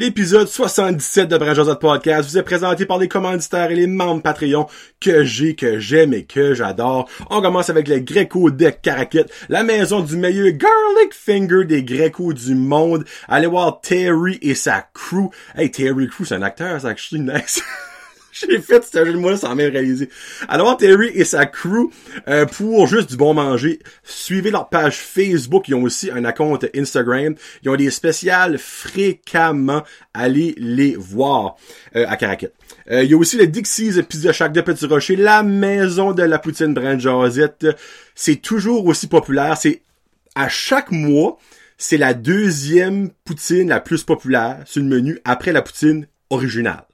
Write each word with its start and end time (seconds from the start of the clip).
L'épisode 0.00 0.46
77 0.46 1.28
de 1.28 1.38
Branchos 1.38 1.74
Podcast 1.74 2.30
vous 2.30 2.38
est 2.38 2.44
présenté 2.44 2.86
par 2.86 2.98
les 2.98 3.08
commanditaires 3.08 3.72
et 3.72 3.74
les 3.74 3.88
membres 3.88 4.22
Patreon 4.22 4.68
que 5.00 5.24
j'ai, 5.24 5.56
que 5.56 5.80
j'aime 5.80 6.14
et 6.14 6.24
que 6.24 6.54
j'adore. 6.54 7.10
On 7.30 7.42
commence 7.42 7.68
avec 7.68 7.88
le 7.88 7.98
Greco 7.98 8.52
de 8.52 8.70
Caracat, 8.70 9.24
la 9.48 9.64
maison 9.64 9.98
du 9.98 10.16
meilleur 10.16 10.52
garlic 10.52 11.12
finger 11.12 11.64
des 11.64 11.82
Greco 11.82 12.32
du 12.32 12.54
monde. 12.54 13.06
Allez 13.26 13.48
voir 13.48 13.80
Terry 13.80 14.38
et 14.40 14.54
sa 14.54 14.86
crew. 14.94 15.30
Hey, 15.56 15.72
Terry 15.72 16.06
Crew, 16.06 16.24
c'est 16.24 16.36
un 16.36 16.42
acteur, 16.42 16.80
c'est 16.80 16.86
actually 16.86 17.20
nice. 17.20 17.60
J'ai 18.48 18.60
fait 18.60 18.84
ce 18.84 19.04
jeu 19.04 19.12
de 19.12 19.18
moi 19.18 19.36
sans 19.36 19.54
même 19.54 19.72
réaliser. 19.72 20.08
Alors 20.48 20.76
Terry 20.76 21.10
et 21.14 21.24
sa 21.24 21.46
crew 21.46 21.90
euh, 22.28 22.46
pour 22.46 22.86
juste 22.86 23.10
du 23.10 23.16
bon 23.16 23.34
manger. 23.34 23.78
Suivez 24.02 24.50
leur 24.50 24.68
page 24.68 24.98
Facebook. 24.98 25.68
Ils 25.68 25.74
ont 25.74 25.82
aussi 25.82 26.10
un 26.10 26.30
compte 26.32 26.66
Instagram. 26.76 27.34
Ils 27.62 27.70
ont 27.70 27.76
des 27.76 27.90
spéciales 27.90 28.58
fréquemment. 28.58 29.82
Allez 30.14 30.54
les 30.58 30.96
voir 30.96 31.56
euh, 31.96 32.06
à 32.08 32.16
Caracat. 32.16 32.48
Euh, 32.90 33.04
il 33.04 33.10
y 33.10 33.14
a 33.14 33.16
aussi 33.16 33.36
le 33.36 33.46
Dixie's 33.46 34.00
Pizza 34.08 34.32
Shack 34.32 34.52
de 34.52 34.60
Petit 34.60 34.86
Rocher, 34.86 35.16
la 35.16 35.42
maison 35.42 36.12
de 36.12 36.22
la 36.22 36.38
poutine 36.38 36.74
Brand 36.74 36.98
Josette. 36.98 37.66
C'est 38.14 38.36
toujours 38.36 38.86
aussi 38.86 39.06
populaire. 39.06 39.56
C'est 39.56 39.82
à 40.34 40.48
chaque 40.48 40.90
mois, 40.90 41.38
c'est 41.76 41.96
la 41.96 42.14
deuxième 42.14 43.10
poutine 43.24 43.68
la 43.68 43.80
plus 43.80 44.04
populaire 44.04 44.62
sur 44.64 44.82
le 44.82 44.88
menu 44.88 45.18
après 45.24 45.52
la 45.52 45.62
poutine 45.62 46.06
originale. 46.30 46.87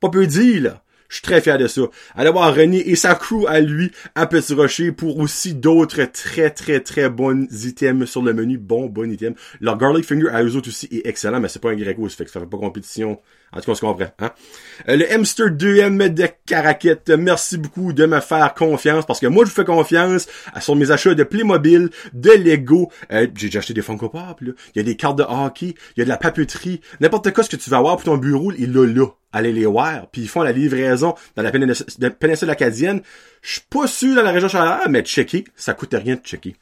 Pas 0.00 0.10
peu 0.10 0.26
dire, 0.26 0.62
là. 0.62 0.82
Je 1.08 1.16
suis 1.16 1.22
très 1.22 1.40
fier 1.40 1.56
de 1.56 1.66
ça. 1.68 1.82
Allez 2.14 2.30
voir 2.30 2.54
René 2.54 2.78
et 2.88 2.96
sa 2.96 3.14
crew 3.14 3.46
à 3.46 3.60
lui 3.60 3.92
à 4.14 4.26
Petit 4.26 4.54
Rocher 4.54 4.92
pour 4.92 5.18
aussi 5.18 5.54
d'autres 5.54 6.04
très 6.04 6.50
très 6.50 6.80
très 6.80 7.08
bons 7.08 7.46
items 7.64 8.10
sur 8.10 8.22
le 8.22 8.34
menu. 8.34 8.58
Bon, 8.58 8.86
bon 8.86 9.10
item. 9.10 9.34
Leur 9.60 9.78
garlic 9.78 10.04
finger 10.04 10.28
à 10.30 10.42
eux 10.42 10.56
autres 10.56 10.68
aussi 10.68 10.88
est 10.90 11.06
excellent, 11.06 11.40
mais 11.40 11.48
c'est 11.48 11.62
pas 11.62 11.70
un 11.70 11.76
greco, 11.76 12.08
ça 12.08 12.16
fait 12.16 12.24
que 12.24 12.30
ça 12.30 12.40
fait 12.40 12.46
pas 12.46 12.58
compétition. 12.58 13.20
En 13.52 13.60
tout 13.60 13.66
cas, 13.66 13.72
on 13.72 13.74
se 13.74 13.80
comprend. 13.80 14.06
Hein? 14.18 14.30
Euh, 14.88 14.96
le 14.96 15.12
Hamster 15.12 15.46
2M 15.46 16.08
de 16.08 16.28
Caraquette, 16.46 17.10
merci 17.10 17.58
beaucoup 17.58 17.92
de 17.92 18.06
me 18.06 18.20
faire 18.20 18.54
confiance 18.54 19.06
parce 19.06 19.20
que 19.20 19.26
moi 19.26 19.44
je 19.44 19.50
vous 19.50 19.56
fais 19.56 19.64
confiance 19.64 20.26
sur 20.60 20.76
mes 20.76 20.90
achats 20.90 21.14
de 21.14 21.24
Playmobil, 21.24 21.90
de 22.12 22.30
Lego. 22.30 22.90
Euh, 23.12 23.26
j'ai 23.36 23.46
déjà 23.46 23.60
acheté 23.60 23.74
des 23.74 23.82
Funko 23.82 24.08
Pop, 24.08 24.40
là. 24.40 24.52
Il 24.74 24.78
y 24.78 24.80
a 24.80 24.82
des 24.82 24.96
cartes 24.96 25.18
de 25.18 25.24
hockey, 25.24 25.74
il 25.96 25.98
y 25.98 26.02
a 26.02 26.04
de 26.04 26.08
la 26.08 26.16
papeterie. 26.16 26.80
N'importe 27.00 27.32
quoi 27.32 27.44
ce 27.44 27.50
que 27.50 27.56
tu 27.56 27.70
vas 27.70 27.78
avoir 27.78 27.96
pour 27.96 28.04
ton 28.04 28.16
bureau, 28.16 28.52
il 28.58 28.72
l'a 28.72 28.86
là 28.86 29.06
allez 29.36 29.52
les 29.52 29.66
voir. 29.66 30.08
Puis 30.10 30.22
ils 30.22 30.28
font 30.28 30.42
la 30.42 30.52
livraison 30.52 31.14
dans 31.36 31.42
la 31.42 31.52
péninsule 31.52 32.50
acadienne. 32.50 33.02
Je 33.42 33.52
suis 33.52 33.62
pas 33.68 33.86
sûr 33.86 34.14
dans 34.16 34.22
la 34.22 34.32
région 34.32 34.48
Chaleur, 34.48 34.88
mais 34.88 35.02
checker, 35.02 35.44
ça 35.54 35.74
coûte 35.74 35.94
rien 35.94 36.14
de 36.16 36.20
checker. 36.20 36.56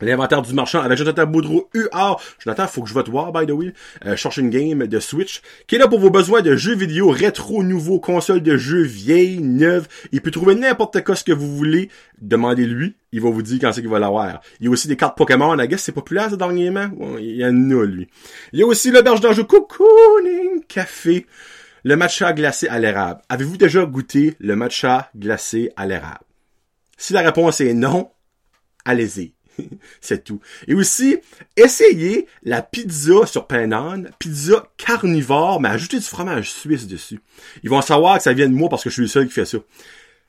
L'inventaire 0.00 0.42
du 0.42 0.52
marchand 0.54 0.80
avec 0.80 0.96
Jonathan 0.96 1.26
Boudreau 1.26 1.68
UR. 1.74 2.20
Jonathan, 2.38 2.66
faut 2.66 2.82
que 2.82 2.88
je 2.88 2.94
vote 2.94 3.08
voir, 3.08 3.32
by 3.32 3.46
the 3.46 3.50
way. 3.50 3.72
Euh, 4.06 4.16
cherche 4.16 4.36
une 4.36 4.50
game 4.50 4.86
de 4.86 5.00
Switch. 5.00 5.42
Qui 5.66 5.76
est 5.76 5.78
là 5.78 5.88
pour 5.88 5.98
vos 5.98 6.10
besoins 6.10 6.40
de 6.40 6.56
jeux 6.56 6.74
vidéo 6.74 7.10
rétro, 7.10 7.62
nouveaux, 7.62 7.98
consoles 7.98 8.42
de 8.42 8.56
jeux 8.56 8.82
vieilles, 8.82 9.40
neuves. 9.40 9.88
Il 10.12 10.20
peut 10.20 10.30
trouver 10.30 10.54
n'importe 10.54 11.02
quoi 11.04 11.16
ce 11.16 11.24
que 11.24 11.32
vous 11.32 11.56
voulez. 11.56 11.90
Demandez-lui. 12.20 12.94
Il 13.12 13.20
va 13.20 13.30
vous 13.30 13.42
dire 13.42 13.58
quand 13.60 13.72
c'est 13.72 13.80
qu'il 13.80 13.90
va 13.90 13.98
l'avoir. 13.98 14.40
Il 14.60 14.66
y 14.66 14.68
a 14.68 14.70
aussi 14.70 14.88
des 14.88 14.96
cartes 14.96 15.16
Pokémon. 15.16 15.58
I 15.58 15.66
guess 15.66 15.82
c'est 15.82 15.92
populaire, 15.92 16.30
ce 16.30 16.36
dernièrement. 16.36 16.90
il 17.18 17.36
y 17.36 17.44
en 17.44 17.70
a, 17.70 17.84
lui. 17.84 18.08
Il 18.52 18.60
y 18.60 18.62
a 18.62 18.66
aussi 18.66 18.90
l'auberge 18.90 19.20
d'enjeu 19.20 19.44
Cocooning 19.44 20.64
Café. 20.68 21.26
Le 21.84 21.96
matcha 21.96 22.32
glacé 22.32 22.68
à 22.68 22.78
l'érable. 22.78 23.22
Avez-vous 23.28 23.56
déjà 23.56 23.84
goûté 23.86 24.34
le 24.40 24.56
matcha 24.56 25.10
glacé 25.16 25.70
à 25.76 25.86
l'érable? 25.86 26.24
Si 26.96 27.12
la 27.12 27.20
réponse 27.20 27.60
est 27.60 27.74
non, 27.74 28.10
allez-y. 28.84 29.32
c'est 30.00 30.24
tout. 30.24 30.40
Et 30.66 30.74
aussi, 30.74 31.18
essayez 31.56 32.26
la 32.42 32.62
pizza 32.62 33.26
sur 33.26 33.46
pain 33.46 33.68
pizza 34.18 34.68
carnivore, 34.76 35.60
mais 35.60 35.68
ajoutez 35.68 35.98
du 35.98 36.04
fromage 36.04 36.50
suisse 36.50 36.86
dessus. 36.86 37.20
Ils 37.62 37.70
vont 37.70 37.82
savoir 37.82 38.18
que 38.18 38.22
ça 38.22 38.32
vient 38.32 38.48
de 38.48 38.54
moi 38.54 38.68
parce 38.68 38.84
que 38.84 38.90
je 38.90 38.94
suis 38.94 39.02
le 39.02 39.08
seul 39.08 39.26
qui 39.26 39.32
fait 39.32 39.44
ça. 39.44 39.58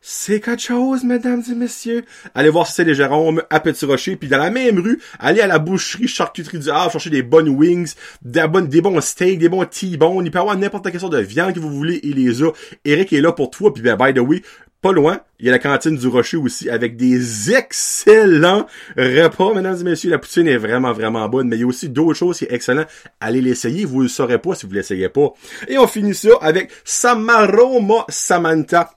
C'est 0.02 0.40
quelque 0.40 0.62
chose, 0.62 1.04
mesdames 1.04 1.44
et 1.52 1.56
messieurs. 1.56 2.06
Allez 2.34 2.50
voir 2.50 2.68
c'est 2.68 2.86
les 2.86 2.96
Jérôme 2.96 3.44
à 3.50 3.60
Petit 3.60 3.84
Rocher. 3.84 4.16
Puis 4.16 4.30
dans 4.30 4.38
la 4.38 4.50
même 4.50 4.80
rue, 4.80 5.02
allez 5.20 5.42
à 5.42 5.48
la 5.48 5.60
boucherie 5.60 6.08
charcuterie 6.08 6.60
du 6.60 6.70
Havre, 6.70 6.94
chercher 6.94 7.10
des 7.10 7.22
bonnes 7.22 7.50
wings, 7.50 7.96
des, 8.22 8.48
bonnes, 8.48 8.70
des 8.70 8.80
bons 8.80 9.02
steaks, 9.02 9.40
des 9.40 9.50
bons 9.50 9.66
T-bones. 9.66 10.26
Il 10.26 10.32
peut 10.32 10.40
avoir 10.40 10.58
n'importe 10.58 10.90
quelle 10.90 11.02
sorte 11.02 11.14
de 11.14 11.20
viande 11.20 11.54
que 11.54 11.60
vous 11.60 11.70
voulez, 11.70 12.00
il 12.04 12.16
les 12.16 12.42
a. 12.42 12.52
Eric 12.86 13.12
est 13.12 13.20
là 13.20 13.34
pour 13.34 13.52
toi. 13.52 13.74
Puis 13.74 13.84
ben, 13.84 13.98
by 13.98 14.14
the 14.14 14.20
way, 14.20 14.42
pas 14.82 14.92
loin, 14.94 15.20
il 15.40 15.46
y 15.46 15.50
a 15.50 15.52
la 15.52 15.60
cantine 15.60 15.98
du 15.98 16.08
Rocher 16.08 16.38
aussi 16.38 16.70
avec 16.70 16.96
des 16.96 17.52
excellents 17.52 18.66
repas, 18.96 19.54
mesdames 19.54 19.78
et 19.82 19.84
messieurs. 19.84 20.10
La 20.10 20.20
poutine 20.20 20.48
est 20.48 20.58
vraiment, 20.58 20.94
vraiment 20.94 21.28
bonne, 21.28 21.50
mais 21.50 21.58
il 21.58 21.62
y 21.62 21.64
a 21.64 21.68
aussi 21.68 21.90
d'autres 21.90 22.14
choses 22.14 22.40
qui 22.40 22.46
sont 22.46 22.52
excellentes. 22.52 22.88
Allez 23.20 23.42
l'essayer, 23.42 23.84
vous 23.84 23.98
ne 23.98 24.04
le 24.04 24.10
saurez 24.10 24.40
pas 24.40 24.56
si 24.56 24.66
vous 24.66 24.74
l'essayez 24.74 25.10
pas. 25.10 25.34
Et 25.68 25.78
on 25.78 25.88
finit 25.88 26.16
ça 26.16 26.30
avec 26.42 26.72
Samaroma 26.86 28.06
Samantha 28.08 28.92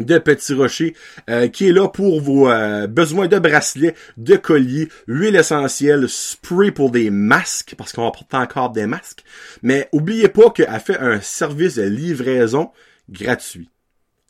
de 0.00 0.18
Petit 0.18 0.54
Rocher, 0.54 0.94
euh, 1.30 1.48
qui 1.48 1.68
est 1.68 1.72
là 1.72 1.88
pour 1.88 2.20
vos 2.20 2.50
euh, 2.50 2.86
besoins 2.86 3.28
de 3.28 3.38
bracelets, 3.38 3.94
de 4.16 4.36
colliers, 4.36 4.88
huile 5.06 5.36
essentielle, 5.36 6.08
spray 6.08 6.72
pour 6.72 6.90
des 6.90 7.10
masques, 7.10 7.74
parce 7.76 7.92
qu'on 7.92 8.10
porter 8.10 8.36
encore 8.36 8.70
des 8.70 8.86
masques. 8.86 9.22
Mais 9.62 9.88
oubliez 9.92 10.28
pas 10.28 10.50
qu'elle 10.50 10.80
fait 10.80 10.98
un 10.98 11.20
service 11.20 11.76
de 11.76 11.82
livraison 11.82 12.70
gratuit. 13.08 13.71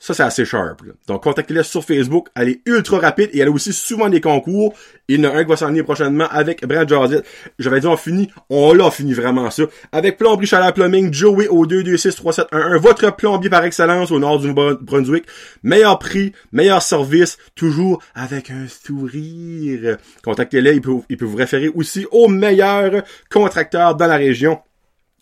Ça, 0.03 0.15
c'est 0.15 0.25
assez 0.25 0.45
sharp. 0.45 0.83
Donc, 1.07 1.23
contactez-la 1.23 1.63
sur 1.63 1.85
Facebook. 1.85 2.27
Elle 2.35 2.49
est 2.49 2.61
ultra 2.67 2.99
rapide 2.99 3.31
et 3.33 3.39
elle 3.39 3.47
a 3.47 3.51
aussi 3.53 3.73
souvent 3.73 4.09
des 4.09 4.21
concours. 4.21 4.75
Il 5.07 5.21
y 5.21 5.25
en 5.25 5.31
a 5.31 5.37
un 5.37 5.45
qui 5.45 5.51
va 5.51 5.57
s'en 5.57 5.69
venir 5.69 5.85
prochainement 5.85 6.27
avec 6.29 6.67
Brad 6.67 6.89
Josette. 6.89 7.25
J'avais 7.61 7.79
dit 7.79 7.87
on 7.87 7.97
finit. 7.97 8.29
On 8.51 8.73
l'a 8.75 8.91
fini 8.91 9.13
vraiment 9.13 9.49
ça. 9.53 9.63
Avec 9.93 10.19
Plomberie 10.19 10.47
Chaleur 10.47 10.73
Plumbing, 10.73 11.15
Joey 11.15 11.47
au 11.47 11.69
2263711. 11.69 12.79
Votre 12.79 13.15
plombier 13.15 13.49
par 13.49 13.63
excellence 13.65 14.11
au 14.11 14.19
nord 14.19 14.41
du 14.41 14.53
Brunswick. 14.53 15.25
Meilleur 15.63 16.01
prix, 16.01 16.33
meilleur 16.51 16.83
service, 16.83 17.39
toujours 17.55 18.03
avec 18.17 18.51
un 18.51 18.67
sourire. 18.67 19.99
Contactez-les. 20.25 20.75
Il 20.75 20.81
peut, 20.81 20.97
il 21.11 21.17
peut 21.17 21.27
vous 21.27 21.37
référer 21.37 21.69
aussi 21.69 22.09
aux 22.11 22.27
meilleurs 22.27 23.05
contracteurs 23.31 23.95
dans 23.95 24.09
la 24.09 24.17
région. 24.17 24.59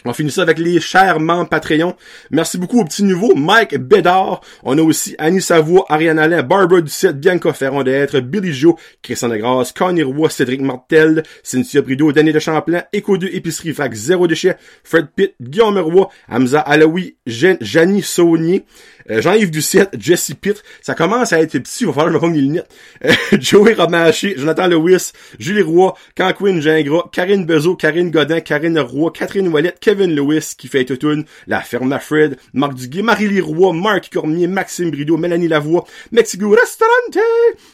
On 0.04 0.12
finit 0.14 0.30
ça 0.30 0.42
avec 0.42 0.58
les 0.58 0.80
chers 0.80 1.20
membres 1.20 1.48
Patreon. 1.48 1.94
Merci 2.30 2.56
beaucoup 2.56 2.80
au 2.80 2.84
petit 2.84 3.02
nouveau 3.02 3.34
Mike 3.34 3.76
Bédard. 3.76 4.40
On 4.62 4.78
a 4.78 4.82
aussi 4.82 5.14
Annie 5.18 5.42
Savoie, 5.42 5.84
Ariane 5.88 6.18
Alain, 6.18 6.42
Barbara 6.42 6.80
Ducette, 6.80 7.20
Bianca 7.20 7.52
Ferron 7.52 7.82
d'être, 7.82 8.20
Billy 8.20 8.52
Joe, 8.52 8.74
Christian 9.02 9.28
Degrasse, 9.28 9.72
Connie 9.72 10.02
Roy, 10.02 10.30
Cédric 10.30 10.62
Martel, 10.62 11.22
Cynthia 11.42 11.82
Brideau, 11.82 12.12
Danny 12.12 12.32
de 12.32 12.38
Champlain, 12.38 12.82
Éco 12.92 13.18
2 13.18 13.28
Épicerie 13.32 13.74
Fac, 13.74 13.92
Zéro 13.92 14.26
Déchet, 14.26 14.56
Fred 14.84 15.08
Pitt, 15.14 15.34
Guillaume 15.40 15.78
Roy, 15.78 16.08
Hamza 16.28 16.60
Alaoui, 16.60 17.16
Janie 17.26 18.02
Saunier, 18.02 18.64
euh, 19.10 19.20
Jean-Yves 19.20 19.50
Ducette, 19.50 19.96
Jesse 19.98 20.32
Pitt. 20.40 20.62
Ça 20.82 20.94
commence 20.94 21.32
à 21.32 21.40
être 21.40 21.58
petit, 21.58 21.84
il 21.84 21.86
va 21.86 21.92
falloir 21.92 22.08
que 22.08 22.12
je 22.12 22.14
me 22.14 22.18
prenne 22.20 22.34
les 22.34 22.40
lunettes. 22.40 22.68
Euh, 23.04 23.12
Joey 23.40 23.74
Romaché, 23.74 24.34
Jonathan 24.36 24.68
Lewis, 24.68 25.12
Julie 25.38 25.62
Roy, 25.62 25.94
Canquin 26.16 26.60
Gingras, 26.60 27.08
Karine 27.12 27.44
Bezo, 27.46 27.76
Karine 27.76 28.10
Godin, 28.10 28.40
Karine 28.40 28.78
Roy, 28.78 29.10
Catherine 29.12 29.48
Ouellette, 29.48 29.78
Kevin 29.80 30.14
Lewis 30.14 30.54
qui 30.56 30.68
fait 30.68 30.84
tout 30.84 30.98
La 31.46 31.60
Ferme 31.60 31.96
Fred, 32.00 32.36
Marc 32.52 32.74
Duguay, 32.74 33.02
Marie-Lie 33.02 33.40
Roy, 33.40 33.72
Marc 33.72 34.10
Cormier, 34.12 34.46
Maxime 34.46 34.90
Brideau, 34.90 35.16
Mélanie 35.16 35.48
Lavoie, 35.48 35.84
Mexico 36.12 36.50
Restaurante, 36.50 37.18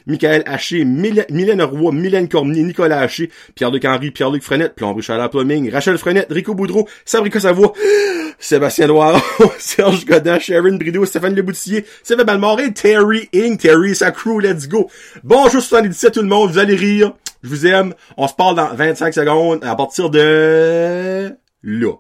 Michael 0.06 0.42
Haché, 0.46 0.84
Mylène 0.84 1.62
Roy, 1.62 1.92
Mylène 1.92 2.28
Cormier, 2.28 2.62
Nicolas 2.62 3.00
Haché, 3.00 3.30
Pierre-Luc 3.54 3.84
Henry, 3.84 4.10
Pierre-Luc 4.10 4.42
Frenette, 4.42 4.74
Plomb 4.74 5.00
Chalard 5.00 5.30
Plumbing, 5.30 5.70
Rachel 5.70 5.98
Frenette, 5.98 6.28
Rico 6.30 6.54
Boudreau, 6.54 6.88
Sabrica 7.04 7.40
Savoie, 7.40 7.72
Sébastien 8.38 8.86
Loire, 8.86 9.20
Serge 9.58 10.04
Godin, 10.04 10.38
Sharon 10.38 10.76
Brideau, 10.76 11.04
Stéphane 11.16 11.34
Leboutillier, 11.34 11.86
Sylvain 12.02 12.24
Balmoré, 12.24 12.74
Terry 12.74 13.30
Inc., 13.34 13.58
Terry, 13.58 13.94
sa 13.94 14.10
crew, 14.10 14.38
let's 14.38 14.68
go. 14.68 14.90
Bonjour 15.24 15.62
77 15.62 16.12
tout 16.12 16.20
le 16.20 16.28
monde, 16.28 16.50
vous 16.50 16.58
allez 16.58 16.76
rire. 16.76 17.14
Je 17.42 17.48
vous 17.48 17.66
aime. 17.66 17.94
On 18.18 18.28
se 18.28 18.34
parle 18.34 18.54
dans 18.54 18.74
25 18.74 19.14
secondes 19.14 19.64
à 19.64 19.74
partir 19.76 20.10
de 20.10 21.34
là. 21.62 21.92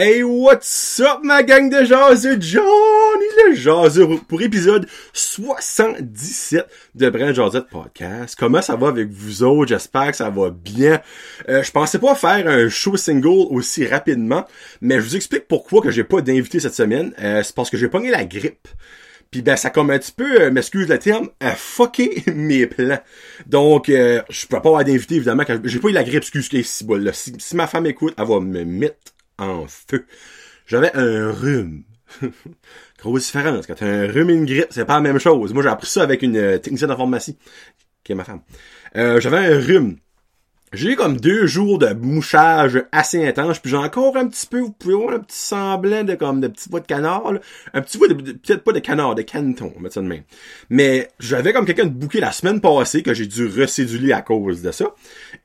Hey, 0.00 0.22
what's 0.22 1.00
up, 1.00 1.24
ma 1.24 1.42
gang 1.42 1.68
de 1.68 1.84
jaseux? 1.84 2.40
Johnny 2.40 3.26
le 3.48 3.56
jaseux 3.56 4.06
pour 4.28 4.40
épisode 4.40 4.86
77 5.12 6.68
de 6.94 7.10
Brand 7.10 7.34
Josette 7.34 7.66
Podcast. 7.68 8.36
Comment 8.38 8.62
ça 8.62 8.76
va 8.76 8.86
avec 8.86 9.10
vous 9.10 9.42
autres? 9.42 9.70
J'espère 9.70 10.12
que 10.12 10.16
ça 10.16 10.30
va 10.30 10.50
bien. 10.50 11.00
Euh, 11.48 11.64
je 11.64 11.72
pensais 11.72 11.98
pas 11.98 12.14
faire 12.14 12.46
un 12.46 12.68
show 12.68 12.96
single 12.96 13.48
aussi 13.50 13.88
rapidement, 13.88 14.46
mais 14.80 15.00
je 15.00 15.00
vous 15.00 15.16
explique 15.16 15.48
pourquoi 15.48 15.82
que 15.82 15.90
j'ai 15.90 16.04
pas 16.04 16.20
d'invité 16.20 16.60
cette 16.60 16.74
semaine. 16.74 17.12
Euh, 17.18 17.42
c'est 17.42 17.56
parce 17.56 17.68
que 17.68 17.76
j'ai 17.76 17.88
pogné 17.88 18.12
la 18.12 18.24
grippe. 18.24 18.68
Puis 19.32 19.42
ben 19.42 19.56
ça 19.56 19.70
comme 19.70 19.90
un 19.90 19.98
petit 19.98 20.12
peu, 20.12 20.42
euh, 20.42 20.52
m'excuse 20.52 20.86
le 20.86 21.00
terme, 21.00 21.28
a 21.40 21.56
fucké 21.56 22.22
mes 22.32 22.68
plans. 22.68 23.00
Donc 23.46 23.88
euh, 23.88 24.22
je 24.30 24.46
peux 24.46 24.60
pas 24.60 24.68
avoir 24.68 24.84
d'invité 24.84 25.16
évidemment 25.16 25.42
j'ai 25.64 25.80
pas 25.80 25.88
eu 25.88 25.92
la 25.92 26.04
grippe, 26.04 26.22
excuse. 26.22 26.48
Si, 26.52 27.32
si 27.36 27.56
ma 27.56 27.66
femme 27.66 27.86
écoute, 27.86 28.14
elle 28.16 28.28
va 28.28 28.38
me 28.38 28.64
mettre 28.64 28.96
en 29.38 29.66
feu. 29.66 30.06
J'avais 30.66 30.94
un 30.94 31.32
rhume. 31.32 31.84
Grosse 32.98 33.26
différence. 33.26 33.66
Quand 33.66 33.74
t'as 33.74 33.86
un 33.86 34.06
rhume 34.06 34.30
et 34.30 34.34
une 34.34 34.44
grippe, 34.46 34.68
c'est 34.70 34.84
pas 34.84 34.94
la 34.94 35.00
même 35.00 35.18
chose. 35.18 35.52
Moi, 35.54 35.62
j'ai 35.62 35.68
appris 35.68 35.86
ça 35.86 36.02
avec 36.02 36.22
une 36.22 36.36
euh, 36.36 36.58
technicienne 36.58 36.90
en 36.90 36.96
pharmacie, 36.96 37.38
qui 38.04 38.12
est 38.12 38.14
ma 38.14 38.24
femme. 38.24 38.42
Euh, 38.96 39.20
j'avais 39.20 39.38
un 39.38 39.58
rhume. 39.58 39.98
J'ai 40.72 40.96
comme 40.96 41.16
deux 41.16 41.46
jours 41.46 41.78
de 41.78 41.92
mouchage 41.94 42.84
assez 42.92 43.26
intense, 43.26 43.58
puis 43.58 43.70
j'ai 43.70 43.76
encore 43.76 44.16
un 44.16 44.26
petit 44.26 44.46
peu, 44.46 44.60
vous 44.60 44.72
pouvez 44.72 44.94
voir 44.94 45.14
un 45.14 45.20
petit 45.20 45.38
semblant 45.38 46.04
de 46.04 46.14
comme 46.14 46.40
de 46.40 46.48
petits 46.48 46.68
voix 46.68 46.80
de 46.80 46.86
canard, 46.86 47.32
un 47.72 47.80
petit 47.80 47.98
voix 47.98 48.08
de, 48.08 48.14
peut-être 48.14 48.64
pas 48.64 48.72
de 48.72 48.78
canard, 48.78 49.14
de 49.14 49.22
caneton, 49.22 49.72
on 49.76 49.80
met 49.80 49.90
ça 49.90 50.00
de 50.00 50.06
même. 50.06 50.22
Mais 50.70 51.08
j'avais 51.18 51.52
comme 51.52 51.64
quelqu'un 51.64 51.86
de 51.86 51.90
bouqué 51.90 52.20
la 52.20 52.32
semaine 52.32 52.60
passée 52.60 53.02
que 53.02 53.14
j'ai 53.14 53.26
dû 53.26 53.46
recéduler 53.46 54.12
à 54.12 54.22
cause 54.22 54.62
de 54.62 54.70
ça. 54.70 54.94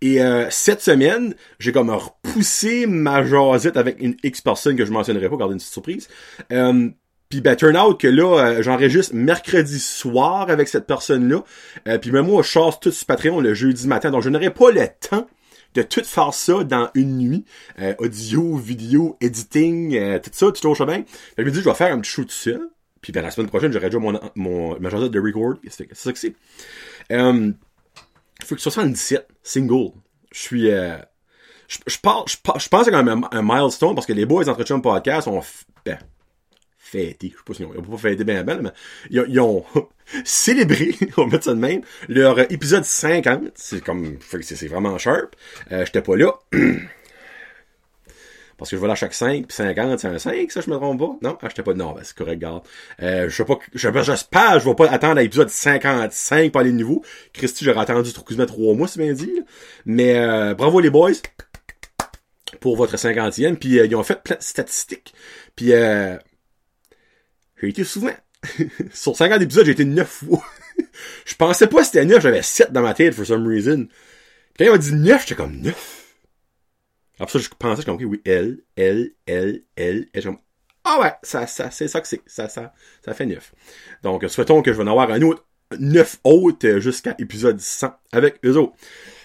Et 0.01 0.21
euh, 0.21 0.47
cette 0.49 0.81
semaine, 0.81 1.35
j'ai 1.59 1.71
comme 1.71 1.89
repoussé 1.89 2.85
ma 2.85 3.23
jasette 3.23 3.77
avec 3.77 3.97
une 3.99 4.15
X 4.23 4.41
personne 4.41 4.75
que 4.75 4.85
je 4.85 4.91
mentionnerai 4.91 5.29
pas, 5.29 5.37
garder 5.37 5.53
une 5.53 5.59
petite 5.59 5.73
surprise. 5.73 6.09
Euh, 6.51 6.89
puis 7.33 7.41
ben, 7.41 7.55
turn 7.55 7.75
out 7.75 7.99
que 7.99 8.07
là, 8.07 8.37
euh, 8.37 8.61
j'enregistre 8.61 9.15
mercredi 9.15 9.79
soir 9.79 10.51
avec 10.51 10.67
cette 10.67 10.85
personne-là. 10.85 11.43
Euh, 11.87 11.97
puis 11.97 12.11
même 12.11 12.27
moi, 12.27 12.43
je 12.43 12.47
chasse 12.47 12.79
tout 12.79 12.91
sur 12.91 13.07
Patreon 13.07 13.41
le 13.41 13.55
jeudi 13.55 13.87
matin. 13.87 14.11
Donc 14.11 14.21
je 14.21 14.29
n'aurai 14.29 14.51
pas 14.51 14.69
le 14.69 14.87
temps 15.09 15.27
de 15.73 15.81
tout 15.81 16.03
faire 16.03 16.31
ça 16.31 16.63
dans 16.63 16.91
une 16.93 17.17
nuit. 17.17 17.45
Euh, 17.79 17.95
audio, 17.97 18.55
vidéo, 18.57 19.17
editing, 19.19 20.19
tout 20.21 20.29
ça, 20.31 20.51
tout 20.51 20.67
au 20.67 20.75
chemin. 20.75 21.01
je 21.35 21.43
me 21.43 21.49
dis, 21.49 21.59
je 21.59 21.65
vais 21.67 21.73
faire 21.73 21.91
un 21.91 21.99
petit 22.01 22.11
show 22.11 22.23
tout. 22.23 22.69
Puis 23.01 23.11
ben, 23.11 23.23
la 23.23 23.31
semaine 23.31 23.49
prochaine, 23.49 23.73
j'aurai 23.73 23.87
déjà 23.87 23.97
mon, 23.97 24.19
mon, 24.35 24.79
ma 24.79 24.89
de 24.91 25.19
record. 25.19 25.55
C'est 25.67 25.91
ça 25.91 26.13
que 26.13 26.19
c'est. 26.19 26.35
Euh, 27.11 27.51
faut 28.45 28.53
que 28.53 28.61
77, 28.61 29.27
single. 29.41 29.93
Je 30.31 30.39
suis... 30.39 30.69
Euh, 30.69 30.97
je, 31.67 31.79
je, 31.87 31.97
pense, 31.97 32.31
je, 32.31 32.37
pense 32.43 32.67
que 32.69 32.83
c'est 32.85 32.91
quand 32.91 33.03
même 33.03 33.27
un, 33.31 33.41
milestone 33.41 33.95
parce 33.95 34.05
que 34.05 34.13
les 34.13 34.27
boys 34.27 34.47
entre 34.47 34.77
podcast 34.81 35.27
ont... 35.27 35.41
Ben, 35.83 35.97
fêté, 36.93 37.31
je 37.31 37.37
sais 37.37 37.43
pas 37.45 37.53
si 37.53 37.63
ils 37.63 37.79
ont 37.79 37.81
pas 37.81 37.97
fêté 37.97 38.23
bien 38.23 38.43
bien, 38.43 38.61
mais 38.61 38.69
ils, 39.09 39.39
ont 39.39 39.65
célébré, 40.23 40.95
on 41.17 41.25
va 41.25 41.31
mettre 41.31 41.45
ça 41.45 41.53
de 41.53 41.59
même, 41.59 41.81
leur 42.07 42.39
épisode 42.51 42.85
50. 42.85 43.51
C'est 43.55 43.83
comme, 43.83 44.17
c'est 44.41 44.67
vraiment 44.67 44.97
sharp. 44.97 45.35
Euh, 45.71 45.85
J'étais 45.85 46.01
pas 46.01 46.15
là. 46.15 46.33
Parce 48.57 48.69
que 48.69 48.77
je 48.77 48.79
vois 48.79 48.91
à 48.91 48.95
chaque 48.95 49.15
5, 49.15 49.47
puis 49.47 49.55
50, 49.55 49.99
c'est 49.99 50.07
un 50.07 50.19
5, 50.19 50.51
ça, 50.51 50.61
je 50.61 50.69
me 50.69 50.75
trompe 50.77 50.99
pas? 50.99 51.17
Non? 51.27 51.37
J'étais 51.41 51.63
pas, 51.63 51.73
non, 51.73 51.93
ben, 51.93 52.01
c'est 52.03 52.15
correct, 52.15 52.39
garde. 52.39 52.63
Euh, 53.01 53.27
je 53.27 53.35
sais 53.35 53.43
pas, 53.43 53.57
je 53.73 53.89
vais 54.69 54.75
pas 54.75 54.89
attendre 54.89 55.19
l'épisode 55.19 55.49
55 55.49 56.51
pour 56.51 56.61
aller 56.61 56.71
de 56.71 56.77
nouveau. 56.77 57.03
Christy, 57.33 57.65
j'aurais 57.65 57.81
attendu 57.81 58.11
quasiment 58.13 58.45
3 58.45 58.75
mois, 58.75 58.87
c'est 58.87 59.01
bien 59.01 59.13
dit, 59.13 59.41
Mais, 59.85 60.15
euh, 60.17 60.53
bravo 60.53 60.79
les 60.79 60.91
boys 60.91 61.11
pour 62.61 62.77
votre 62.77 62.95
50e, 62.95 63.55
puis 63.55 63.79
euh, 63.79 63.85
ils 63.85 63.95
ont 63.95 64.03
fait 64.03 64.21
plein 64.23 64.37
de 64.37 64.43
statistiques. 64.43 65.13
Puis, 65.55 65.73
euh, 65.73 66.15
j'ai 67.67 67.69
été 67.69 67.83
souvent. 67.83 68.13
Sur 68.93 69.15
50 69.15 69.41
épisodes, 69.41 69.65
j'ai 69.65 69.71
été 69.71 69.85
9 69.85 70.07
fois. 70.07 70.43
je 71.25 71.35
pensais 71.35 71.67
pas 71.67 71.79
que 71.79 71.85
c'était 71.85 72.05
9, 72.05 72.21
j'avais 72.21 72.41
7 72.41 72.73
dans 72.73 72.81
ma 72.81 72.93
tête, 72.93 73.13
for 73.13 73.25
some 73.25 73.47
reason. 73.47 73.87
Quand 74.57 74.65
il 74.65 74.71
m'a 74.71 74.77
dit 74.77 74.93
9, 74.93 75.21
j'étais 75.21 75.35
comme 75.35 75.57
9. 75.61 75.99
Après 77.19 77.31
ça, 77.31 77.39
je 77.39 77.49
pensais, 77.57 77.81
je 77.81 77.85
comme, 77.85 78.03
oui, 78.03 78.21
L, 78.25 78.59
L, 78.75 79.11
L, 79.27 79.63
L, 79.77 80.07
et 80.13 80.21
comme, 80.21 80.39
ah 80.83 80.99
ouais, 80.99 81.13
ça, 81.23 81.47
ça, 81.47 81.71
c'est 81.71 81.87
ça 81.87 82.01
que 82.01 82.07
c'est. 82.07 82.21
Ça 82.27 82.49
fait 83.13 83.25
9. 83.25 83.53
Donc, 84.03 84.25
souhaitons 84.27 84.61
que 84.61 84.73
je 84.73 84.77
vais 84.77 84.83
en 84.83 84.91
avoir 84.91 85.09
un 85.11 85.21
autre 85.21 85.45
9 85.79 86.19
autres 86.25 86.79
jusqu'à 86.79 87.15
épisode 87.17 87.59
100 87.59 87.93
avec 88.11 88.39
eux 88.45 88.57
autres. 88.57 88.73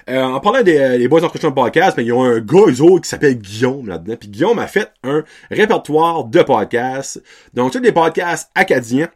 Euh, 0.08 0.22
en 0.22 0.40
parlant 0.40 0.62
des, 0.62 0.78
euh, 0.78 0.96
des 0.96 1.06
Boys 1.06 1.20
Christian 1.28 1.52
Podcast, 1.52 1.96
mais 1.96 2.04
ils 2.04 2.12
ont 2.12 2.24
un 2.24 2.40
gars, 2.40 2.66
eux 2.68 3.00
qui 3.00 3.08
s'appelle 3.08 3.34
Guillaume 3.34 3.88
là-dedans. 3.88 4.16
Puis 4.18 4.28
Guillaume 4.28 4.58
a 4.58 4.66
fait 4.66 4.90
un 5.02 5.22
répertoire 5.50 6.24
de 6.24 6.42
podcasts. 6.42 7.22
Donc, 7.52 7.72
tous 7.72 7.80
des 7.80 7.92
podcasts 7.92 8.50
acadiens, 8.54 9.08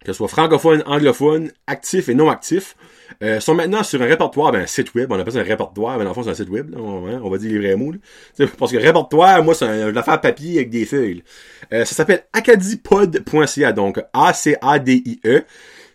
que 0.00 0.12
ce 0.12 0.12
soit 0.12 0.28
francophones, 0.28 0.82
anglophones, 0.86 1.52
actifs 1.68 2.08
et 2.08 2.14
non 2.14 2.30
actifs, 2.30 2.74
euh, 3.22 3.38
sont 3.38 3.54
maintenant 3.54 3.84
sur 3.84 4.02
un 4.02 4.06
répertoire, 4.06 4.50
ben, 4.50 4.62
un 4.62 4.66
site 4.66 4.92
web. 4.94 5.12
On 5.12 5.18
appelle 5.18 5.34
ça 5.34 5.38
un 5.38 5.44
répertoire, 5.44 5.98
mais 5.98 6.06
en 6.06 6.14
fond, 6.14 6.24
c'est 6.24 6.30
un 6.30 6.34
site 6.34 6.50
web, 6.50 6.70
là, 6.70 6.78
on, 6.80 7.30
va 7.30 7.38
dire 7.38 7.52
les 7.52 7.58
vrais 7.58 7.76
mots. 7.76 7.94
Parce 8.58 8.72
que 8.72 8.76
répertoire, 8.76 9.42
moi, 9.44 9.54
c'est 9.54 9.66
une 9.66 9.96
affaire 9.96 10.20
papier 10.20 10.56
avec 10.56 10.70
des 10.70 10.84
feuilles. 10.84 11.22
Euh, 11.72 11.84
ça 11.84 11.94
s'appelle 11.94 12.24
acadipod.ca, 12.32 13.72
donc 13.72 14.00
A-C-A-D-I-E. 14.12 15.44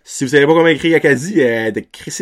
Si 0.04 0.24
vous 0.24 0.32
savez 0.32 0.46
pas 0.46 0.54
comment 0.54 0.68
écrire 0.68 0.98
Acadie, 0.98 1.42
euh, 1.42 1.72
de 1.72 1.82
Chris 1.92 2.18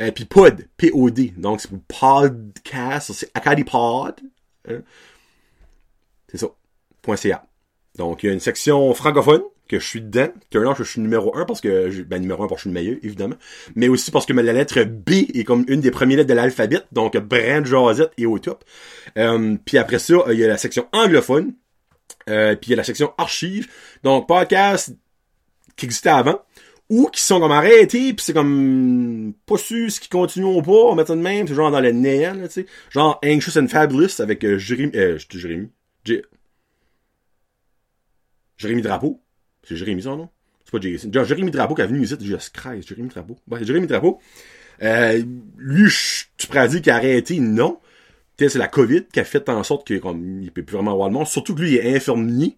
euh, 0.00 0.10
Puis 0.10 0.24
Pod, 0.24 0.66
P-O-D. 0.76 1.34
Donc 1.36 1.60
c'est 1.60 1.68
pour 1.68 1.80
podcast, 1.80 3.12
c'est 3.12 3.30
Acadipod. 3.34 4.14
Hein? 4.68 4.82
C'est 6.28 6.38
ça. 6.38 6.48
.ca. 7.16 7.46
Donc 7.98 8.22
il 8.22 8.26
y 8.26 8.30
a 8.30 8.32
une 8.32 8.40
section 8.40 8.92
francophone 8.94 9.42
que 9.68 9.78
je 9.78 9.86
suis 9.86 10.00
dedans. 10.00 10.28
Que 10.50 10.60
je 10.78 10.82
suis 10.82 11.00
numéro 11.00 11.36
1 11.36 11.44
parce 11.44 11.60
que, 11.60 12.02
ben, 12.02 12.20
numéro 12.20 12.44
1 12.44 12.48
parce 12.48 12.62
que 12.62 12.68
je 12.68 12.70
suis 12.70 12.70
le 12.70 12.74
meilleur, 12.74 12.96
évidemment. 13.02 13.36
Mais 13.74 13.88
aussi 13.88 14.10
parce 14.10 14.26
que 14.26 14.32
la 14.32 14.52
lettre 14.52 14.82
B 14.84 15.10
est 15.34 15.44
comme 15.44 15.64
une 15.68 15.80
des 15.80 15.90
premières 15.90 16.18
lettres 16.18 16.28
de 16.28 16.34
l'alphabet. 16.34 16.82
Donc, 16.92 17.16
Brand 17.16 17.64
Josette 17.64 18.12
est 18.18 18.26
au 18.26 18.38
top. 18.38 18.64
Euh, 19.18 19.56
puis 19.64 19.78
après 19.78 19.98
ça, 19.98 20.14
il 20.30 20.38
y 20.38 20.44
a 20.44 20.48
la 20.48 20.58
section 20.58 20.86
anglophone. 20.92 21.54
Euh, 22.28 22.56
puis 22.56 22.68
il 22.68 22.70
y 22.70 22.74
a 22.74 22.76
la 22.76 22.84
section 22.84 23.12
archives. 23.18 23.68
Donc, 24.02 24.28
podcast 24.28 24.94
qui 25.76 25.86
existait 25.86 26.10
avant 26.10 26.40
ou 26.90 27.08
qui 27.08 27.22
sont 27.22 27.40
comme 27.40 27.52
arrêtés 27.52 28.12
puis 28.12 28.24
c'est 28.24 28.34
comme 28.34 29.32
pas 29.46 29.56
sûr 29.56 29.90
ce 29.90 30.00
qui 30.00 30.08
continuent 30.08 30.56
ou 30.56 30.62
pas 30.62 30.72
on 30.72 30.94
met 30.94 31.06
ça 31.06 31.16
de 31.16 31.20
même 31.20 31.48
c'est 31.48 31.54
genre 31.54 31.70
dans 31.70 31.80
le 31.80 31.92
néant 31.92 32.36
tu 32.42 32.50
sais. 32.50 32.66
Genre 32.90 33.18
Anxious 33.24 33.58
and 33.58 33.68
Fabulous 33.68 34.20
avec 34.20 34.44
euh, 34.44 34.58
Jérémy 34.58 34.92
euh, 34.94 35.18
Jérémy 35.30 35.70
Jérémy 38.56 38.82
Drapeau. 38.82 39.20
C'est 39.62 39.76
Jérémy 39.76 40.02
ça 40.02 40.10
non? 40.10 40.28
C'est 40.64 40.72
pas 40.72 40.80
Jason 40.80 41.12
genre 41.12 41.24
Jérémy 41.24 41.50
Drapeau 41.50 41.74
qui 41.74 41.82
est 41.82 41.86
venu 41.86 42.02
ici 42.02 42.16
juste 42.20 42.54
Christ 42.54 42.88
Jérémy 42.88 43.08
Drapeau. 43.08 43.36
Ouais, 43.50 43.64
Jérémy 43.64 43.86
Drapeau. 43.86 44.20
Euh, 44.82 45.22
lui 45.56 45.90
tu 46.36 46.46
pourrais 46.46 46.68
dire 46.68 46.82
qu'il 46.82 46.92
a 46.92 46.96
arrêté 46.96 47.40
non. 47.40 47.80
C'est 48.36 48.56
la 48.56 48.68
COVID 48.68 49.06
qui 49.12 49.20
a 49.20 49.24
fait 49.24 49.48
en 49.48 49.62
sorte 49.62 49.86
qu'il 49.86 50.00
il 50.42 50.50
peut 50.50 50.62
plus 50.64 50.74
vraiment 50.74 50.92
avoir 50.92 51.08
le 51.08 51.14
monde. 51.14 51.26
Surtout 51.26 51.54
que 51.54 51.62
lui 51.62 51.72
il 51.72 51.76
est 51.78 51.96
infirmier 51.96 52.56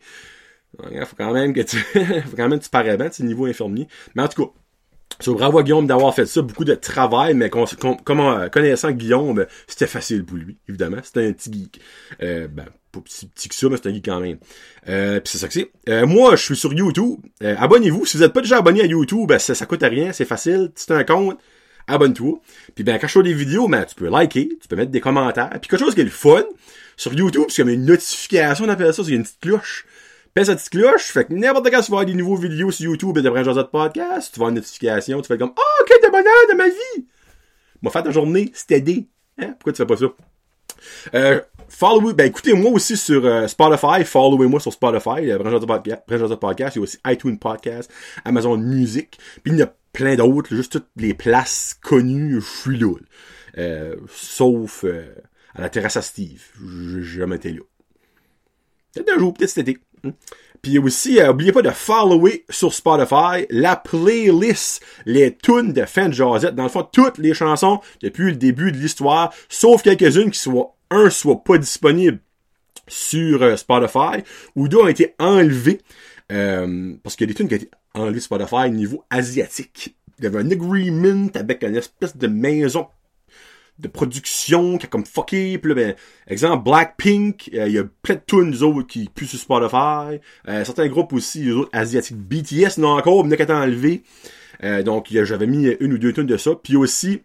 il 0.92 1.04
faut 1.06 1.16
quand 1.16 1.32
même 1.32 1.52
que 1.52 1.60
tu, 1.60 1.76
faut 2.26 2.36
quand 2.36 2.48
même 2.48 2.58
que 2.58 2.64
tu 2.64 2.70
parais 2.70 2.96
bien, 2.96 3.08
niveau 3.20 3.46
infirmier. 3.46 3.88
Mais 4.14 4.22
en 4.22 4.28
tout 4.28 4.46
cas, 4.46 4.52
c'est 5.20 5.30
bravo 5.30 5.58
à 5.58 5.62
Guillaume 5.62 5.86
d'avoir 5.86 6.14
fait 6.14 6.26
ça, 6.26 6.42
beaucoup 6.42 6.64
de 6.64 6.74
travail, 6.74 7.34
mais 7.34 7.48
comme 7.48 8.20
euh, 8.20 8.48
connaissant 8.48 8.90
Guillaume, 8.90 9.46
c'était 9.66 9.86
facile 9.86 10.24
pour 10.24 10.36
lui, 10.36 10.58
évidemment. 10.68 10.98
C'était 11.02 11.26
un 11.26 11.32
petit 11.32 11.52
geek. 11.52 11.80
Euh, 12.22 12.48
ben, 12.48 12.66
pas 12.92 13.00
petit, 13.00 13.26
petit 13.26 13.48
que 13.48 13.54
ça, 13.54 13.68
mais 13.68 13.76
c'est 13.76 13.88
un 13.88 13.94
geek 13.94 14.04
quand 14.04 14.20
même. 14.20 14.38
Euh, 14.88 15.20
puis 15.20 15.32
c'est 15.32 15.38
ça 15.38 15.48
que 15.48 15.54
c'est. 15.54 15.70
Euh, 15.88 16.06
moi, 16.06 16.36
je 16.36 16.42
suis 16.42 16.56
sur 16.56 16.72
YouTube. 16.72 17.18
Euh, 17.42 17.56
abonnez-vous. 17.58 18.04
Si 18.04 18.16
vous 18.16 18.22
n'êtes 18.22 18.32
pas 18.32 18.42
déjà 18.42 18.58
abonné 18.58 18.82
à 18.82 18.86
YouTube, 18.86 19.26
ben, 19.28 19.38
ça, 19.38 19.54
ça 19.54 19.64
coûte 19.64 19.82
rien, 19.82 20.12
c'est 20.12 20.26
facile. 20.26 20.70
Si 20.74 20.92
un 20.92 21.04
compte, 21.04 21.38
abonne-toi. 21.86 22.40
Puis 22.74 22.84
ben, 22.84 22.98
quand 22.98 23.06
je 23.06 23.12
fais 23.12 23.22
des 23.22 23.34
vidéos, 23.34 23.68
ben, 23.68 23.84
tu 23.84 23.94
peux 23.94 24.08
liker, 24.08 24.50
tu 24.60 24.68
peux 24.68 24.76
mettre 24.76 24.90
des 24.90 25.00
commentaires. 25.00 25.50
Puis 25.50 25.70
quelque 25.70 25.78
chose 25.78 25.94
qui 25.94 26.02
est 26.02 26.04
le 26.04 26.10
fun, 26.10 26.44
sur 26.96 27.14
YouTube, 27.14 27.46
c'est 27.48 27.62
comme 27.62 27.70
une 27.70 27.86
notification, 27.86 28.64
on 28.66 28.68
appelle 28.68 28.92
ça, 28.92 29.02
c'est 29.04 29.12
une 29.12 29.22
petite 29.22 29.40
cloche 29.40 29.86
pèse 30.36 30.50
la 30.50 30.56
petite 30.56 30.68
cloche, 30.68 31.12
fait 31.12 31.24
que 31.24 31.32
n'importe 31.32 31.70
quand 31.70 31.80
tu 31.80 31.90
vas 31.90 32.00
avoir 32.00 32.04
des 32.04 32.12
nouveaux 32.12 32.36
vidéos 32.36 32.70
sur 32.70 32.90
YouTube 32.90 33.16
et 33.16 33.22
de 33.22 33.30
de 33.30 33.62
podcast, 33.62 34.34
tu 34.34 34.38
vas 34.38 34.48
une 34.48 34.56
notification, 34.56 35.22
tu 35.22 35.28
fais 35.28 35.38
comme, 35.38 35.54
oh, 35.56 35.82
ok, 35.82 35.98
t'es 35.98 36.10
bonheur 36.10 36.26
de 36.52 36.54
ma 36.54 36.68
vie! 36.68 37.06
M'a 37.80 37.88
fait 37.88 38.02
ta 38.02 38.10
journée, 38.10 38.50
c'était 38.52 38.76
aidé. 38.76 39.08
Hein? 39.38 39.52
Pourquoi 39.52 39.72
tu 39.72 39.78
fais 39.78 39.86
pas 39.86 39.96
ça? 39.96 40.06
Euh, 41.14 41.40
follow, 41.70 42.12
ben 42.12 42.26
écoutez-moi 42.26 42.70
aussi 42.70 42.98
sur 42.98 43.24
euh, 43.24 43.46
Spotify, 43.46 44.04
followez-moi 44.04 44.60
sur 44.60 44.74
Spotify, 44.74 45.30
euh, 45.30 45.38
Podcast, 45.38 46.02
Podcast, 46.38 46.76
il 46.76 46.80
y 46.80 46.80
a 46.80 46.82
aussi 46.82 46.98
iTunes 47.06 47.38
Podcast, 47.38 47.90
Amazon 48.26 48.58
Music, 48.58 49.18
puis 49.42 49.54
il 49.54 49.58
y 49.58 49.62
en 49.62 49.66
a 49.66 49.72
plein 49.94 50.16
d'autres, 50.16 50.54
juste 50.54 50.72
toutes 50.72 50.90
les 50.96 51.14
places 51.14 51.78
connues, 51.80 52.42
je 52.42 52.60
suis 52.60 52.78
là. 52.78 52.92
Euh, 53.56 53.96
sauf 54.14 54.84
à 55.54 55.62
la 55.62 55.70
terrasse 55.70 55.96
à 55.96 56.02
Steve, 56.02 56.42
je 56.60 57.00
jamais 57.00 57.36
été 57.36 57.54
là. 57.54 57.62
Peut-être 58.96 59.16
un 59.16 59.18
jour, 59.18 59.34
peut-être 59.34 59.50
cet 59.50 59.68
été. 59.68 59.78
Puis 60.62 60.78
aussi, 60.78 61.20
euh, 61.20 61.30
oubliez 61.30 61.52
pas 61.52 61.62
de 61.62 61.70
follower 61.70 62.44
sur 62.50 62.74
Spotify 62.74 63.46
la 63.50 63.76
playlist, 63.76 64.82
les 65.04 65.36
tunes 65.36 65.72
de 65.72 65.84
Fan 65.84 66.12
Josette. 66.12 66.54
Dans 66.54 66.64
le 66.64 66.68
fond, 66.68 66.82
toutes 66.90 67.18
les 67.18 67.34
chansons 67.34 67.80
depuis 68.02 68.30
le 68.30 68.36
début 68.36 68.72
de 68.72 68.76
l'histoire, 68.76 69.32
sauf 69.48 69.82
quelques-unes 69.82 70.30
qui 70.30 70.40
soient, 70.40 70.74
un, 70.90 71.10
soit 71.10 71.42
pas 71.44 71.58
disponibles 71.58 72.18
sur 72.88 73.42
euh, 73.42 73.56
Spotify, 73.56 74.24
ou 74.54 74.68
deux 74.68 74.78
ont 74.78 74.88
été 74.88 75.14
enlevées, 75.18 75.80
euh, 76.32 76.94
parce 77.02 77.16
qu'il 77.16 77.28
y 77.28 77.30
a 77.30 77.32
des 77.32 77.36
tunes 77.36 77.48
qui 77.48 77.54
ont 77.54 77.58
été 77.58 77.70
enlevées 77.94 78.20
sur 78.20 78.36
Spotify 78.36 78.66
au 78.66 78.74
niveau 78.74 79.04
asiatique. 79.10 79.96
Il 80.18 80.24
y 80.24 80.26
avait 80.26 80.40
un 80.40 80.50
agreement 80.50 81.28
avec 81.34 81.62
une 81.62 81.76
espèce 81.76 82.16
de 82.16 82.26
maison 82.26 82.86
de 83.78 83.88
production 83.88 84.78
qui 84.78 84.86
a 84.86 84.88
comme 84.88 85.04
fucké. 85.04 85.58
Puis 85.58 85.68
là, 85.68 85.74
ben, 85.74 85.94
exemple, 86.26 86.64
Blackpink, 86.64 87.50
euh, 87.54 87.66
il 87.68 87.74
y 87.74 87.78
a 87.78 87.84
plein 88.02 88.14
de 88.14 88.22
tunes, 88.26 88.50
nous 88.50 88.62
autres, 88.62 88.86
qui 88.86 89.08
puent 89.14 89.26
sur 89.26 89.38
Spotify. 89.38 90.20
Euh, 90.48 90.64
certains 90.64 90.88
groupes 90.88 91.12
aussi, 91.12 91.44
les 91.44 91.52
autres 91.52 91.70
asiatiques, 91.72 92.16
BTS, 92.16 92.78
non 92.78 92.96
encore, 92.96 93.24
mais 93.24 93.36
qu'à 93.36 93.54
enlevé. 93.56 94.02
Euh, 94.64 94.82
donc, 94.82 95.08
j'avais 95.10 95.46
mis 95.46 95.66
une 95.80 95.92
ou 95.92 95.98
deux 95.98 96.12
tunes 96.12 96.26
de 96.26 96.36
ça. 96.36 96.52
Puis 96.54 96.76
aussi, 96.76 97.20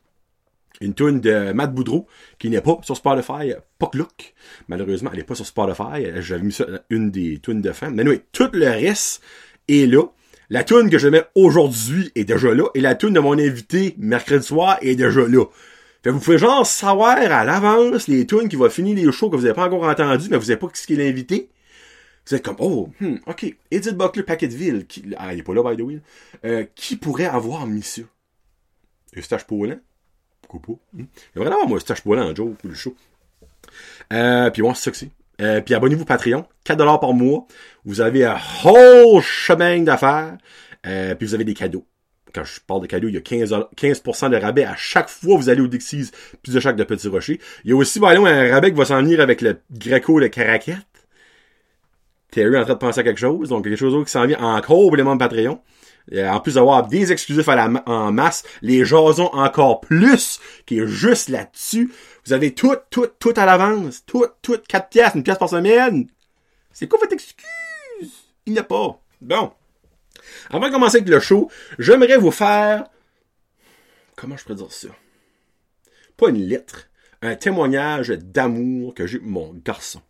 une 0.81 0.93
tune 0.93 1.21
de 1.21 1.53
Matt 1.53 1.73
Boudreau 1.73 2.07
qui 2.39 2.49
n'est 2.49 2.61
pas 2.61 2.79
sur 2.83 2.97
Spotify, 2.97 3.53
Look. 3.93 4.33
Malheureusement, 4.67 5.09
elle 5.11 5.19
n'est 5.19 5.25
pas 5.25 5.35
sur 5.35 5.45
Spotify. 5.45 6.21
J'avais 6.21 6.43
mis 6.43 6.51
ça 6.51 6.65
une 6.89 7.11
des 7.11 7.39
tunes 7.39 7.61
de 7.61 7.71
fans. 7.71 7.91
Mais 7.91 8.07
oui, 8.07 8.21
tout 8.31 8.49
le 8.53 8.67
reste 8.67 9.21
est 9.67 9.85
là. 9.85 10.03
La 10.49 10.63
tune 10.65 10.89
que 10.89 10.97
je 10.97 11.07
mets 11.07 11.23
aujourd'hui 11.35 12.11
est 12.15 12.25
déjà 12.25 12.53
là. 12.53 12.65
Et 12.75 12.81
la 12.81 12.95
tune 12.95 13.13
de 13.13 13.19
mon 13.19 13.39
invité 13.39 13.95
mercredi 13.97 14.45
soir 14.45 14.77
est 14.81 14.95
déjà 14.95 15.21
là. 15.21 15.45
Fait 16.03 16.09
vous 16.09 16.19
pouvez 16.19 16.37
genre 16.37 16.65
savoir 16.65 17.17
à 17.17 17.43
l'avance 17.43 18.07
les 18.07 18.25
tunes 18.25 18.49
qui 18.49 18.55
vont 18.55 18.69
finir 18.69 18.95
les 18.95 19.11
shows 19.11 19.29
que 19.29 19.35
vous 19.35 19.43
n'avez 19.43 19.53
pas 19.53 19.65
encore 19.65 19.83
entendu, 19.83 20.27
mais 20.29 20.37
vous 20.37 20.45
n'avez 20.45 20.57
pas 20.57 20.67
ce 20.73 20.87
qu'il 20.87 20.99
est 20.99 21.05
l'invité. 21.05 21.49
Vous 22.25 22.35
êtes 22.35 22.43
comme, 22.43 22.55
oh, 22.59 22.89
hmm, 22.99 23.17
ok, 23.27 23.55
Edith 23.71 23.95
Buckler 23.95 24.23
Packetville, 24.23 24.85
qui, 24.87 25.03
ah, 25.17 25.33
il 25.33 25.39
est 25.39 25.43
pas 25.43 25.53
là, 25.53 25.63
by 25.63 25.77
the 25.77 25.85
way, 25.85 25.99
euh, 26.45 26.65
qui 26.75 26.95
pourrait 26.95 27.25
avoir 27.25 27.67
mis 27.67 27.83
ça? 27.83 28.01
Eustache 29.15 29.45
Paulin? 29.45 29.79
Pourquoi 30.41 30.75
pas? 30.75 30.81
Hmm? 30.93 31.05
Il 31.35 31.39
devrait 31.39 31.51
avoir, 31.51 31.67
moi, 31.67 31.77
Eustache 31.77 32.01
Paulin 32.01 32.23
en 32.23 32.35
jour, 32.35 32.53
le 32.63 32.73
show. 32.73 32.95
Euh, 34.13 34.49
puis 34.49 34.61
bon, 34.61 34.73
c'est 34.73 34.85
ça 34.85 34.91
que 34.91 34.97
c'est. 34.97 35.09
Euh, 35.41 35.61
puis 35.61 35.73
abonnez-vous 35.73 36.05
Patreon, 36.05 36.45
4$ 36.65 36.99
par 36.99 37.13
mois. 37.13 37.47
Vous 37.85 38.01
avez 38.01 38.25
un 38.25 38.37
whole 38.63 39.21
chemin 39.21 39.81
d'affaires. 39.81 40.37
Euh, 40.85 41.15
puis 41.15 41.27
vous 41.27 41.33
avez 41.33 41.43
des 41.43 41.53
cadeaux 41.53 41.85
quand 42.33 42.43
je 42.43 42.59
parle 42.65 42.81
de 42.81 42.87
cadeaux, 42.87 43.07
il 43.07 43.15
y 43.15 43.17
a 43.17 43.21
15%, 43.21 43.67
15 43.75 44.01
de 44.31 44.37
rabais 44.37 44.63
à 44.63 44.75
chaque 44.75 45.09
fois 45.09 45.35
que 45.35 45.41
vous 45.41 45.49
allez 45.49 45.61
au 45.61 45.67
Dixie's 45.67 46.11
plus 46.41 46.53
de 46.53 46.59
chaque 46.59 46.75
de 46.75 46.83
Petit 46.83 47.07
Rocher. 47.07 47.39
Il 47.63 47.71
y 47.71 47.73
a 47.73 47.75
aussi, 47.75 47.99
ben, 47.99 48.25
un 48.25 48.51
rabais 48.51 48.71
qui 48.71 48.77
va 48.77 48.85
s'en 48.85 49.01
venir 49.01 49.19
avec 49.21 49.41
le 49.41 49.59
Greco 49.71 50.19
de 50.19 50.27
Caracat. 50.27 50.77
Terry 52.31 52.57
en 52.57 52.63
train 52.63 52.73
de 52.73 52.79
penser 52.79 53.01
à 53.01 53.03
quelque 53.03 53.19
chose, 53.19 53.49
donc 53.49 53.65
quelque 53.65 53.75
chose 53.75 53.93
d'autre 53.93 54.05
qui 54.05 54.11
s'en 54.11 54.25
vient 54.25 54.39
encore 54.39 54.87
pour 54.87 54.95
les 54.95 55.03
membres 55.03 55.19
Patreon. 55.19 55.59
en 56.15 56.39
plus 56.39 56.55
d'avoir 56.55 56.87
des 56.87 57.11
exclusifs 57.11 57.47
en 57.47 58.11
masse, 58.11 58.43
les 58.61 58.85
jasons 58.85 59.29
encore 59.33 59.81
plus, 59.81 60.39
qui 60.65 60.79
est 60.79 60.87
juste 60.87 61.27
là-dessus. 61.27 61.91
Vous 62.25 62.33
avez 62.33 62.53
tout, 62.53 62.75
tout, 62.89 63.07
tout 63.19 63.33
à 63.35 63.45
l'avance. 63.45 64.05
Tout, 64.05 64.25
tout, 64.41 64.57
4 64.65 64.89
pièces, 64.89 65.15
une 65.15 65.23
pièce 65.23 65.37
par 65.37 65.49
semaine. 65.49 66.07
C'est 66.71 66.87
quoi 66.87 66.99
votre 66.99 67.13
excuse? 67.13 67.43
Il 68.45 68.53
n'y 68.53 68.59
a 68.59 68.63
pas. 68.63 68.99
Bon. 69.19 69.51
Avant 70.49 70.67
de 70.67 70.73
commencer 70.73 70.97
avec 70.97 71.09
le 71.09 71.19
show, 71.19 71.49
j'aimerais 71.79 72.17
vous 72.17 72.31
faire, 72.31 72.85
comment 74.15 74.37
je 74.37 74.43
pourrais 74.43 74.55
dire 74.55 74.71
ça? 74.71 74.89
Pas 76.17 76.29
une 76.29 76.47
lettre, 76.47 76.89
un 77.21 77.35
témoignage 77.35 78.09
d'amour 78.09 78.93
que 78.93 79.07
j'ai 79.07 79.19
pour 79.19 79.29
mon 79.29 79.53
garçon. 79.65 80.01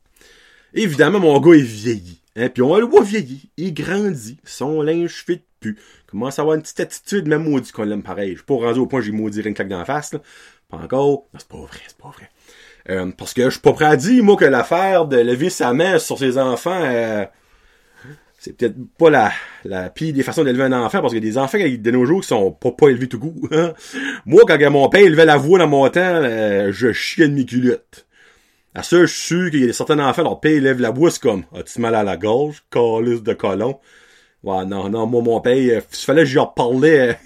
Évidemment, 0.74 1.20
mon 1.20 1.40
gars 1.40 1.54
est 1.54 1.62
vieilli. 1.62 2.22
Hein, 2.36 2.50
puis 2.50 2.64
on 2.64 2.78
le 2.78 2.86
voit 2.86 3.04
vieilli. 3.04 3.50
Il 3.58 3.74
grandit. 3.74 4.38
Son 4.46 4.82
linge 4.82 5.24
fit 5.26 5.42
plus. 5.60 5.78
Commence 6.08 6.40
à 6.40 6.44
avoir 6.44 6.56
une 6.56 6.62
petite 6.62 6.80
attitude, 6.80 7.28
même 7.28 7.44
maudit 7.44 7.72
qu'on 7.72 7.84
l'aime 7.84 8.04
pareil. 8.04 8.32
Je 8.32 8.38
suis 8.38 8.46
pas 8.46 8.56
rendu 8.56 8.80
au 8.80 8.88
point 8.88 9.00
où 9.00 9.04
j'ai 9.04 9.12
maudit 9.12 9.42
une 9.42 9.54
claque 9.54 9.68
dans 9.68 9.80
la 9.80 9.86
face. 9.86 10.16
Pas 10.70 10.78
encore. 10.78 11.26
C'est 11.38 11.48
pas 11.48 11.58
vrai, 11.58 11.80
c'est 11.88 11.98
pas 11.98 12.10
vrai. 12.10 12.30
Euh, 12.90 13.12
parce 13.12 13.34
que 13.34 13.46
je 13.46 13.50
suis 13.50 13.60
pas 13.60 13.74
prêt 13.74 13.86
à 13.86 13.96
dire, 13.96 14.24
moi, 14.24 14.38
que 14.38 14.46
l'affaire 14.46 15.06
de 15.06 15.18
lever 15.18 15.50
sa 15.50 15.74
main 15.74 16.00
sur 16.00 16.18
ses 16.18 16.38
enfants, 16.38 16.82
euh, 16.82 17.26
c'est 18.42 18.58
peut-être 18.58 18.76
pas 18.98 19.12
la, 19.12 19.32
la 19.66 19.92
pire 19.92 20.16
des 20.16 20.24
façons 20.24 20.44
d'élever 20.44 20.64
un 20.64 20.74
enfant, 20.74 21.00
parce 21.00 21.14
qu'il 21.14 21.24
y 21.24 21.28
a 21.28 21.32
des 21.32 21.38
enfants 21.38 21.60
de 21.60 21.92
nos 21.92 22.06
jours 22.06 22.22
qui 22.22 22.28
sont 22.28 22.52
pas, 22.52 22.72
pas 22.72 22.90
élevés 22.90 23.08
tout 23.08 23.20
goût. 23.20 23.48
Moi, 24.26 24.42
quand 24.48 24.72
mon 24.72 24.90
père 24.90 25.02
élevait 25.02 25.26
la 25.26 25.38
voix 25.38 25.60
dans 25.60 25.68
mon 25.68 25.88
temps, 25.90 26.00
euh, 26.02 26.72
je 26.72 26.92
chiais 26.92 27.28
de 27.28 27.36
mes 27.36 27.46
culottes. 27.46 28.08
À 28.74 28.82
ça, 28.82 29.00
je 29.02 29.06
suis 29.06 29.52
qu'il 29.52 29.68
y 29.68 29.70
a 29.70 29.74
certains 29.74 30.00
enfants, 30.00 30.24
leur 30.24 30.40
père 30.40 30.54
élève 30.54 30.82
la 30.82 30.90
voix, 30.90 31.12
c'est 31.12 31.22
comme, 31.22 31.44
as-tu 31.56 31.80
mal 31.82 31.94
à 31.94 32.04
la 32.04 32.18
gorge, 32.18 32.64
calice 32.72 33.22
de 33.22 33.34
colon? 33.34 33.80
Ouais, 34.42 34.66
non, 34.66 34.90
non, 34.90 35.06
moi, 35.06 35.22
mon 35.22 35.40
père, 35.40 35.56
il 35.56 35.80
fallait 35.92 36.24
que 36.24 36.30
j'y 36.30 36.40
parlais. 36.56 37.20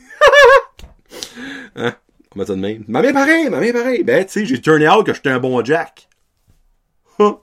hein? 1.77 1.95
On 2.35 2.39
va 2.39 2.45
ça 2.45 2.55
de 2.55 2.59
même. 2.59 2.83
Ma 2.89 3.01
mère 3.01 3.13
pareil, 3.13 3.49
ma 3.49 3.61
mère 3.61 3.71
pareil. 3.71 4.03
Ben, 4.03 4.25
tu 4.25 4.33
sais, 4.33 4.45
j'ai 4.45 4.59
turné 4.59 4.89
out 4.89 5.05
que 5.05 5.13
j'étais 5.13 5.29
un 5.29 5.39
bon 5.39 5.63
Jack. 5.63 6.09
Hein? 7.19 7.37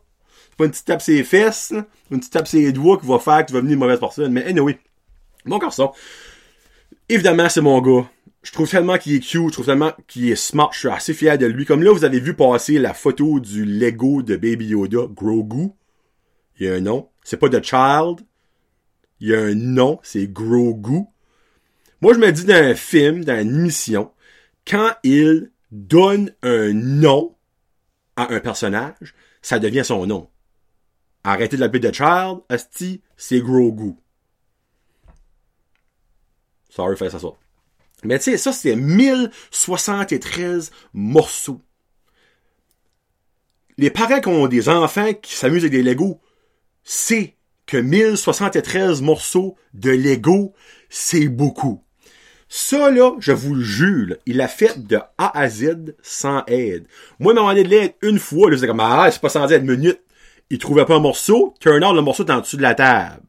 Une 0.62 0.70
petite 0.70 0.86
tape 0.86 1.02
ses 1.02 1.24
fesses, 1.24 1.72
une 2.10 2.18
petite 2.18 2.32
tape 2.32 2.46
ses 2.46 2.72
doigts 2.72 2.98
qui 2.98 3.06
va 3.06 3.18
faire 3.18 3.42
que 3.42 3.48
tu 3.48 3.52
vas 3.52 3.60
venir 3.60 3.74
une 3.74 3.80
mauvaise 3.80 3.98
personne. 3.98 4.32
Mais 4.32 4.44
anyway, 4.44 4.78
mon 5.44 5.58
garçon, 5.58 5.92
évidemment, 7.08 7.48
c'est 7.48 7.60
mon 7.60 7.80
gars. 7.80 8.08
Je 8.42 8.52
trouve 8.52 8.68
tellement 8.68 8.98
qu'il 8.98 9.14
est 9.14 9.20
cute, 9.20 9.48
je 9.48 9.52
trouve 9.52 9.66
tellement 9.66 9.92
qu'il 10.08 10.28
est 10.28 10.36
smart, 10.36 10.70
je 10.72 10.80
suis 10.80 10.88
assez 10.88 11.14
fier 11.14 11.38
de 11.38 11.46
lui. 11.46 11.64
Comme 11.64 11.82
là, 11.82 11.92
vous 11.92 12.04
avez 12.04 12.20
vu 12.20 12.34
passer 12.34 12.78
la 12.78 12.92
photo 12.92 13.38
du 13.40 13.64
Lego 13.64 14.22
de 14.22 14.36
Baby 14.36 14.66
Yoda, 14.66 15.06
Grogu. 15.10 15.68
Il 16.58 16.66
y 16.66 16.68
a 16.68 16.74
un 16.74 16.80
nom. 16.80 17.08
C'est 17.22 17.36
pas 17.36 17.48
The 17.48 17.62
Child. 17.62 18.26
Il 19.20 19.28
y 19.28 19.34
a 19.34 19.40
un 19.40 19.54
nom, 19.54 20.00
c'est 20.02 20.26
Grogu. 20.26 21.04
Moi, 22.00 22.14
je 22.14 22.18
me 22.18 22.32
dis 22.32 22.44
dans 22.44 22.54
un 22.54 22.74
film, 22.74 23.24
dans 23.24 23.40
une 23.40 23.60
émission, 23.60 24.10
quand 24.66 24.90
il 25.04 25.52
donne 25.70 26.32
un 26.42 26.72
nom 26.72 27.36
à 28.16 28.32
un 28.32 28.40
personnage, 28.40 29.14
ça 29.40 29.60
devient 29.60 29.84
son 29.84 30.06
nom. 30.06 30.28
Arrêtez 31.24 31.56
de 31.56 31.60
l'appeler 31.60 31.90
The 31.90 31.94
Child, 31.94 32.40
Asti, 32.48 33.00
c'est 33.16 33.40
Grogu. 33.40 33.94
Sorry, 36.68 36.96
fais 36.96 37.10
ça 37.10 37.18
ça. 37.18 37.28
Mais 38.04 38.18
tu 38.18 38.24
sais, 38.24 38.36
ça, 38.36 38.52
c'est 38.52 38.74
1073 38.74 40.72
morceaux. 40.92 41.60
Les 43.78 43.90
parents 43.90 44.20
qui 44.20 44.28
ont 44.28 44.48
des 44.48 44.68
enfants 44.68 45.14
qui 45.14 45.34
s'amusent 45.34 45.64
avec 45.64 45.72
des 45.72 45.82
Legos, 45.82 46.20
c'est 46.82 47.36
que 47.66 47.76
1073 47.76 49.00
morceaux 49.02 49.56
de 49.74 49.90
Lego, 49.90 50.52
c'est 50.88 51.28
beaucoup. 51.28 51.84
Ça, 52.48 52.90
là, 52.90 53.14
je 53.18 53.32
vous 53.32 53.54
le 53.54 53.64
jure, 53.64 54.16
il 54.26 54.40
a 54.40 54.48
fait 54.48 54.86
de 54.86 54.96
A 55.16 55.38
à 55.38 55.48
Z 55.48 55.94
sans 56.02 56.44
aide. 56.48 56.86
Moi, 57.18 57.32
il 57.32 57.36
m'a 57.36 57.40
demandé 57.40 57.62
de 57.62 57.68
l'aide 57.68 57.94
une 58.02 58.18
fois, 58.18 58.50
là, 58.50 58.58
c'est 58.58 58.66
comme, 58.66 58.80
ah, 58.80 59.08
c'est 59.10 59.22
pas 59.22 59.30
sans 59.30 59.50
aide, 59.50 59.64
minute 59.64 60.00
il 60.52 60.58
trouvait 60.58 60.84
pas 60.84 60.96
un 60.96 61.00
morceau, 61.00 61.54
turn 61.60 61.82
out, 61.82 61.94
le 61.94 62.02
morceau 62.02 62.26
est 62.26 62.30
en 62.30 62.40
dessous 62.40 62.58
de 62.58 62.62
la 62.62 62.74
table. 62.74 63.22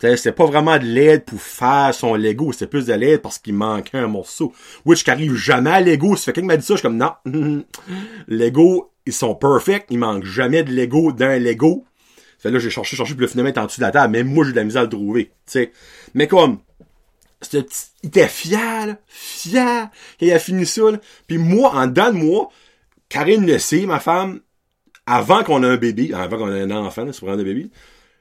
C'était 0.00 0.30
pas 0.30 0.46
vraiment 0.46 0.78
de 0.78 0.84
l'aide 0.84 1.24
pour 1.24 1.42
faire 1.42 1.92
son 1.92 2.14
Lego, 2.14 2.52
c'était 2.52 2.68
plus 2.68 2.86
de 2.86 2.94
l'aide 2.94 3.20
parce 3.20 3.40
qu'il 3.40 3.52
manquait 3.54 3.98
un 3.98 4.06
morceau. 4.06 4.52
Which 4.86 5.02
qui 5.02 5.10
arrive 5.10 5.34
jamais 5.34 5.70
à 5.70 5.80
Lego. 5.80 6.14
Si 6.14 6.26
quelqu'un 6.26 6.46
m'a 6.46 6.56
dit 6.56 6.64
ça, 6.64 6.74
je 6.74 6.78
suis 6.78 6.82
comme 6.88 6.96
non. 6.96 7.12
Lego, 8.28 8.92
ils 9.06 9.12
sont 9.12 9.34
perfect, 9.34 9.88
il 9.90 9.98
manque 9.98 10.24
jamais 10.24 10.62
de 10.62 10.72
Lego 10.72 11.10
d'un 11.10 11.36
Lego. 11.36 11.84
Fait 12.38 12.52
là, 12.52 12.60
j'ai 12.60 12.70
cherché, 12.70 12.96
cherché, 12.96 13.14
puis 13.14 13.22
le 13.22 13.26
finalement 13.26 13.50
est 13.50 13.58
en 13.58 13.66
dessous 13.66 13.80
de 13.80 13.86
la 13.86 13.90
table. 13.90 14.12
Même 14.12 14.28
moi, 14.28 14.44
j'ai 14.44 14.52
de 14.52 14.56
la 14.56 14.64
misère 14.64 14.82
à 14.82 14.84
le 14.84 14.90
trouver. 14.90 15.32
sais. 15.46 15.72
Mais 16.14 16.28
comme, 16.28 16.60
il 17.52 17.66
était 18.04 18.28
fier, 18.28 18.96
fier, 19.08 19.90
qu'il 20.16 20.32
a 20.32 20.38
fini 20.38 20.64
ça. 20.64 20.82
Puis 21.26 21.38
moi, 21.38 21.74
en 21.74 21.88
dedans 21.88 22.12
de 22.12 22.18
moi, 22.18 22.48
Karine 23.08 23.44
le 23.44 23.58
sait, 23.58 23.84
ma 23.84 23.98
femme, 23.98 24.40
avant 25.10 25.42
qu'on 25.42 25.64
ait 25.64 25.66
un 25.66 25.76
bébé, 25.76 26.14
avant 26.14 26.38
qu'on 26.38 26.54
ait 26.54 26.62
un 26.62 26.70
enfant, 26.70 27.04
c'est 27.12 27.20
vraiment 27.20 27.40
un 27.40 27.44
bébé, 27.44 27.68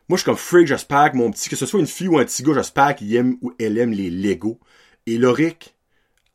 moi, 0.10 0.17
je 0.17 0.24
suis 0.24 0.25
comme 0.25 0.38
freak, 0.38 0.65
j'espère 0.65 1.12
que 1.12 1.17
mon 1.17 1.29
petit, 1.29 1.50
que 1.50 1.55
ce 1.55 1.67
soit 1.67 1.79
une 1.79 1.86
fille 1.86 2.08
ou 2.08 2.17
un 2.17 2.25
petit 2.25 2.41
gars, 2.41 2.55
j'espère 2.55 2.96
qu'il 2.96 3.15
aime 3.15 3.38
ou 3.41 3.53
elle 3.60 3.77
aime 3.77 3.91
les 3.91 4.10
Lego. 4.10 4.60
Et 5.05 5.19
Loric, 5.19 5.75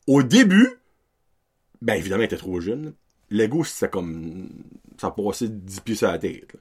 au 0.07 0.23
début, 0.23 0.79
ben 1.81 1.95
évidemment, 1.95 2.21
il 2.21 2.27
était 2.27 2.37
trop 2.37 2.61
jeune. 2.61 2.93
Lego, 3.29 3.65
c'était 3.65 3.89
comme, 3.89 4.47
ça 4.97 5.11
passait 5.11 5.49
10 5.49 5.81
pieds 5.81 5.95
sur 5.95 6.07
la 6.07 6.17
tête. 6.17 6.55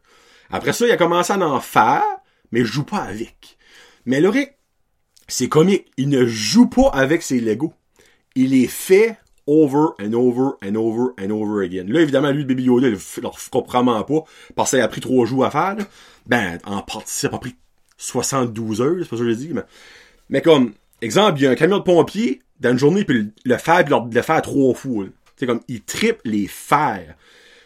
Après 0.51 0.73
ça, 0.73 0.87
il 0.87 0.91
a 0.91 0.97
commencé 0.97 1.33
à 1.33 1.39
en 1.39 1.61
faire, 1.61 2.03
mais 2.51 2.65
je 2.65 2.73
joue 2.73 2.85
pas 2.85 3.03
avec. 3.03 3.57
Mais 4.07 4.21
Loric, 4.21 4.51
c'est 5.29 5.49
comique. 5.49 5.87
Il 5.97 6.09
ne 6.09 6.27
joue 6.27 6.67
pas 6.67 6.89
avec 6.89 7.23
ses 7.23 7.39
Lego. 7.39 7.73
Il 8.35 8.51
les 8.51 8.67
fait 8.67 9.17
over 9.47 9.95
and 10.01 10.15
over 10.15 10.57
and 10.63 10.77
over 10.77 11.15
and 11.19 11.31
over 11.31 11.63
again. 11.63 11.87
Là, 11.89 12.01
évidemment, 12.01 12.31
lui, 12.31 12.41
le 12.41 12.47
Baby 12.47 12.65
Yoda, 12.65 12.89
il 12.89 12.93
leur 13.23 13.39
fera 13.39 13.63
pas, 14.05 14.25
parce 14.55 14.71
qu'il 14.71 14.81
a 14.81 14.89
pris 14.89 15.01
trois 15.01 15.27
jours 15.27 15.45
à 15.45 15.51
faire. 15.51 15.77
Ben, 16.27 16.59
en 16.65 16.81
partie, 16.83 17.13
ça 17.13 17.29
a 17.33 17.39
pris 17.39 17.55
72 17.99 18.81
heures, 18.81 18.97
c'est 19.01 19.09
pas 19.09 19.17
ça 19.17 19.23
que 19.23 19.31
je 19.31 19.35
dis, 19.35 19.51
mais, 19.53 19.63
mais 20.29 20.41
comme, 20.41 20.73
exemple, 21.01 21.39
il 21.39 21.45
y 21.45 21.47
a 21.47 21.51
un 21.51 21.55
camion 21.55 21.79
de 21.79 21.83
pompier, 21.83 22.41
dans 22.61 22.71
une 22.71 22.79
journée, 22.79 23.05
puis 23.05 23.31
le 23.45 23.57
faire, 23.59 23.85
puis 23.85 23.95
le 24.13 24.23
faire 24.23 24.43
trois 24.43 24.75
fois. 24.75 25.07
C'est 25.37 25.47
comme, 25.47 25.61
il 25.69 25.83
triple 25.83 26.21
les 26.25 26.47
fers. 26.47 27.17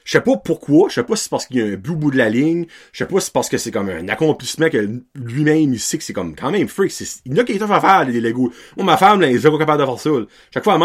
Je 0.09 0.13
sais 0.13 0.23
pas 0.23 0.39
pourquoi, 0.39 0.89
je 0.89 0.95
sais 0.95 1.03
pas 1.03 1.17
si 1.17 1.25
c'est 1.25 1.29
parce 1.29 1.45
qu'il 1.45 1.59
y 1.59 1.61
a 1.61 1.67
un 1.67 1.77
bout 1.77 1.95
bout 1.95 2.11
de 2.11 2.17
la 2.17 2.31
ligne, 2.31 2.65
je 2.93 3.05
sais 3.05 3.07
pas 3.07 3.21
si 3.21 3.27
c'est 3.27 3.33
parce 3.35 3.51
que 3.51 3.59
c'est 3.59 3.71
comme 3.71 3.91
un 3.91 4.09
accomplissement 4.09 4.71
que 4.71 5.03
lui-même 5.15 5.75
il 5.75 5.79
sait 5.79 5.99
que 5.99 6.05
c'est 6.05 6.15
comme 6.15 6.35
quand 6.35 6.51
même 6.51 6.67
freak, 6.67 6.99
il 7.27 7.37
y 7.37 7.39
a 7.39 7.45
qui 7.45 7.53
est 7.53 7.61
à 7.61 7.79
faire 7.79 8.05
les 8.07 8.19
Lego. 8.23 8.51
Moi 8.79 8.87
ma 8.87 8.97
femme 8.97 9.21
là, 9.21 9.29
elle 9.29 9.37
est 9.37 9.41
zéro 9.41 9.59
capable 9.59 9.83
de 9.83 9.87
faire 9.87 10.01
ça. 10.01 10.11
Chaque 10.55 10.65
fois 10.65 10.77
elle 10.77 10.81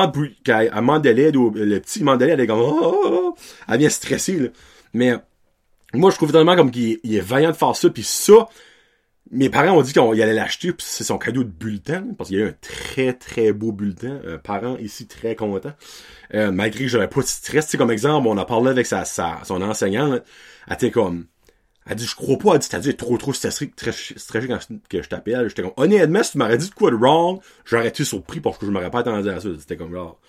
demande 0.75 1.03
qu'elle 1.03 1.15
l'aide 1.15 1.37
ou 1.37 1.53
le 1.55 1.79
petit 1.79 1.99
demande 1.99 2.19
de 2.19 2.25
l'aide, 2.25 2.33
elle 2.33 2.43
est 2.43 2.47
comme 2.47 2.59
oh, 2.59 2.79
oh, 2.83 3.01
oh, 3.05 3.35
elle 3.69 3.79
vient 3.79 3.87
stresser 3.87 4.39
là. 4.39 4.49
Mais 4.93 5.13
moi 5.93 6.11
je 6.11 6.17
trouve 6.17 6.33
tellement 6.33 6.57
comme 6.57 6.69
qu'il 6.69 6.99
est 7.05 7.21
vaillant 7.21 7.51
de 7.51 7.55
faire 7.55 7.77
ça 7.77 7.89
puis 7.89 8.03
ça 8.03 8.49
mes 9.33 9.49
parents 9.49 9.77
ont 9.77 9.81
dit 9.81 9.93
qu'ils 9.93 10.21
allaient 10.21 10.33
l'acheter, 10.33 10.71
puis 10.71 10.85
c'est 10.87 11.03
son 11.03 11.17
cadeau 11.17 11.43
de 11.43 11.49
bulletin, 11.49 12.05
parce 12.17 12.29
qu'il 12.29 12.39
y 12.39 12.41
a 12.41 12.45
eu 12.45 12.49
un 12.49 12.55
très 12.61 13.13
très 13.13 13.51
beau 13.51 13.71
bulletin. 13.71 14.19
Un 14.25 14.37
parent 14.37 14.77
ici 14.77 15.07
très 15.07 15.35
content. 15.35 15.73
Euh, 16.33 16.51
malgré 16.51 16.85
que 16.85 16.89
j'avais 16.89 17.07
pas 17.07 17.21
de 17.21 17.25
stress, 17.25 17.67
tu 17.67 17.77
comme 17.77 17.91
exemple, 17.91 18.27
on 18.27 18.37
a 18.37 18.45
parlé 18.45 18.69
avec 18.69 18.85
sa, 18.85 19.05
sa 19.05 19.41
son 19.43 19.61
enseignante, 19.61 20.23
elle 20.67 20.73
était 20.73 20.91
comme, 20.91 21.25
elle 21.85 21.95
dit, 21.97 22.05
je 22.05 22.15
crois 22.15 22.37
pas, 22.37 22.53
elle 22.53 22.59
dit, 22.59 22.69
t'as 22.69 22.79
dit, 22.79 22.95
trop 22.95 23.17
trop 23.17 23.33
stressé, 23.33 23.69
très 23.71 23.91
stressé 23.91 24.47
quand 24.47 24.59
que 24.89 25.01
je 25.01 25.09
t'appelle. 25.09 25.49
J'étais 25.49 25.63
comme, 25.63 25.73
honnêtement, 25.77 26.23
si 26.23 26.33
tu 26.33 26.37
m'aurais 26.37 26.57
dit 26.57 26.69
de 26.69 26.73
quoi 26.75 26.91
de 26.91 26.95
wrong, 26.95 27.41
j'aurais 27.65 27.89
été 27.89 28.05
surpris 28.05 28.39
parce 28.39 28.57
que 28.57 28.65
je 28.65 28.71
m'aurais 28.71 28.91
pas 28.91 28.99
attendu 28.99 29.29
à 29.29 29.39
ça. 29.39 29.49
C'était 29.59 29.75
comme 29.75 29.91
genre, 29.91 30.19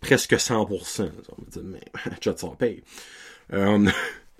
presque 0.00 0.32
100%. 0.32 1.10
mais, 1.62 1.80
chat 2.20 2.36
son 2.36 2.56
paye. 2.56 2.82
Euh, 3.52 3.88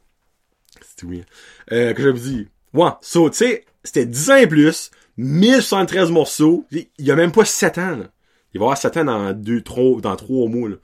c'est 0.80 0.96
tout 0.96 1.08
bien. 1.08 1.24
Euh, 1.70 1.92
que 1.94 2.02
je 2.02 2.08
vous 2.08 2.18
dis, 2.18 2.48
ouais, 2.74 2.90
so, 3.00 3.30
tu 3.30 3.36
sais, 3.36 3.64
c'était 3.84 4.06
10 4.06 4.30
ans 4.30 4.36
et 4.36 4.46
plus, 4.46 4.90
1073 5.16 6.10
morceaux, 6.10 6.66
il 6.70 6.86
y 6.98 7.10
a 7.10 7.16
même 7.16 7.32
pas 7.32 7.44
7 7.44 7.78
ans, 7.78 7.96
là. 7.96 8.06
Il 8.54 8.58
va 8.58 8.64
y 8.64 8.66
avoir 8.66 8.78
7 8.78 8.98
ans 8.98 9.04
dans 9.04 9.32
deux, 9.32 9.62
trois, 9.62 10.00
dans 10.00 10.16
trois 10.16 10.48
mois, 10.48 10.68
là. 10.68 10.76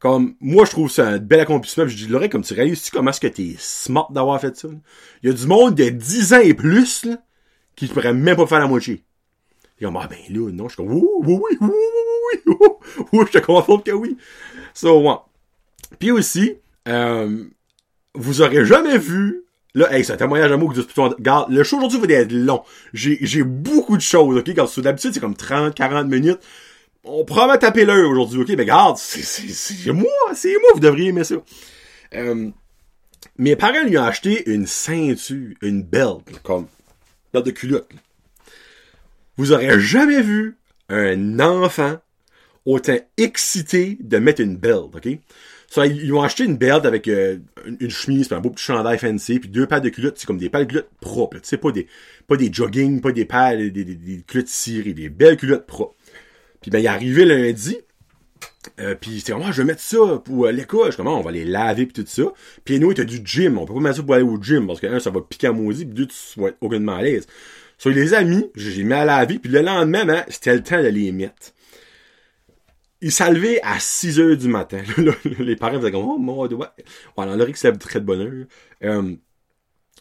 Comme, 0.00 0.34
moi, 0.40 0.66
je 0.66 0.70
trouve 0.70 0.90
ça 0.90 1.08
un 1.08 1.18
bel 1.18 1.40
accomplissement. 1.40 1.86
Je 1.86 1.96
dis, 1.96 2.06
Laurent, 2.08 2.28
comme 2.28 2.44
tu 2.44 2.52
réussis, 2.52 2.90
comment 2.90 3.10
est-ce 3.10 3.20
que 3.20 3.26
t'es 3.26 3.54
smart 3.58 4.12
d'avoir 4.12 4.38
fait 4.38 4.54
ça? 4.54 4.68
Il 5.22 5.30
y 5.30 5.32
a 5.32 5.34
du 5.34 5.46
monde 5.46 5.74
de 5.74 5.88
10 5.88 6.34
ans 6.34 6.40
et 6.40 6.52
plus, 6.52 7.06
là, 7.06 7.16
qui 7.74 7.86
pourrait 7.86 8.12
même 8.12 8.36
pas 8.36 8.46
faire 8.46 8.58
la 8.58 8.66
moitié. 8.66 9.02
Et 9.80 9.84
comme, 9.84 9.96
ah 9.96 10.06
ben 10.06 10.18
là, 10.28 10.52
non, 10.52 10.68
je 10.68 10.74
suis 10.74 10.76
comme, 10.76 10.92
oui, 10.92 11.02
oui, 11.20 11.38
oui, 11.40 11.56
oui, 11.60 11.70
oui, 11.70 12.40
oui, 12.46 13.06
oui, 13.12 13.24
je 13.26 13.38
te 13.38 13.44
confirme 13.44 13.82
que 13.82 13.92
oui. 13.92 14.18
So, 14.74 15.00
ouais. 15.00 15.16
Puis 15.98 16.10
aussi, 16.10 16.56
euh, 16.86 17.44
vous 18.14 18.42
aurez 18.42 18.66
jamais 18.66 18.98
vu 18.98 19.43
Là, 19.76 19.92
hey, 19.92 20.04
c'est 20.04 20.12
un 20.12 20.16
témoignage 20.16 20.50
d'amour 20.50 20.70
que 20.70 20.76
discutons. 20.76 21.08
Regarde, 21.08 21.52
le 21.52 21.64
show 21.64 21.78
aujourd'hui 21.78 21.98
va 21.98 22.06
être 22.14 22.32
long. 22.32 22.62
J'ai, 22.92 23.42
beaucoup 23.42 23.96
de 23.96 24.02
choses, 24.02 24.38
ok? 24.38 24.54
Quand 24.54 24.80
d'habitude, 24.80 25.12
c'est 25.12 25.20
comme 25.20 25.34
30, 25.34 25.74
40 25.74 26.06
minutes. 26.06 26.38
On 27.02 27.24
promet 27.24 27.58
taper 27.58 27.84
l'heure 27.84 28.08
aujourd'hui, 28.08 28.42
ok? 28.42 28.48
Mais 28.56 28.66
c'est, 28.96 29.22
c'est 29.22 29.92
moi, 29.92 30.06
c'est 30.34 30.52
moi, 30.52 30.70
vous 30.74 30.80
devriez 30.80 31.08
aimer 31.08 31.24
ça. 31.24 31.34
Euh, 32.14 32.50
mes 33.36 33.56
parents 33.56 33.82
lui 33.82 33.98
ont 33.98 34.04
acheté 34.04 34.48
une 34.48 34.66
ceinture, 34.66 35.54
une 35.60 35.82
belt, 35.82 36.22
comme, 36.44 36.68
belt 37.32 37.44
de 37.44 37.50
culotte. 37.50 37.90
Vous 39.36 39.52
aurez 39.52 39.80
jamais 39.80 40.22
vu 40.22 40.56
un 40.88 41.40
enfant 41.40 41.98
autant 42.64 42.96
excité 43.16 43.98
de 44.00 44.18
mettre 44.18 44.40
une 44.40 44.56
belt, 44.56 44.94
ok? 44.94 45.08
Ils 45.76 46.12
ont 46.12 46.22
acheté 46.22 46.44
une 46.44 46.56
belt 46.56 46.84
avec 46.84 47.08
euh, 47.08 47.38
une, 47.66 47.90
chemise, 47.90 48.28
puis 48.28 48.36
un 48.36 48.40
beau 48.40 48.50
petit 48.50 48.64
chandail 48.64 48.98
fancy, 48.98 49.40
puis 49.40 49.48
deux 49.48 49.66
paires 49.66 49.80
de 49.80 49.88
culottes, 49.88 50.18
c'est 50.18 50.26
comme 50.26 50.38
des 50.38 50.48
paires 50.48 50.60
de 50.60 50.66
culottes 50.66 50.90
propres, 51.00 51.38
tu 51.38 51.48
sais, 51.48 51.56
pas 51.56 51.72
des, 51.72 51.86
pas 52.26 52.36
des 52.36 52.52
jogging, 52.52 53.00
pas 53.00 53.12
des 53.12 53.24
paires, 53.24 53.56
des, 53.56 54.22
culottes 54.26 54.48
cirées, 54.48 54.92
des 54.92 55.08
belles 55.08 55.36
culottes 55.36 55.66
propres. 55.66 55.94
Puis 56.60 56.70
ben, 56.70 56.78
il 56.78 56.84
est 56.84 56.88
arrivé 56.88 57.24
lundi, 57.24 57.78
euh, 58.80 58.94
puis 58.98 59.20
c'est 59.20 59.34
moi 59.34 59.50
je 59.52 59.62
vais 59.62 59.66
mettre 59.66 59.82
ça 59.82 60.22
pour 60.24 60.46
euh, 60.46 60.52
l'école. 60.52 60.90
Je 60.90 60.96
comment 60.96 61.18
on 61.18 61.22
va 61.22 61.30
les 61.30 61.44
laver 61.44 61.86
puis 61.86 62.02
tout 62.02 62.08
ça. 62.08 62.32
Puis 62.64 62.80
nous, 62.80 62.94
t'as 62.94 63.04
du 63.04 63.20
gym. 63.22 63.58
On 63.58 63.66
peut 63.66 63.74
pas 63.74 63.80
mettre 63.80 63.96
ça 63.96 64.02
pour 64.02 64.14
aller 64.14 64.24
au 64.24 64.40
gym 64.40 64.66
parce 64.66 64.80
que 64.80 64.86
un, 64.86 65.00
ça 65.00 65.10
va 65.10 65.20
piquer 65.20 65.48
à 65.48 65.52
maudit, 65.52 65.84
puis 65.84 65.94
deux, 65.94 66.06
tu 66.06 66.40
vas 66.40 66.48
être 66.48 66.56
aucunement 66.60 66.96
à 66.96 67.02
l'aise. 67.02 67.26
So, 67.78 67.90
les 67.90 68.14
amis, 68.14 68.46
j'ai 68.54 68.84
mis 68.84 68.94
à 68.94 69.04
laver, 69.04 69.38
puis 69.38 69.50
le 69.50 69.60
lendemain, 69.60 70.04
ben, 70.04 70.24
c'était 70.28 70.54
le 70.54 70.62
temps 70.62 70.82
de 70.82 70.88
les 70.88 71.12
mettre 71.12 71.53
il 73.04 73.12
s'est 73.12 73.30
levé 73.30 73.62
à 73.62 73.78
6 73.78 74.18
heures 74.18 74.36
du 74.36 74.48
matin. 74.48 74.82
les 75.38 75.56
parents 75.56 75.78
faisaient 75.78 75.92
comme, 75.92 76.06
oh, 76.06 76.16
mon 76.16 76.46
dieu, 76.46 76.56
ouais. 76.56 76.66
Voilà, 77.14 77.36
Laurie 77.36 77.52
qui 77.52 77.60
s'est 77.60 77.70
très 77.74 78.00
de 78.00 78.06
bonne 78.06 78.20
heure. 78.20 78.46
Euh, 78.82 79.14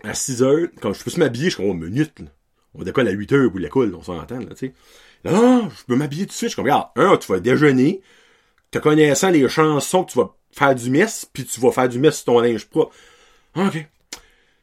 à 0.05 0.13
6 0.13 0.41
heures, 0.41 0.67
quand 0.81 0.93
je 0.93 1.03
peux 1.03 1.11
m'habiller, 1.19 1.49
je 1.49 1.55
suis 1.55 1.57
comme, 1.57 1.71
oh, 1.71 1.73
minute, 1.73 2.17
là. 2.19 2.27
On 2.73 2.83
décolle 2.83 3.09
à 3.09 3.11
8 3.11 3.33
heures 3.33 3.51
pour 3.51 3.59
l'école, 3.59 3.93
on 3.93 4.01
s'entend, 4.01 4.39
là, 4.39 4.55
tu 4.55 4.67
sais. 4.67 4.73
Non, 5.25 5.69
je 5.69 5.83
peux 5.83 5.97
m'habiller 5.97 6.23
tout 6.23 6.29
de 6.29 6.33
suite. 6.33 6.47
Je 6.47 6.53
suis 6.53 6.55
comme, 6.55 6.63
regarde, 6.63 6.91
un, 6.95 7.17
tu 7.17 7.29
vas 7.29 7.41
déjeuner, 7.41 8.01
te 8.71 8.79
connaissant 8.79 9.31
les 9.31 9.49
chansons 9.49 10.05
que 10.05 10.11
tu 10.13 10.17
vas 10.17 10.33
faire 10.51 10.73
du 10.73 10.89
mess, 10.89 11.29
puis 11.31 11.43
tu 11.43 11.59
vas 11.59 11.71
faire 11.73 11.89
du 11.89 11.99
mess 11.99 12.15
sur 12.15 12.25
ton 12.25 12.39
linge 12.39 12.65
propre. 12.67 12.95
OK. 13.57 13.85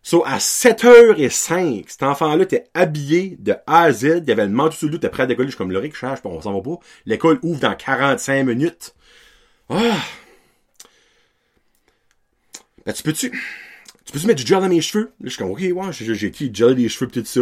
So, 0.02 0.25
à 0.25 0.38
7h05, 0.38 1.85
cet 1.88 2.02
enfant-là 2.02 2.45
était 2.45 2.64
habillé 2.73 3.37
de 3.38 3.52
A 3.66 3.83
à 3.83 3.92
Z, 3.92 4.23
il 4.23 4.28
y 4.28 4.33
avait 4.33 4.47
le 4.47 4.52
manteau 4.52 4.73
sous 4.73 4.87
le 4.87 4.92
dos, 4.92 4.97
était 4.97 5.11
prêt 5.11 5.25
à 5.25 5.26
décoller, 5.26 5.49
je 5.49 5.52
suis 5.52 5.59
comme 5.59 5.71
le 5.71 5.90
cherche, 5.92 6.21
on 6.25 6.40
s'en 6.40 6.54
va 6.54 6.62
pas. 6.62 6.80
L'école 7.04 7.38
ouvre 7.42 7.61
dans 7.61 7.75
45 7.75 8.45
minutes. 8.45 8.95
Ah! 9.69 9.99
Ben, 12.87 12.95
tu 12.95 13.02
peux-tu, 13.02 13.30
tu 13.30 14.12
peux-tu 14.12 14.26
mettre 14.26 14.42
du 14.42 14.47
gel 14.47 14.61
dans 14.61 14.69
mes 14.69 14.80
cheveux? 14.80 15.13
Là, 15.21 15.25
je 15.25 15.28
suis 15.28 15.39
comme, 15.39 15.50
ok, 15.50 15.60
ouais, 15.60 15.93
j'ai, 15.93 16.15
j'ai 16.15 16.30
qui? 16.30 16.50
Gel 16.52 16.75
des 16.75 16.89
cheveux 16.89 17.08
pis 17.10 17.21
tout 17.21 17.26
ça. 17.26 17.41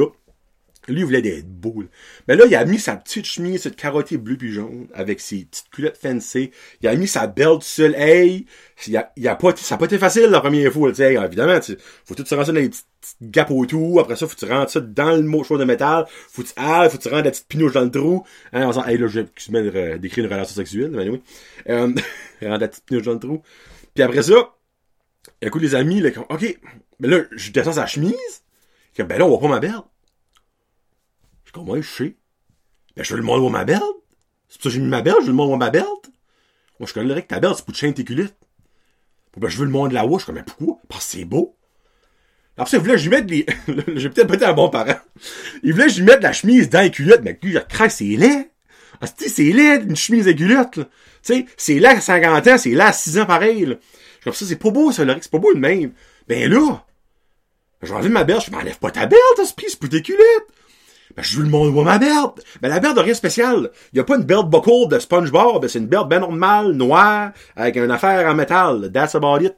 Lui, 0.89 1.01
il 1.01 1.05
voulait 1.05 1.23
d'être 1.23 1.49
beau. 1.49 1.85
Mais 2.27 2.37
là, 2.37 2.45
il 2.47 2.55
a 2.55 2.65
mis 2.65 2.79
sa 2.79 2.97
petite 2.97 3.27
chemise, 3.27 3.63
cette 3.63 3.77
carottée 3.77 4.17
bleu 4.17 4.37
puis 4.37 4.53
jaune, 4.53 4.89
avec 4.95 5.21
ses 5.21 5.45
petites 5.45 5.71
culottes 5.71 5.99
fancy. 5.99 6.51
Il 6.81 6.89
a 6.89 6.97
mis 6.97 7.07
sa 7.07 7.27
belle 7.27 7.59
seule. 7.61 7.95
Hey, 7.95 8.47
a, 8.95 9.35
pas, 9.37 9.55
ça 9.57 9.75
a 9.75 9.79
pas 9.79 9.85
été 9.85 9.99
facile 9.99 10.27
la 10.27 10.41
première 10.41 10.73
fois. 10.73 10.91
Tu 10.91 10.97
sais, 10.97 11.15
évidemment, 11.15 11.61
tu, 11.61 11.77
faut 12.05 12.15
tout 12.15 12.25
se 12.25 12.35
rentrer 12.35 12.53
dans 12.53 12.61
les 12.61 12.69
petites, 12.69 12.87
petites 13.01 13.31
gapes 13.31 13.51
autour. 13.51 14.01
Après 14.01 14.17
ça, 14.17 14.27
faut 14.27 14.35
que 14.35 14.47
tu 14.47 14.51
rentres 14.51 14.73
ça 14.73 14.81
dans 14.81 15.17
le 15.17 15.23
mot 15.23 15.45
de 15.45 15.65
métal. 15.65 16.07
Faut 16.09 16.43
que 16.43 16.49
tu 16.49 16.55
ah, 16.57 16.89
faut 16.89 16.99
que 16.99 17.03
tu 17.03 17.09
rentres 17.09 17.25
la 17.25 17.31
petite 17.31 17.49
pinouche 17.49 17.73
dans 17.73 17.85
le 17.85 17.91
trou. 17.91 18.25
Hein, 18.53 18.71
on 18.75 18.85
hey, 18.85 18.99
là, 18.99 19.07
je 19.09 19.21
vais 19.21 19.29
euh, 19.55 19.99
décrire 19.99 20.25
une 20.25 20.31
relation 20.31 20.55
sexuelle, 20.55 20.91
mais 20.93 21.09
oui. 21.09 21.23
Euh, 21.69 21.93
rentre 22.43 22.61
la 22.61 22.69
petite 22.69 22.85
pinouche 22.85 23.05
dans 23.05 23.15
le 23.15 23.19
trou. 23.19 23.43
Puis 23.95 24.03
après 24.03 24.23
ça, 24.23 24.55
écoute 25.43 25.63
les 25.63 25.75
amis, 25.75 26.01
là, 26.01 26.11
ok, 26.29 26.59
mais 27.01 27.09
là, 27.09 27.23
je 27.33 27.51
descends 27.51 27.73
sa 27.73 27.87
chemise. 27.87 28.43
Ben 29.07 29.19
là, 29.19 29.27
on 29.27 29.29
voit 29.29 29.41
pas 29.41 29.49
ma 29.49 29.61
belle. 29.61 29.83
Je 31.49 31.53
comme, 31.53 31.71
ouais, 31.71 31.81
je 31.81 31.89
sais. 31.89 32.17
Ben, 32.95 33.03
je 33.03 33.15
veux 33.15 33.21
le 33.21 33.25
montrer 33.25 33.51
ma 33.51 33.65
belt. 33.65 33.83
C'est 34.49 34.61
pour 34.61 34.65
ça 34.65 34.69
que 34.69 34.75
j'ai 34.75 34.81
mis 34.81 34.89
ma 34.89 35.01
belt, 35.01 35.17
je 35.21 35.27
veux 35.27 35.29
le 35.29 35.35
montrer 35.35 35.57
ma 35.57 35.71
belt. 35.71 36.11
Moi, 36.79 36.87
je 36.87 36.93
connais 36.93 37.23
que 37.23 37.27
ta 37.27 37.41
belt, 37.41 37.55
c'est 37.57 37.65
pour 37.65 37.73
te 37.73 37.79
chaîner 37.79 37.95
tes 37.95 38.05
culottes. 38.05 38.37
Ben, 39.39 39.49
je 39.49 39.57
veux 39.57 39.65
le 39.65 39.71
monde 39.71 39.89
de 39.89 39.95
la 39.95 40.05
haut. 40.05 40.19
Je 40.19 40.27
comme, 40.27 40.35
mais 40.35 40.43
pourquoi? 40.43 40.79
Parce 40.91 41.07
que 41.07 41.13
c'est 41.13 41.25
beau. 41.25 41.57
Après 42.59 42.71
ça, 42.71 42.77
il 42.77 42.81
voulait 42.81 42.97
que 42.97 43.01
lui 43.01 43.09
mette 43.09 43.27
des, 43.27 43.47
j'ai 43.97 44.11
peut-être 44.11 44.27
pas 44.27 44.35
été 44.35 44.45
un 44.45 44.53
bon 44.53 44.69
parent. 44.69 44.99
Il 45.63 45.73
voulait 45.73 45.87
que 45.87 45.95
lui 45.95 46.03
mette 46.03 46.23
la 46.23 46.35
chemise 46.35 46.69
dans 46.69 46.83
les 46.83 46.91
culottes, 46.91 47.23
mais 47.23 47.39
lui, 47.43 47.53
je 47.53 47.61
craque, 47.61 47.93
c'est 47.93 48.05
laid. 48.05 48.51
Ah, 49.01 49.07
c'est 49.07 49.43
laid, 49.45 49.85
une 49.85 49.97
chemise 49.97 50.27
de 50.27 50.33
culottes, 50.33 50.75
Tu 50.75 50.85
sais, 51.23 51.47
c'est 51.57 51.79
là 51.79 51.91
à 51.91 52.01
50 52.01 52.47
ans, 52.47 52.59
c'est 52.59 52.73
là 52.73 52.89
à 52.89 52.93
6 52.93 53.21
ans 53.21 53.27
pareil, 53.27 53.65
là. 53.65 53.77
Comme 54.23 54.35
ça, 54.35 54.45
c'est 54.45 54.57
pas 54.57 54.71
beau, 54.71 54.93
ça, 54.93 55.05
c'est 55.19 55.31
pas 55.31 55.39
beau 55.39 55.55
de 55.55 55.61
même. 55.61 55.93
Ben 56.27 56.51
là, 56.51 56.85
je 57.81 57.95
vais 57.95 58.09
ma 58.11 58.25
belle, 58.25 58.41
je 58.45 58.51
m'enlève 58.51 58.79
pas 58.79 58.91
ta 58.91 59.07
belle, 59.07 59.19
t'as 59.37 59.47
ce 59.47 59.55
prix, 59.55 59.67
c'est 59.69 59.79
pour 59.79 59.89
tes 59.89 60.03
culottes. 60.03 60.49
Ben, 61.19 61.25
je 61.25 61.43
le 61.43 61.49
monde 61.49 61.73
voir 61.73 61.85
ma 61.85 61.99
berde. 61.99 62.41
Ben, 62.63 62.69
la 62.69 62.79
berde 62.79 62.95
n'a 62.95 63.03
rien 63.03 63.11
de 63.11 63.17
spécial. 63.17 63.73
Il 63.93 63.97
y 63.97 64.01
a 64.01 64.05
pas 64.05 64.15
une 64.15 64.23
berde 64.23 64.49
buckle 64.49 64.87
de 64.89 65.01
SpongeBob. 65.01 65.63
Ben, 65.63 65.69
c'est 65.69 65.81
une 65.81 65.89
berde 65.89 66.09
ben 66.09 66.21
normale, 66.21 66.71
noire, 66.75 67.33
avec 67.57 67.75
une 67.75 67.91
affaire 67.91 68.25
en 68.31 68.37
métal. 68.37 68.93
That's 68.93 69.17
about 69.17 69.41
it. 69.41 69.57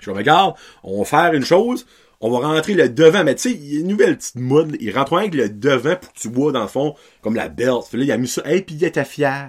Je 0.00 0.12
regarde, 0.12 0.54
on 0.84 1.00
va 1.00 1.04
faire 1.04 1.34
une 1.34 1.44
chose. 1.44 1.84
On 2.20 2.30
va 2.30 2.46
rentrer 2.46 2.74
le 2.74 2.88
devant, 2.88 3.24
mais 3.24 3.34
tu 3.34 3.50
sais, 3.50 3.50
il 3.56 3.74
y 3.74 3.76
a 3.78 3.80
une 3.80 3.88
nouvelle 3.88 4.18
petite 4.18 4.36
mode. 4.36 4.76
Il 4.78 4.96
rentre 4.96 5.18
avec 5.18 5.34
le 5.34 5.48
devant 5.48 5.96
pour 5.96 6.12
que 6.12 6.18
tu 6.20 6.28
vois, 6.28 6.52
dans 6.52 6.62
le 6.62 6.68
fond, 6.68 6.94
comme 7.22 7.34
la 7.34 7.48
belt. 7.48 7.92
Là, 7.92 8.04
il 8.04 8.12
a 8.12 8.16
mis 8.16 8.28
ça. 8.28 8.42
Hey, 8.44 8.62
pis 8.62 8.74
il 8.74 8.84
était 8.84 9.04
fier. 9.04 9.48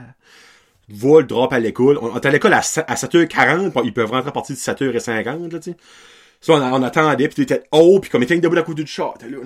Va 0.88 1.20
le 1.20 1.28
drop 1.28 1.54
à 1.54 1.60
l'école. 1.60 2.00
On 2.02 2.16
est 2.16 2.26
à 2.26 2.32
l'école 2.32 2.54
à, 2.54 2.62
7h40. 2.62 3.80
Ils 3.84 3.94
peuvent 3.94 4.10
rentrer 4.10 4.30
à 4.30 4.32
partir 4.32 4.56
de 4.56 4.60
7h50, 4.60 5.52
là, 5.52 5.60
tu 5.60 5.72
sais. 5.74 5.78
Ça, 6.42 6.54
on, 6.54 6.74
on 6.74 6.82
attendait, 6.82 7.28
pis 7.28 7.36
tu 7.36 7.42
étais 7.44 7.66
haut, 7.72 8.00
puis 8.00 8.10
comme 8.10 8.24
il 8.24 8.26
était 8.26 8.40
debout 8.40 8.58
à 8.58 8.64
côté 8.64 8.82
du 8.82 8.90
chat, 8.90 9.14
là 9.30 9.38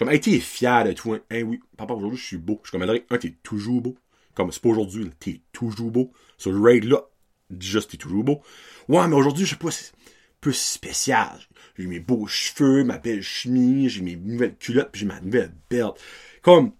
comme, 0.00 0.08
hey, 0.08 0.18
t'es 0.18 0.40
fier 0.40 0.82
de 0.84 0.92
toi. 0.92 1.18
Hey, 1.30 1.42
oui, 1.42 1.60
papa, 1.76 1.92
aujourd'hui, 1.92 2.18
je 2.18 2.24
suis 2.24 2.36
beau. 2.38 2.58
Je 2.64 2.70
suis 2.70 2.78
comme, 2.78 2.88
un, 2.88 3.18
t'es 3.18 3.34
toujours 3.42 3.82
beau. 3.82 3.98
Comme, 4.34 4.50
c'est 4.50 4.62
pas 4.62 4.70
aujourd'hui, 4.70 5.10
t'es 5.20 5.42
toujours 5.52 5.90
beau. 5.90 6.10
Sur 6.38 6.52
le 6.52 6.58
raid, 6.58 6.84
là, 6.84 7.02
dis 7.50 7.66
juste, 7.66 7.90
t'es 7.90 7.98
toujours 7.98 8.24
beau. 8.24 8.40
Ouais, 8.88 9.06
mais 9.06 9.14
aujourd'hui, 9.14 9.44
je 9.44 9.50
sais 9.50 9.56
pas, 9.56 9.70
c'est 9.70 9.92
peu 10.40 10.52
spécial. 10.54 11.38
J'ai 11.76 11.86
mes 11.86 12.00
beaux 12.00 12.26
cheveux, 12.26 12.82
ma 12.82 12.96
belle 12.96 13.20
chemise, 13.20 13.92
j'ai 13.92 14.00
mes 14.00 14.16
nouvelles 14.16 14.56
culottes, 14.56 14.88
puis 14.90 15.00
j'ai 15.00 15.06
ma 15.06 15.20
nouvelle 15.20 15.52
belt. 15.68 15.92
Comme, 16.40 16.72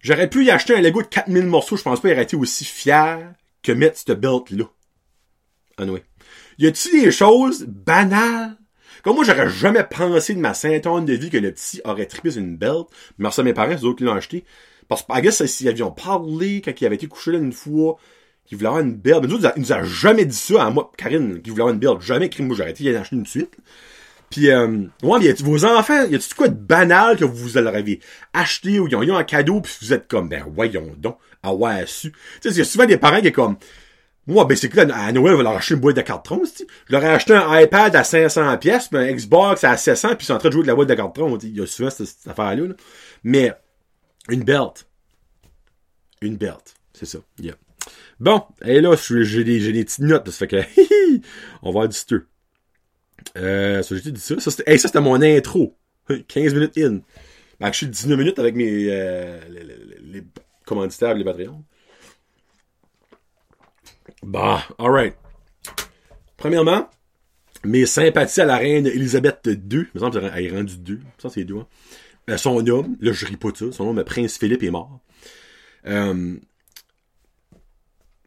j'aurais 0.00 0.28
pu 0.28 0.44
y 0.44 0.50
acheter 0.50 0.74
un 0.74 0.80
Lego 0.80 1.02
de 1.02 1.06
4000 1.06 1.46
morceaux, 1.46 1.76
je 1.76 1.84
pense 1.84 2.00
pas 2.00 2.08
qu'il 2.08 2.16
aurait 2.16 2.24
été 2.24 2.34
aussi 2.34 2.64
fier 2.64 3.32
que 3.62 3.70
mettre 3.70 3.98
cette 3.98 4.18
belt-là. 4.18 4.64
Anyway. 5.78 6.02
Y 6.58 6.66
a-t-il 6.66 7.04
des 7.04 7.12
choses 7.12 7.64
banales 7.64 8.56
comme 9.02 9.16
moi, 9.16 9.24
j'aurais 9.24 9.50
jamais 9.50 9.84
pensé 9.84 10.34
de 10.34 10.40
ma 10.40 10.54
ceinture 10.54 11.00
de 11.00 11.12
vie 11.12 11.30
que 11.30 11.38
le 11.38 11.52
petit 11.52 11.80
aurait 11.84 12.06
trippé 12.06 12.30
sur 12.30 12.40
une 12.40 12.56
belt. 12.56 12.86
Merci 13.18 13.40
à 13.40 13.42
mes 13.42 13.52
parents, 13.52 13.76
c'est 13.76 13.86
eux 13.86 13.94
qui 13.94 14.04
l'ont 14.04 14.14
acheté. 14.14 14.44
Parce 14.88 15.02
que, 15.02 15.12
I 15.12 15.22
guess, 15.22 15.44
s'ils 15.46 15.68
avaient 15.68 15.82
parlé 15.96 16.60
quand 16.64 16.72
il 16.80 16.86
avait 16.86 16.96
été 16.96 17.06
couché 17.06 17.32
là 17.32 17.38
une 17.38 17.52
fois, 17.52 17.96
qu'il 18.46 18.58
voulait 18.58 18.68
avoir 18.68 18.82
une 18.82 18.94
belt. 18.94 19.22
Mais 19.22 19.28
nous, 19.28 19.40
il 19.56 19.62
nous 19.62 19.72
a 19.72 19.82
jamais 19.82 20.24
dit 20.24 20.36
ça 20.36 20.64
à 20.64 20.70
moi, 20.70 20.90
Karine, 20.96 21.40
qu'il 21.42 21.52
voulait 21.52 21.62
avoir 21.62 21.74
une 21.74 21.80
belt. 21.80 22.00
Jamais 22.00 22.26
écrit, 22.26 22.42
moi, 22.42 22.56
j'aurais 22.56 22.70
été 22.70 22.84
y 22.84 22.94
acheter 22.94 23.16
une 23.16 23.26
suite. 23.26 23.56
Puis, 24.30 24.50
euh, 24.50 24.86
ouais, 25.02 25.18
mais 25.20 25.32
vos 25.32 25.64
enfants, 25.64 26.06
y 26.06 26.14
a-tu 26.14 26.34
quoi 26.34 26.48
de 26.48 26.54
banal 26.54 27.18
que 27.18 27.24
vous 27.24 27.58
avez 27.58 28.00
acheté 28.32 28.80
ou 28.80 28.88
ils 28.88 28.96
ont 28.96 29.02
eu 29.02 29.12
un 29.12 29.24
cadeau 29.24 29.60
puis 29.60 29.76
vous 29.82 29.92
êtes 29.92 30.08
comme, 30.08 30.28
ben, 30.28 30.44
voyons 30.54 30.90
donc, 30.96 31.18
à 31.42 31.52
ouais, 31.52 31.84
su. 31.86 32.12
Tu 32.12 32.18
sais, 32.40 32.48
il 32.50 32.58
y 32.58 32.60
a 32.62 32.64
souvent 32.64 32.86
des 32.86 32.96
parents 32.96 33.20
qui 33.20 33.26
sont 33.26 33.32
comme, 33.32 33.56
Moi, 34.26 34.44
ben, 34.44 34.56
c'est 34.56 34.68
que 34.68 34.80
là, 34.80 34.96
à 34.96 35.10
Noël, 35.10 35.34
on 35.34 35.38
va 35.38 35.42
leur 35.42 35.56
acheter 35.56 35.74
une 35.74 35.80
boîte 35.80 35.96
de 35.96 36.02
carton. 36.02 36.42
Je 36.44 36.92
leur 36.92 37.02
ai 37.02 37.08
acheté 37.08 37.34
un 37.34 37.60
iPad 37.60 37.94
à 37.96 38.04
500 38.04 38.56
pièces, 38.58 38.88
un 38.92 39.12
Xbox 39.12 39.64
à 39.64 39.76
700, 39.76 40.08
puis 40.10 40.18
ils 40.20 40.24
sont 40.26 40.34
en 40.34 40.38
train 40.38 40.48
de 40.48 40.52
jouer 40.52 40.62
de 40.62 40.68
la 40.68 40.76
boîte 40.76 40.88
de 40.88 40.94
carton. 40.94 41.36
Il 41.42 41.56
y 41.56 41.60
a 41.60 41.66
souvent 41.66 41.90
cette, 41.90 42.08
affaire-là, 42.26 42.68
là. 42.68 42.74
Mais, 43.24 43.52
une 44.28 44.44
belt. 44.44 44.86
Une 46.20 46.36
belt. 46.36 46.74
C'est 46.92 47.06
ça. 47.06 47.18
Yeah. 47.40 47.54
Bon, 48.20 48.42
et 48.64 48.80
là, 48.80 48.94
j'ai 48.96 49.42
des, 49.42 49.72
des 49.72 49.84
petites 49.84 49.98
notes, 49.98 50.30
ça 50.30 50.46
fait 50.46 50.48
que, 50.48 50.56
on 51.62 51.66
va 51.66 51.68
avoir 51.70 51.88
du 51.88 51.96
stir. 51.96 52.20
Euh, 53.36 53.82
ça, 53.82 53.96
j'ai 53.96 54.12
dit 54.12 54.20
ça? 54.20 54.38
Ça, 54.38 54.50
c'était 54.50 55.00
mon 55.00 55.20
intro. 55.20 55.76
15 56.28 56.54
minutes 56.54 56.78
in. 56.78 57.00
Ben, 57.58 57.72
je 57.72 57.78
suis 57.78 57.86
19 57.88 58.18
minutes 58.18 58.38
avec 58.38 58.54
mes, 58.54 58.86
euh, 58.90 59.40
les, 59.48 59.64
les, 59.64 59.76
les 60.00 60.22
commanditaires, 60.64 61.14
les 61.14 61.24
Patreons. 61.24 61.64
Bah, 64.22 64.64
alright. 64.78 65.16
Premièrement, 66.36 66.88
mes 67.64 67.86
sympathies 67.86 68.40
à 68.40 68.44
la 68.44 68.56
reine 68.56 68.86
Elisabeth 68.86 69.40
II. 69.46 69.56
Il 69.70 69.88
me 69.94 70.00
semble 70.00 70.20
qu'elle 70.20 70.44
est 70.44 70.50
rendue 70.50 70.78
2. 70.78 71.00
Ça, 71.18 71.28
c'est 71.28 71.44
deux. 71.44 71.58
Hein. 71.58 71.66
Euh, 72.30 72.36
son 72.36 72.66
homme, 72.68 72.96
là, 73.00 73.12
je 73.12 73.26
ris 73.26 73.36
pas 73.36 73.50
de 73.50 73.56
ça. 73.56 73.72
Son 73.72 73.84
nom, 73.84 73.92
mais 73.92 74.04
Prince 74.04 74.38
Philippe 74.38 74.62
est 74.62 74.70
mort. 74.70 75.00
Euh, 75.86 76.36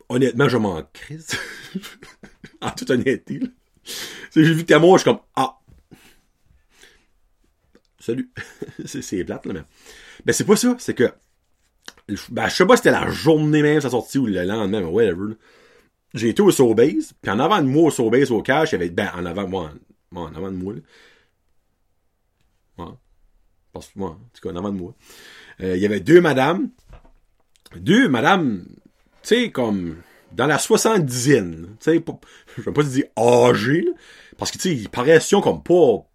honnêtement, 0.10 0.50
je 0.50 0.58
m'en 0.58 0.84
crise. 0.94 1.28
en 2.62 2.72
toute 2.72 2.90
honnêteté, 2.90 3.40
là. 3.40 3.48
J'ai 4.36 4.54
vu 4.54 4.66
ta 4.66 4.80
mort, 4.80 4.98
je 4.98 5.04
suis 5.04 5.12
comme, 5.12 5.22
ah. 5.36 5.60
Salut. 8.00 8.30
c'est 8.86 9.24
plate, 9.24 9.46
là, 9.46 9.54
mais. 9.54 9.64
Ben, 10.26 10.34
c'est 10.34 10.44
pas 10.44 10.58
ça. 10.58 10.76
C'est 10.78 10.94
que, 10.94 11.10
ben, 12.30 12.50
je 12.50 12.54
sais 12.54 12.66
pas 12.66 12.76
si 12.76 12.84
c'était 12.84 12.92
la 12.92 13.10
journée 13.10 13.62
même, 13.62 13.80
sa 13.80 13.90
sortie, 13.90 14.18
ou 14.18 14.26
le 14.26 14.44
lendemain, 14.44 14.82
whatever, 14.82 15.30
là 15.30 15.36
j'ai 16.16 16.30
été 16.30 16.42
au 16.42 16.50
Sobase, 16.50 17.14
puis 17.22 17.32
en 17.32 17.40
avant 17.40 17.62
de 17.62 17.68
moi 17.68 17.84
au 17.84 17.92
Sobase 17.92 18.32
au 18.32 18.42
cash, 18.42 18.72
il 18.72 18.74
y 18.74 18.76
avait, 18.76 18.90
ben, 18.90 19.12
en 19.16 19.26
avant, 19.26 19.48
moi, 19.48 19.72
en, 20.16 20.22
en 20.22 20.34
avant 20.34 20.52
de 20.52 20.58
moi, 20.58 20.74
là. 20.74 20.80
Ouais. 22.78 22.94
Parce 23.74 23.88
que 23.88 24.00
moi, 24.00 24.12
en 24.12 24.30
tout 24.34 24.42
cas, 24.42 24.54
en 24.54 24.56
avant 24.56 24.72
de 24.72 24.78
moi. 24.78 24.96
Euh, 25.62 25.76
il 25.76 25.82
y 25.82 25.86
avait 25.86 26.00
deux 26.00 26.22
madames. 26.22 26.70
Deux 27.76 28.08
madames, 28.08 28.66
tu 29.22 29.28
sais, 29.36 29.52
comme, 29.52 29.98
dans 30.32 30.48
la 30.48 30.58
soixante-dizaine, 30.58 31.76
tu 31.80 31.92
sais, 31.92 32.04
je 32.58 32.62
vais 32.62 32.72
pas 32.72 32.84
dire 32.84 33.06
âgées, 33.18 33.88
parce 34.38 34.52
que, 34.52 34.58
tu 34.58 34.70
sais, 34.70 34.76
ils 34.76 34.90
paraissaient 34.90 35.42
comme 35.42 35.62
pas, 35.62 36.08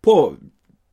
pas 0.00 0.32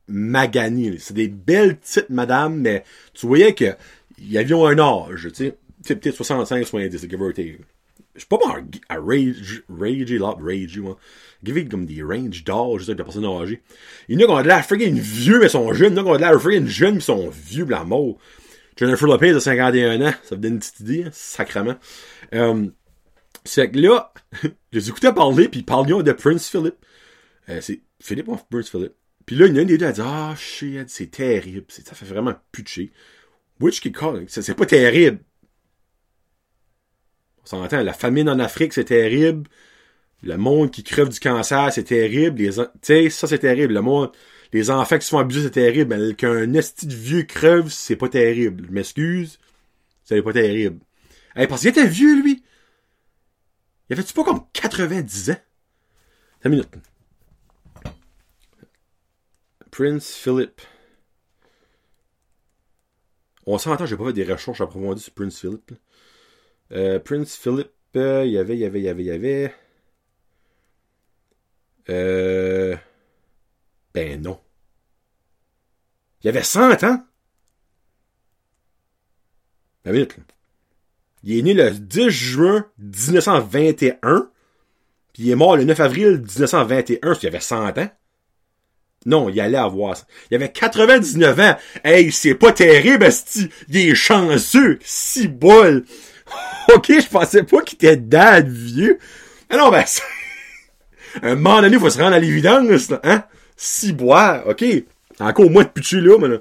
maganées, 0.06 0.98
C'est 0.98 1.14
des 1.14 1.28
belles 1.28 1.78
petites 1.78 2.10
madames, 2.10 2.60
mais 2.60 2.84
tu 3.14 3.26
voyais 3.26 3.54
que, 3.54 3.74
y 4.18 4.36
avait 4.36 4.54
un 4.54 4.78
âge, 4.78 5.28
tu 5.34 5.52
sais, 5.82 5.96
peut-être 5.96 6.16
65, 6.16 6.66
70, 6.66 7.08
give 7.08 7.22
or 7.22 7.32
take 7.32 7.60
je 8.14 8.20
suis 8.20 8.28
pas 8.28 8.38
bon 8.38 8.48
à, 8.48 8.96
rage, 8.96 9.62
rage, 9.68 10.12
là, 10.12 10.34
rage, 10.40 10.78
moi. 10.78 10.96
Give 11.42 11.68
comme 11.68 11.86
des 11.86 12.02
range 12.02 12.44
d'âge, 12.44 12.84
sais, 12.84 12.94
de 12.94 13.02
personnes 13.02 13.24
âgées. 13.24 13.62
Il 14.08 14.20
y 14.20 14.24
en 14.24 14.24
a 14.24 14.26
qui 14.26 14.32
ont 14.32 14.42
de 14.42 14.48
l'air 14.48 14.64
friggin' 14.64 14.98
vieux, 14.98 15.40
mais 15.40 15.48
sont 15.48 15.72
jeunes. 15.72 15.94
Il 15.94 15.96
y 15.96 16.00
en 16.00 16.02
a 16.02 16.04
qui 16.04 16.10
ont 16.10 16.16
de 16.16 16.20
l'air 16.20 16.40
friggin' 16.40 16.66
jeunes, 16.66 16.94
mais 16.96 17.00
sont 17.00 17.30
vieux, 17.30 17.64
mort. 17.86 18.18
Jennifer 18.76 19.06
Lopez 19.06 19.32
de 19.32 19.38
51 19.38 20.00
ans, 20.00 20.14
ça 20.22 20.34
vous 20.34 20.40
donne 20.40 20.54
une 20.54 20.58
petite 20.58 20.80
idée, 20.80 21.04
hein, 21.04 21.10
sacrement. 21.12 21.76
Euh, 22.34 22.66
c'est 23.44 23.70
que 23.70 23.78
là, 23.78 24.12
je 24.42 24.48
les 24.72 24.88
écoutais 24.88 25.12
parler, 25.12 25.48
puis 25.48 25.60
ils 25.60 25.66
parlions 25.66 26.02
de 26.02 26.12
Prince 26.12 26.48
Philip. 26.48 26.74
Euh, 27.48 27.60
c'est 27.60 27.80
Philip 28.00 28.28
ou 28.28 28.38
Prince 28.50 28.70
Philip? 28.70 28.92
Puis 29.26 29.36
là, 29.36 29.46
il 29.46 29.52
y 29.52 29.56
en 29.56 29.58
a 29.58 29.60
un 29.60 29.64
des 29.66 29.78
deux 29.78 29.86
a 29.86 29.92
dit, 29.92 30.00
ah, 30.02 30.34
shit, 30.36 30.88
c'est 30.88 31.10
terrible, 31.10 31.66
ça 31.68 31.94
fait 31.94 32.06
vraiment 32.06 32.34
putcher. 32.52 32.90
Which 33.60 33.80
qui 33.80 33.92
c'est 34.28 34.54
pas 34.54 34.66
terrible. 34.66 35.20
La 37.52 37.92
famine 37.92 38.28
en 38.28 38.38
Afrique, 38.38 38.72
c'est 38.72 38.84
terrible. 38.84 39.48
Le 40.22 40.36
monde 40.36 40.70
qui 40.70 40.82
crève 40.82 41.08
du 41.08 41.18
cancer, 41.18 41.72
c'est 41.72 41.84
terrible. 41.84 42.40
Les, 42.40 42.52
tu 42.52 42.62
sais, 42.82 43.10
ça, 43.10 43.26
c'est 43.26 43.38
terrible. 43.38 43.74
Le 43.74 43.82
monde, 43.82 44.12
les 44.52 44.70
enfants 44.70 44.98
qui 44.98 45.04
se 45.06 45.10
font 45.10 45.18
abuser, 45.18 45.44
c'est 45.44 45.50
terrible. 45.50 45.96
Mais 45.96 46.14
qu'un 46.14 46.52
esti 46.54 46.86
de 46.86 46.94
vieux 46.94 47.22
crève, 47.22 47.68
c'est 47.68 47.96
pas 47.96 48.08
terrible. 48.08 48.66
Je 48.66 48.72
m'excuse. 48.72 49.38
C'est 50.04 50.22
pas 50.22 50.32
terrible. 50.32 50.80
Hey, 51.34 51.46
parce 51.46 51.62
qu'il 51.62 51.70
était 51.70 51.86
vieux, 51.86 52.20
lui. 52.20 52.42
Il 53.88 53.94
avait-tu 53.94 54.12
pas 54.12 54.24
comme 54.24 54.44
90 54.52 55.30
ans? 55.30 55.40
Une 56.44 56.50
minute. 56.52 56.68
Prince 59.70 60.14
Philip. 60.14 60.60
On 63.46 63.58
s'entend, 63.58 63.86
j'ai 63.86 63.96
pas 63.96 64.06
fait 64.06 64.12
des 64.12 64.24
recherches 64.24 64.60
approfondies 64.60 65.02
sur 65.02 65.14
Prince 65.14 65.40
Philip. 65.40 65.72
Euh, 66.72 67.00
Prince 67.00 67.36
Philip, 67.36 67.70
euh, 67.96 68.24
il 68.24 68.32
y 68.32 68.38
avait, 68.38 68.54
il 68.54 68.60
y 68.60 68.64
avait, 68.64 68.80
il 68.80 68.84
y 68.84 68.88
avait, 68.88 69.02
il 69.02 69.06
y 69.06 69.10
avait. 69.10 69.54
Euh, 71.88 72.76
ben 73.92 74.20
non. 74.22 74.38
Il 76.22 76.26
y 76.26 76.30
avait 76.30 76.42
100 76.42 76.84
ans. 76.84 77.02
Ben 79.84 79.92
vite. 79.92 80.16
Il 81.24 81.38
est 81.38 81.42
né 81.42 81.54
le 81.54 81.70
10 81.70 82.10
juin 82.10 82.66
1921. 82.78 84.30
Puis 85.12 85.24
il 85.24 85.30
est 85.30 85.34
mort 85.34 85.56
le 85.56 85.64
9 85.64 85.80
avril 85.80 86.18
1921. 86.18 87.14
Il 87.14 87.24
y 87.24 87.26
avait 87.26 87.40
100 87.40 87.78
ans. 87.78 87.90
Non, 89.06 89.30
il 89.30 89.40
allait 89.40 89.56
avoir 89.56 89.96
ça. 89.96 90.06
Il 90.30 90.34
avait 90.34 90.52
99 90.52 91.40
ans. 91.40 91.56
Hey, 91.82 92.12
c'est 92.12 92.34
pas 92.34 92.52
terrible, 92.52 93.04
esti. 93.04 93.48
Il 93.68 93.76
est 93.76 93.94
chanceux. 93.94 94.78
Si 94.82 95.26
bol. 95.26 95.84
ok, 96.74 96.86
je 96.88 97.08
pensais 97.08 97.42
pas 97.42 97.62
qu'il 97.62 97.76
était 97.76 97.96
dad 97.96 98.48
vieux. 98.48 98.98
Ah 99.48 99.56
non, 99.56 99.70
ben, 99.70 99.84
un 101.22 101.34
moment 101.34 101.60
donné, 101.60 101.76
il 101.76 101.80
faut 101.80 101.90
se 101.90 101.98
rendre 101.98 102.14
à 102.14 102.18
l'évidence, 102.18 102.90
là, 102.90 103.00
hein? 103.04 103.24
Si 103.56 103.92
boire, 103.92 104.46
ok. 104.46 104.64
Encore 105.18 105.50
moins 105.50 105.64
de 105.64 105.68
pitcher 105.68 106.00
là, 106.00 106.16
mais 106.18 106.38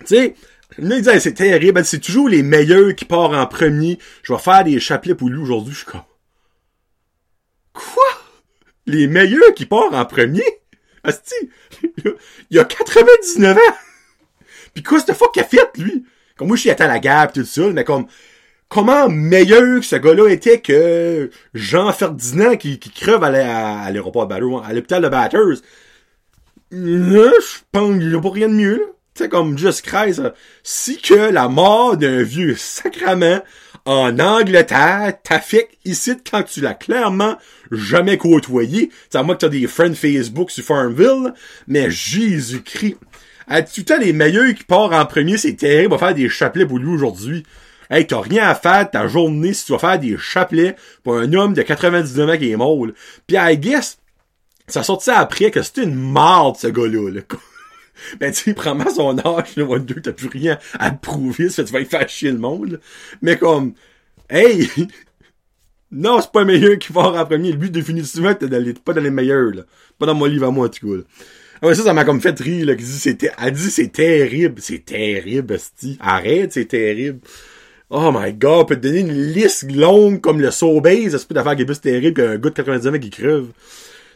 Tu 0.00 0.06
sais, 0.06 0.34
là, 0.78 0.96
il 0.96 1.02
dit, 1.02 1.20
c'est 1.20 1.34
terrible, 1.34 1.84
c'est 1.84 1.98
toujours 1.98 2.28
les 2.28 2.42
meilleurs 2.42 2.94
qui 2.94 3.04
partent 3.04 3.34
en 3.34 3.46
premier. 3.46 3.98
Je 4.22 4.32
vais 4.32 4.38
faire 4.38 4.62
des 4.62 4.78
chapelets 4.78 5.14
pour 5.14 5.28
lui 5.28 5.40
aujourd'hui, 5.40 5.72
je 5.72 5.78
suis 5.78 5.86
comme. 5.86 6.02
Quoi? 7.72 8.04
Les 8.86 9.08
meilleurs 9.08 9.52
qui 9.54 9.66
partent 9.66 9.94
en 9.94 10.04
premier? 10.04 10.44
Asti, 11.02 11.34
il 12.50 12.58
a 12.58 12.64
99 12.64 13.56
ans! 13.56 13.60
Pis 14.74 14.82
quoi, 14.82 15.00
cette 15.00 15.16
fois 15.16 15.30
qu'il 15.32 15.42
a 15.42 15.46
fait, 15.46 15.76
lui? 15.78 16.04
Comme 16.36 16.48
moi, 16.48 16.56
je 16.56 16.62
suis 16.62 16.70
à 16.70 16.86
la 16.86 16.98
gare 16.98 17.32
tout 17.32 17.44
ça, 17.44 17.62
mais 17.70 17.84
comme, 17.84 18.06
comment 18.68 19.08
meilleur 19.08 19.80
que 19.80 19.86
ce 19.86 19.96
gars-là 19.96 20.28
était 20.28 20.60
que 20.60 21.30
Jean 21.54 21.92
Ferdinand 21.92 22.56
qui, 22.56 22.78
qui 22.78 22.90
crève 22.90 23.22
à 23.22 23.30
l'aéroport 23.30 24.30
à 24.30 24.72
l'hôpital 24.72 25.02
de 25.02 25.08
Batters. 25.08 25.62
je 26.70 27.58
pense 27.72 27.98
qu'il 27.98 28.08
n'y 28.08 28.14
a 28.14 28.20
pas 28.20 28.30
rien 28.30 28.48
de 28.48 28.54
mieux, 28.54 28.76
là. 28.76 28.84
Tu 29.14 29.22
sais, 29.22 29.28
comme 29.30 29.56
Just 29.56 29.80
Christ, 29.80 30.20
si 30.62 31.00
que 31.00 31.14
la 31.14 31.48
mort 31.48 31.96
d'un 31.96 32.22
vieux 32.22 32.54
sacrament 32.54 33.40
en 33.86 34.18
Angleterre 34.18 35.14
t'affecte 35.22 35.78
ici 35.86 36.12
quand 36.30 36.42
tu 36.42 36.60
l'as 36.60 36.74
clairement 36.74 37.38
jamais 37.70 38.18
côtoyé. 38.18 38.90
C'est 39.08 39.16
à 39.16 39.22
moi 39.22 39.36
que 39.36 39.40
t'as 39.40 39.48
des 39.48 39.66
friends 39.66 39.94
Facebook 39.94 40.50
sur 40.50 40.64
Farmville, 40.64 41.32
mais 41.66 41.90
Jésus-Christ. 41.90 42.96
À 43.46 43.62
tout 43.62 43.72
le 43.78 43.84
temps, 43.84 43.98
les 43.98 44.12
meilleurs 44.12 44.52
qui 44.54 44.64
partent 44.64 44.92
en 44.92 45.06
premier, 45.06 45.38
c'est 45.38 45.54
terrible, 45.54 45.92
va 45.92 45.98
faire 45.98 46.14
des 46.14 46.28
chapelets 46.28 46.66
pour 46.66 46.78
lui 46.78 46.90
aujourd'hui. 46.90 47.44
Hey, 47.90 48.06
t'as 48.06 48.20
rien 48.20 48.48
à 48.48 48.54
faire 48.54 48.86
de 48.86 48.90
ta 48.90 49.06
journée 49.08 49.52
si 49.52 49.66
tu 49.66 49.72
vas 49.72 49.78
faire 49.78 49.98
des 49.98 50.16
chapelets 50.18 50.76
pour 51.02 51.16
un 51.16 51.32
homme 51.32 51.54
de 51.54 51.62
99 51.62 52.30
ans 52.30 52.38
qui 52.38 52.50
est 52.50 52.56
mort. 52.56 52.86
Puis 53.26 53.36
I 53.38 53.56
guess, 53.56 53.98
ça 54.66 54.82
sortit 54.82 55.10
après 55.10 55.50
que 55.50 55.62
c'était 55.62 55.84
une 55.84 55.94
marde, 55.94 56.56
ce 56.56 56.66
gars-là. 56.66 57.10
Là. 57.10 57.20
ben 58.20 58.32
tu 58.32 58.42
sais, 58.42 58.54
prends 58.54 58.78
son 58.90 59.18
âge, 59.18 59.56
là, 59.56 59.64
Wonder, 59.64 59.94
t'as 60.02 60.12
plus 60.12 60.28
rien 60.28 60.58
à 60.78 60.90
prouver, 60.90 61.48
ça 61.48 61.64
tu 61.64 61.72
vas 61.72 61.80
y 61.80 61.84
faire 61.84 62.08
chier 62.08 62.32
le 62.32 62.38
monde. 62.38 62.80
Mais 63.22 63.38
comme, 63.38 63.74
hey, 64.28 64.68
non, 65.90 66.20
c'est 66.20 66.32
pas 66.32 66.40
le 66.40 66.46
meilleur 66.46 66.78
qui 66.78 66.92
va 66.92 67.02
en 67.02 67.26
premier. 67.26 67.52
Le 67.52 67.58
but 67.58 67.70
définitivement, 67.70 68.34
t'es 68.34 68.48
d'aller 68.48 68.74
pas 68.74 68.92
dans 68.92 69.02
les 69.02 69.10
meilleurs, 69.10 69.54
là. 69.54 69.62
Pas 69.98 70.06
dans 70.06 70.14
mon 70.14 70.26
livre 70.26 70.46
à 70.46 70.50
moi, 70.50 70.66
en 70.66 70.70
tout. 70.70 71.04
Ah 71.62 71.74
ça, 71.74 71.84
ça 71.84 71.94
m'a 71.94 72.04
comme 72.04 72.20
fait 72.20 72.38
rire, 72.38 72.66
là, 72.66 72.72
elle 72.72 73.52
dit, 73.52 73.70
c'est 73.70 73.92
terrible, 73.92 74.60
c'est 74.60 74.84
terrible, 74.84 75.58
sti. 75.58 75.96
Arrête, 76.00 76.52
c'est 76.52 76.66
terrible. 76.66 77.20
Oh 77.88 78.10
my 78.12 78.32
god, 78.32 78.66
peut 78.66 78.76
te 78.76 78.80
donner 78.80 79.00
une 79.00 79.32
liste 79.32 79.70
longue 79.70 80.20
comme 80.20 80.40
le 80.40 80.50
Sobeys, 80.50 81.10
ça 81.10 81.18
se 81.18 81.26
peut 81.26 81.34
d'affaires 81.34 81.54
qui 81.54 81.62
est 81.62 81.66
plus 81.66 81.80
terrible 81.80 82.14
qu'un 82.14 82.36
gars 82.36 82.50
de 82.50 82.54
90 82.54 82.88
ans 82.88 82.98
qui 82.98 83.10
crève. 83.10 83.46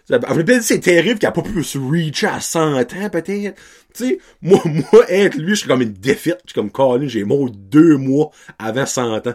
peut-être 0.08 0.62
c'est 0.62 0.80
terrible 0.80 1.20
qu'il 1.20 1.28
a 1.28 1.32
pas 1.32 1.42
pu 1.42 1.62
se 1.62 1.78
reacher 1.78 2.26
à 2.26 2.40
100 2.40 2.80
ans, 2.80 3.10
peut-être. 3.10 3.60
Tu 3.94 4.04
sais, 4.04 4.18
moi, 4.42 4.60
moi, 4.64 5.04
être 5.08 5.36
lui, 5.36 5.50
je 5.50 5.60
suis 5.60 5.68
comme 5.68 5.82
une 5.82 5.92
défaite. 5.92 6.40
Je 6.46 6.50
suis 6.50 6.54
comme 6.54 6.72
Colin, 6.72 7.06
j'ai 7.06 7.22
mort 7.22 7.48
deux 7.48 7.96
mois 7.96 8.30
avant 8.58 8.86
100 8.86 9.28
ans. 9.28 9.34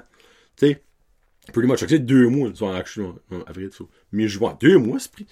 Tu 0.58 0.68
sais, 0.68 0.82
pretty 1.54 1.70
much, 1.70 1.86
c'est 1.88 2.00
deux 2.00 2.28
mois, 2.28 2.50
en 2.62 2.74
avril, 3.48 3.70
vois 4.38 4.58
deux 4.60 4.78
mois, 4.78 5.00
c'est 5.00 5.12
pris. 5.12 5.28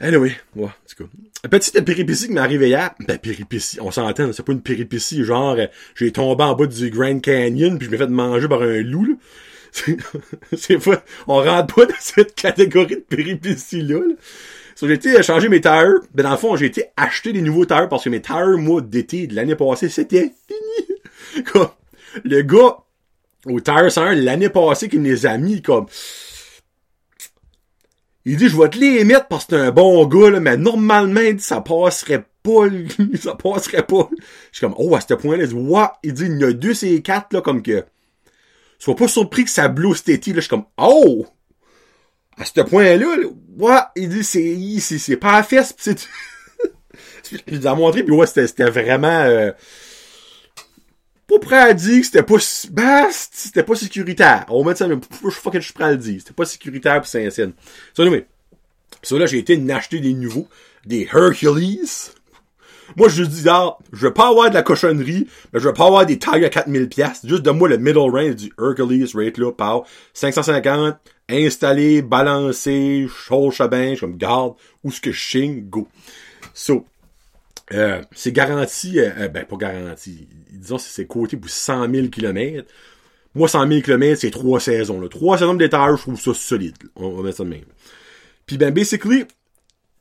Anyway, 0.00 0.32
ouais, 0.56 0.64
en 0.64 0.68
tout 0.68 1.04
cas. 1.04 1.48
Petite 1.48 1.80
péripétie 1.84 2.26
qui 2.26 2.32
m'est 2.32 2.40
arrivée 2.40 2.68
hier. 2.68 2.94
Ben, 3.06 3.18
péripétie, 3.18 3.78
on 3.80 3.90
s'entend, 3.90 4.32
c'est 4.32 4.44
pas 4.44 4.52
une 4.52 4.62
péripétie, 4.62 5.24
genre, 5.24 5.56
euh, 5.58 5.66
j'ai 5.94 6.10
tombé 6.10 6.44
en 6.44 6.54
bas 6.54 6.66
du 6.66 6.90
Grand 6.90 7.20
Canyon, 7.20 7.78
puis 7.78 7.86
je 7.86 7.90
m'ai 7.90 7.98
fait 7.98 8.06
manger 8.06 8.48
par 8.48 8.62
un 8.62 8.82
loup, 8.82 9.04
là. 9.04 9.14
c'est 10.56 10.78
pas, 10.78 11.02
on 11.26 11.42
rentre 11.42 11.74
pas 11.74 11.86
dans 11.86 11.94
cette 11.98 12.34
catégorie 12.34 12.96
de 12.96 13.00
péripéties-là. 13.00 13.98
Là. 13.98 14.14
So, 14.76 14.86
j'ai 14.86 14.94
été 14.94 15.22
changer 15.22 15.48
mes 15.48 15.60
tires. 15.60 15.94
Ben, 16.14 16.22
dans 16.22 16.30
le 16.30 16.36
fond, 16.36 16.56
j'ai 16.56 16.66
été 16.66 16.86
acheter 16.96 17.32
des 17.32 17.40
nouveaux 17.40 17.64
tires 17.64 17.88
parce 17.88 18.04
que 18.04 18.08
mes 18.08 18.22
tires, 18.22 18.58
moi, 18.58 18.80
d'été 18.80 19.26
de 19.26 19.34
l'année 19.34 19.56
passée, 19.56 19.88
c'était 19.88 20.32
fini. 20.48 21.42
Comme, 21.52 21.68
le 22.22 22.42
gars, 22.42 22.78
au 23.46 23.60
Tire 23.60 23.90
100 23.90 24.12
l'année 24.12 24.48
passée, 24.48 24.88
qui 24.88 24.98
me 24.98 25.04
les 25.04 25.26
a 25.26 25.36
mis, 25.36 25.62
comme, 25.62 25.86
il 28.24 28.36
dit, 28.36 28.48
je 28.48 28.56
vais 28.56 28.68
te 28.68 28.78
les 28.78 29.04
mettre 29.04 29.28
parce 29.28 29.44
que 29.44 29.50
t'es 29.50 29.56
un 29.56 29.70
bon 29.70 30.04
gars, 30.06 30.30
là, 30.30 30.40
mais 30.40 30.56
normalement, 30.56 31.20
il 31.20 31.36
dit, 31.36 31.42
ça 31.42 31.60
passerait 31.60 32.26
pas, 32.42 32.66
ça 33.20 33.34
passerait 33.34 33.82
pas. 33.84 34.08
Je 34.50 34.58
suis 34.58 34.66
comme, 34.66 34.74
oh, 34.78 34.94
à 34.96 35.00
ce 35.00 35.14
point-là, 35.14 35.44
il 35.44 35.48
dit, 35.48 35.54
ouais, 35.54 35.86
il 36.02 36.12
dit, 36.14 36.24
il 36.24 36.38
y 36.38 36.44
a 36.44 36.52
deux 36.52 36.74
ces 36.74 37.02
quatre, 37.02 37.32
là, 37.34 37.42
comme 37.42 37.62
que, 37.62 37.84
sois 38.78 38.96
pas 38.96 39.08
surpris 39.08 39.44
que 39.44 39.50
ça 39.50 39.68
blow 39.68 39.94
cet 39.94 40.08
été, 40.08 40.30
là, 40.30 40.36
je 40.36 40.40
suis 40.42 40.50
comme, 40.50 40.66
oh! 40.78 41.26
À 42.36 42.44
ce 42.44 42.60
point-là, 42.62 43.06
ouais, 43.58 43.78
il 43.94 44.08
dit, 44.08 44.24
c'est, 44.24 44.58
c'est, 44.80 44.98
c'est 44.98 45.16
pas 45.16 45.34
à 45.34 45.42
fesse, 45.42 45.72
pis 45.72 45.94
c'est, 47.22 47.66
a 47.66 47.74
montré, 47.76 48.02
puis 48.02 48.14
ouais, 48.14 48.26
c'était, 48.26 48.46
c'était 48.46 48.70
vraiment, 48.70 49.20
euh, 49.20 49.52
pas 51.38 51.46
prêt 51.46 51.58
à 51.58 51.74
dire 51.74 52.00
que 52.00 52.06
c'était 52.06 52.22
pas, 52.22 52.36
bah, 52.70 53.08
c'était 53.10 53.62
pas 53.62 53.74
sécuritaire. 53.74 54.46
On 54.48 54.62
va 54.62 54.70
mettre 54.70 54.78
ça, 54.78 54.88
mais 54.88 54.96
je 55.24 55.60
suis 55.60 55.72
prêt 55.72 55.84
à 55.84 55.90
le 55.92 55.96
dire. 55.96 56.20
C'était 56.20 56.34
pas 56.34 56.44
sécuritaire 56.44 57.00
pour 57.00 57.06
Saint-Saëns. 57.06 57.52
Ça, 57.94 58.04
mais, 58.04 58.26
ça 59.02 59.18
là, 59.18 59.26
j'ai 59.26 59.38
été 59.38 59.60
acheter 59.70 60.00
des 60.00 60.14
nouveaux, 60.14 60.48
des 60.86 61.08
Hercules. 61.12 61.78
Moi, 62.96 63.08
je 63.08 63.24
dis, 63.24 63.48
ah, 63.48 63.76
je 63.92 64.06
veux 64.06 64.12
pas 64.12 64.28
avoir 64.28 64.50
de 64.50 64.54
la 64.54 64.62
cochonnerie, 64.62 65.26
mais 65.52 65.60
je 65.60 65.66
veux 65.66 65.72
pas 65.72 65.86
avoir 65.86 66.06
des 66.06 66.18
tailles 66.18 66.44
à 66.44 66.50
4000 66.50 66.88
pièces. 66.88 67.20
Juste 67.24 67.42
de 67.42 67.50
moi 67.50 67.68
le 67.68 67.78
middle 67.78 67.98
range 67.98 68.36
du 68.36 68.52
Hercules 68.58 69.08
rate 69.14 69.38
là, 69.38 69.52
par 69.52 69.84
550, 70.12 70.96
installé, 71.28 72.02
balancé, 72.02 73.06
chaud, 73.08 73.50
chabin, 73.50 73.94
je 73.94 74.06
me 74.06 74.16
garde, 74.16 74.54
où 74.84 74.92
ce 74.92 75.00
que 75.00 75.12
je 75.12 75.18
ching, 75.18 75.68
go. 75.68 75.88
So, 76.52 76.86
euh, 77.72 78.02
c'est 78.12 78.32
garanti, 78.32 78.98
euh, 78.98 79.10
euh, 79.18 79.28
ben 79.28 79.46
pas 79.46 79.56
garanti, 79.56 80.28
disons 80.50 80.76
c'est 80.76 81.06
côté 81.06 81.36
pour 81.36 81.48
100 81.48 81.90
000 81.90 82.08
km. 82.08 82.68
Moi, 83.34 83.48
100 83.48 83.68
000 83.68 83.80
km, 83.80 84.20
c'est 84.20 84.30
trois 84.30 84.60
saisons. 84.60 85.00
Là. 85.00 85.08
Trois 85.08 85.38
saisons 85.38 85.54
de 85.54 85.64
je 85.64 86.00
trouve 86.00 86.20
ça 86.20 86.34
solide. 86.34 86.76
On 86.94 87.10
va 87.10 87.22
mettre 87.22 87.38
ça 87.38 87.44
de 87.44 87.48
même. 87.48 87.64
Puis 88.46 88.58
ben, 88.58 88.72
basically, 88.72 89.24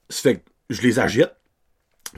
c'est 0.09 0.21
fait 0.21 0.35
que 0.35 0.41
je 0.69 0.81
les 0.81 0.99
achète. 0.99 1.35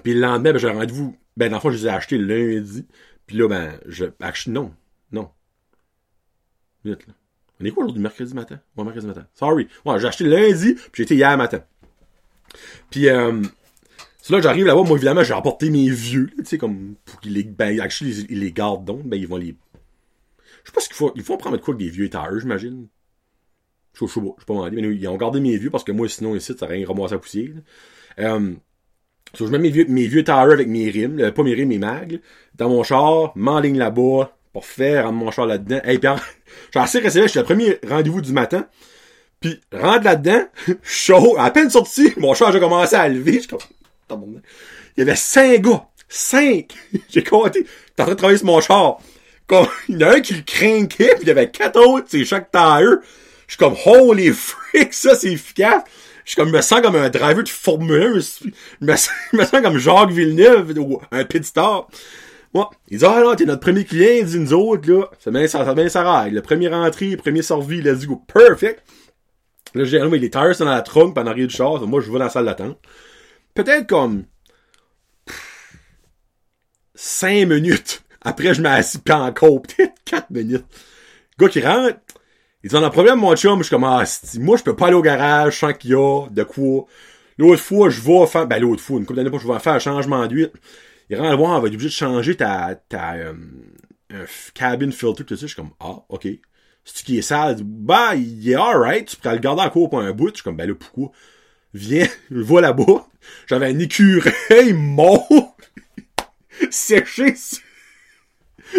Puis 0.03 0.13
le 0.13 0.21
lendemain, 0.21 0.51
ben, 0.51 0.57
j'ai 0.57 0.69
rendez-vous. 0.69 1.15
Ben, 1.37 1.49
dans 1.49 1.57
le 1.57 1.61
fond, 1.61 1.71
je 1.71 1.77
les 1.77 1.85
ai 1.85 1.89
achetés 1.89 2.17
lundi. 2.17 2.85
Puis 3.27 3.37
là, 3.37 3.47
ben, 3.47 3.79
je. 3.85 4.05
Non. 4.47 4.73
Non. 5.11 5.29
Vite, 6.83 7.07
là. 7.07 7.13
On 7.61 7.65
est 7.65 7.71
quoi 7.71 7.83
aujourd'hui? 7.83 8.03
Mercredi 8.03 8.33
matin? 8.33 8.59
Ouais, 8.75 8.83
mercredi 8.83 9.07
matin. 9.07 9.25
Sorry. 9.33 9.67
Ouais, 9.85 9.99
j'ai 9.99 10.07
acheté 10.07 10.25
lundi, 10.25 10.73
puis 10.73 10.91
j'ai 10.93 11.03
été 11.03 11.15
hier 11.15 11.37
matin. 11.37 11.63
Puis, 12.89 13.07
euh, 13.07 13.41
c'est 14.25 14.33
là 14.33 14.39
que 14.39 14.43
j'arrive 14.45 14.65
là-bas, 14.65 14.81
moi 14.81 14.97
évidemment, 14.97 15.23
j'ai 15.23 15.35
apporté 15.35 15.69
mes 15.69 15.87
vieux, 15.87 16.31
tu 16.39 16.45
sais, 16.45 16.57
comme 16.57 16.95
pour 17.05 17.19
qu'ils 17.19 17.33
les. 17.33 17.43
Ben, 17.43 17.79
actually, 17.79 18.25
ils 18.27 18.39
les 18.39 18.51
gardent 18.51 18.83
donc, 18.83 19.03
ben 19.03 19.17
ils 19.17 19.27
vont 19.27 19.37
les. 19.37 19.55
Je 20.63 20.69
sais 20.69 20.73
pas 20.73 20.81
ce 20.81 20.87
qu'il 20.87 20.95
faut. 20.95 21.11
Il 21.15 21.21
faut 21.21 21.37
prendre 21.37 21.57
quoi 21.57 21.75
avec 21.75 21.85
des 21.85 21.91
vieux 21.91 22.09
tires, 22.09 22.39
j'imagine. 22.39 22.87
Je 23.93 23.99
sais 23.99 24.05
pas, 24.19 24.25
je 24.35 24.41
sais 24.41 24.45
pas 24.47 24.69
mais 24.71 24.81
ils 24.81 25.07
ont 25.07 25.15
gardé 25.15 25.39
mes 25.39 25.55
vieux 25.57 25.69
parce 25.69 25.83
que 25.83 25.91
moi 25.91 26.09
sinon 26.09 26.35
ici, 26.35 26.55
ça 26.57 26.65
rien 26.65 26.87
ramassé 26.87 27.13
à 27.13 27.19
poussière. 27.19 27.51
Euh, 28.17 28.53
so, 29.35 29.45
je 29.45 29.51
mets 29.51 29.59
mes 29.59 29.69
vieux, 29.69 29.85
mes 29.89 30.07
vieux 30.07 30.23
tires 30.23 30.37
avec 30.37 30.69
mes 30.69 30.89
rimes, 30.89 31.31
pas 31.31 31.43
mes 31.43 31.53
rimes, 31.53 31.69
mes 31.69 31.77
mags, 31.77 32.19
dans 32.55 32.69
mon 32.69 32.81
char, 32.81 33.31
m'enligne 33.35 33.77
là-bas, 33.77 34.35
pour 34.53 34.65
faire 34.65 35.05
rendre 35.05 35.19
mon 35.19 35.29
char 35.29 35.45
là-dedans. 35.45 35.81
Hey, 35.83 35.99
puis 35.99 36.09
j'ai 36.73 36.79
assez 36.79 36.97
resté 36.97 37.19
là, 37.19 37.27
je 37.27 37.31
suis 37.31 37.39
le 37.39 37.45
premier 37.45 37.77
rendez-vous 37.87 38.21
du 38.21 38.33
matin. 38.33 38.65
Puis 39.39 39.61
rentre 39.71 40.03
là-dedans, 40.03 40.45
chaud, 40.81 41.35
à 41.37 41.51
peine 41.51 41.69
sorti, 41.69 42.11
mon 42.17 42.33
char 42.33 42.51
j'ai 42.51 42.59
commencé 42.59 42.95
à 42.95 43.07
lever, 43.07 43.39
je 43.39 43.49
comme 43.49 43.59
il 44.11 44.41
y 44.97 45.01
avait 45.01 45.15
cinq 45.15 45.61
gars. 45.61 45.87
Cinq! 46.07 46.73
J'ai 47.09 47.23
compté. 47.23 47.65
T'es 47.95 48.01
en 48.01 48.05
train 48.05 48.13
de 48.13 48.17
travailler 48.17 48.37
sur 48.37 48.47
mon 48.47 48.61
char. 48.61 48.99
Comme, 49.47 49.67
il 49.89 49.99
y 49.99 50.03
en 50.03 50.09
a 50.09 50.15
un 50.15 50.21
qui 50.21 50.33
le 50.33 50.41
craquait, 50.41 51.15
puis 51.15 51.23
il 51.23 51.27
y 51.27 51.31
avait 51.31 51.49
quatre 51.49 51.79
autres, 51.79 52.07
c'est 52.09 52.25
chaque 52.25 52.51
tire. 52.51 52.99
Je 53.47 53.53
suis 53.53 53.57
comme, 53.57 53.75
holy 53.85 54.31
frick, 54.31 54.93
ça, 54.93 55.15
c'est 55.15 55.31
efficace. 55.31 55.83
Je 56.23 56.31
suis 56.31 56.35
comme, 56.35 56.49
me 56.49 56.61
sens 56.61 56.81
comme 56.81 56.95
un 56.95 57.09
driver 57.09 57.43
de 57.43 57.49
Formule 57.49 58.01
1. 58.01 58.13
Je 58.13 58.49
me, 58.81 58.95
sens, 58.95 59.11
me 59.33 59.45
sens 59.45 59.61
comme 59.61 59.77
Jacques 59.77 60.09
Villeneuve, 60.09 60.73
ou 60.79 60.99
un 61.11 61.23
pit 61.25 61.43
stop. 61.43 61.87
Ouais. 62.53 62.63
Il 62.89 62.99
dit, 62.99 63.05
ah 63.05 63.21
non, 63.21 63.35
t'es 63.35 63.45
notre 63.45 63.59
premier 63.59 63.83
client, 63.83 64.15
il 64.19 64.25
dit 64.25 64.39
nous 64.39 64.53
autres, 64.53 64.89
là. 64.89 65.05
Ça 65.19 65.29
met 65.29 65.47
ça, 65.47 65.75
met 65.75 65.89
ça 65.89 66.21
règle. 66.21 66.35
Le 66.35 66.41
premier 66.41 66.73
entrée, 66.73 67.09
le 67.09 67.17
premier 67.17 67.41
servi, 67.41 67.81
dit, 67.81 68.07
go, 68.07 68.23
perfect. 68.33 68.81
Là, 69.75 69.83
j'ai 69.83 69.99
dit, 69.99 70.19
les 70.19 70.29
tires 70.29 70.55
sont 70.55 70.65
dans 70.65 70.71
la 70.71 70.81
trunk, 70.81 71.13
pendant 71.13 71.31
arrière 71.31 71.47
du 71.47 71.53
char. 71.53 71.85
Moi, 71.85 72.01
je 72.01 72.07
vais 72.09 72.17
dans 72.17 72.25
la 72.25 72.29
salle 72.29 72.45
d'attente 72.45 72.79
peut-être 73.55 73.87
comme 73.87 74.25
cinq 76.93 77.47
minutes. 77.47 78.03
Après, 78.21 78.53
je 78.53 78.61
m'assis 78.61 78.99
pis 78.99 79.11
encore, 79.11 79.61
peut-être 79.63 79.95
quatre 80.05 80.29
minutes. 80.29 80.65
Le 81.37 81.45
gars 81.45 81.51
qui 81.51 81.61
rentre, 81.61 81.97
il 82.63 82.69
dit, 82.69 82.75
on 82.75 82.83
a 82.83 82.87
un 82.87 82.89
problème, 82.89 83.19
mon 83.19 83.35
chum. 83.35 83.59
Je 83.59 83.63
suis 83.63 83.69
comme, 83.69 83.83
ah, 83.83 84.03
moi, 84.39 84.57
je 84.57 84.63
peux 84.63 84.75
pas 84.75 84.87
aller 84.87 84.95
au 84.95 85.01
garage, 85.01 85.53
je 85.53 85.59
sens 85.59 85.73
qu'il 85.73 85.91
y 85.91 85.93
a 85.93 86.27
de 86.29 86.43
quoi. 86.43 86.85
L'autre 87.37 87.61
fois, 87.61 87.89
je 87.89 88.01
vais 88.01 88.25
faire, 88.27 88.47
ben, 88.47 88.61
l'autre 88.61 88.81
fois, 88.81 88.97
une 88.97 89.05
couple 89.05 89.17
d'années 89.17 89.29
pas, 89.29 89.37
je 89.37 89.47
vais 89.47 89.59
faire 89.59 89.73
un 89.73 89.79
changement 89.79 90.25
d'huile. 90.27 90.51
Il 91.09 91.19
rentre 91.19 91.37
voir, 91.37 91.57
on 91.57 91.61
va 91.61 91.67
être 91.67 91.73
obligé 91.73 91.89
de 91.89 91.93
changer 91.93 92.35
ta, 92.35 92.75
ta, 92.89 93.13
euh, 93.13 93.33
cabin 94.53 94.91
filter, 94.91 95.23
tout 95.23 95.35
ça. 95.35 95.41
Je 95.41 95.47
suis 95.47 95.55
comme, 95.55 95.71
ah, 95.79 96.03
ok. 96.09 96.27
C'est-tu 96.83 97.03
qui 97.03 97.17
est 97.17 97.21
sale? 97.21 97.57
Bah, 97.63 98.15
il 98.15 98.49
est 98.49 98.55
alright. 98.55 99.07
Tu 99.07 99.17
pourrais 99.17 99.35
le 99.35 99.41
garder 99.41 99.63
encore 99.63 99.89
pour 99.89 99.99
un 99.99 100.11
bout. 100.11 100.29
Je 100.29 100.35
suis 100.35 100.43
comme, 100.43 100.55
ben 100.55 100.67
là, 100.67 100.75
pourquoi? 100.75 101.11
Viens, 101.73 102.07
je 102.31 102.39
vois 102.39 102.61
là-bas. 102.61 103.07
J'avais 103.47 103.67
un 103.67 103.79
écureuil 103.79 104.73
mort 104.73 105.55
séché 106.69 107.35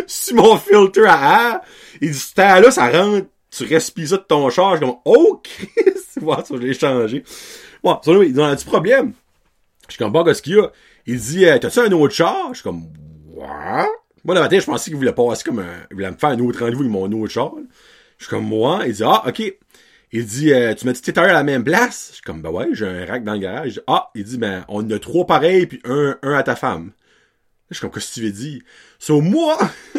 sur, 0.06 0.36
mon 0.36 0.56
filter 0.56 1.06
à 1.06 1.52
air. 1.52 1.60
Il 2.00 2.10
dit, 2.10 2.32
là, 2.36 2.70
ça 2.70 2.90
rentre, 2.90 3.28
tu 3.50 3.64
respires 3.64 4.08
ça 4.08 4.16
de 4.16 4.22
ton 4.22 4.50
char. 4.50 4.76
Je 4.76 4.80
comme, 4.80 4.96
oh, 5.04 5.40
Christ! 5.42 6.18
Voilà, 6.20 6.44
ça, 6.44 6.54
je 6.56 6.60
l'ai 6.60 6.74
changé. 6.74 7.24
Ouais, 7.82 7.94
ça, 8.02 8.12
il 8.12 8.32
dit, 8.32 8.40
on 8.40 8.44
a 8.44 8.56
du 8.56 8.64
problème. 8.64 9.12
Je 9.88 9.94
suis 9.94 9.98
comme, 9.98 10.12
bah, 10.12 10.22
qu'est-ce 10.24 10.42
qu'il 10.42 10.56
y 10.56 10.60
a? 10.60 10.70
Il 11.06 11.20
dit, 11.20 11.46
euh, 11.46 11.58
t'as-tu 11.58 11.78
un 11.78 11.92
autre 11.92 12.14
char? 12.14 12.48
Je 12.50 12.54
suis 12.54 12.62
comme, 12.62 12.84
what? 13.32 13.86
Moi, 14.24 14.34
le 14.34 14.40
matin, 14.40 14.58
je 14.58 14.66
pensais 14.66 14.90
qu'il 14.90 14.96
voulait 14.96 15.12
passer 15.12 15.44
comme 15.44 15.60
un, 15.60 15.86
il 15.90 15.94
voulait 15.94 16.10
me 16.10 16.16
faire 16.16 16.30
un 16.30 16.38
autre 16.40 16.58
rendez-vous 16.58 16.80
avec 16.80 16.92
mon 16.92 17.12
autre 17.12 17.32
char. 17.32 17.52
Je 18.18 18.24
suis 18.24 18.30
comme, 18.30 18.46
moi. 18.46 18.82
Il 18.86 18.92
dit, 18.92 19.04
ah, 19.04 19.22
ok. 19.26 19.42
Il 20.18 20.24
dit, 20.24 20.50
euh, 20.50 20.72
tu 20.72 20.86
mets 20.86 20.94
tes 20.94 21.12
tires 21.12 21.24
à 21.24 21.32
la 21.34 21.42
même 21.42 21.62
place? 21.62 22.06
Je 22.08 22.14
suis 22.14 22.22
comme, 22.22 22.40
ben 22.40 22.48
ouais, 22.48 22.68
j'ai 22.72 22.86
un 22.86 23.04
rack 23.04 23.22
dans 23.22 23.34
le 23.34 23.38
garage. 23.38 23.82
Ah, 23.86 24.08
il 24.14 24.24
dit, 24.24 24.38
ben, 24.38 24.64
on 24.66 24.88
a 24.88 24.98
trois 24.98 25.26
pareils, 25.26 25.66
puis 25.66 25.78
un, 25.84 26.16
un 26.22 26.32
à 26.32 26.42
ta 26.42 26.56
femme. 26.56 26.92
Je 27.68 27.74
suis 27.74 27.82
comme, 27.82 27.90
qu'est-ce 27.90 28.14
que 28.14 28.20
tu 28.20 28.22
veux 28.22 28.32
dire? 28.32 28.62
So, 28.98 29.20
moi, 29.20 29.58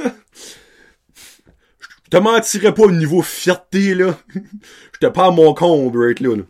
je 1.13 2.10
te 2.10 2.17
mentirais 2.17 2.73
pas 2.73 2.82
au 2.82 2.91
niveau 2.91 3.21
fierté, 3.21 3.93
là. 3.93 4.17
je 4.34 4.99
te 4.99 5.06
parle 5.06 5.36
mon 5.36 5.53
comble, 5.53 6.03
right, 6.03 6.19
là. 6.19 6.36
là. 6.36 6.43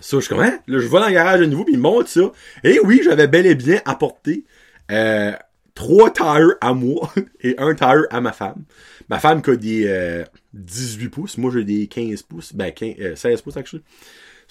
So, 0.00 0.20
je 0.20 0.26
suis 0.26 0.34
comme, 0.34 0.44
hein? 0.44 0.58
Là, 0.66 0.78
je 0.78 0.86
vais 0.86 1.00
dans 1.00 1.06
le 1.06 1.14
garage 1.14 1.40
de 1.40 1.46
nouveau, 1.46 1.64
puis 1.64 1.72
il 1.72 1.80
montre 1.80 2.10
ça. 2.10 2.30
Et 2.62 2.78
oui, 2.80 3.00
j'avais 3.02 3.26
bel 3.26 3.46
et 3.46 3.54
bien 3.54 3.80
apporté, 3.86 4.44
euh, 4.90 5.32
trois 5.74 6.10
tires 6.10 6.56
à 6.60 6.74
moi 6.74 7.10
et 7.40 7.54
un 7.56 7.74
tire 7.74 8.04
à 8.10 8.20
ma 8.20 8.32
femme. 8.32 8.64
Ma 9.08 9.18
femme 9.18 9.40
qui 9.40 9.50
a 9.50 9.56
des 9.56 10.26
18 10.56 11.06
euh, 11.06 11.10
pouces, 11.10 11.38
moi 11.38 11.50
j'ai 11.52 11.64
des 11.64 11.86
15 11.86 12.22
pouces, 12.22 12.52
ben 12.54 12.72
15, 12.72 13.14
16 13.14 13.24
euh, 13.24 13.42
pouces 13.42 13.56
actually. 13.56 13.82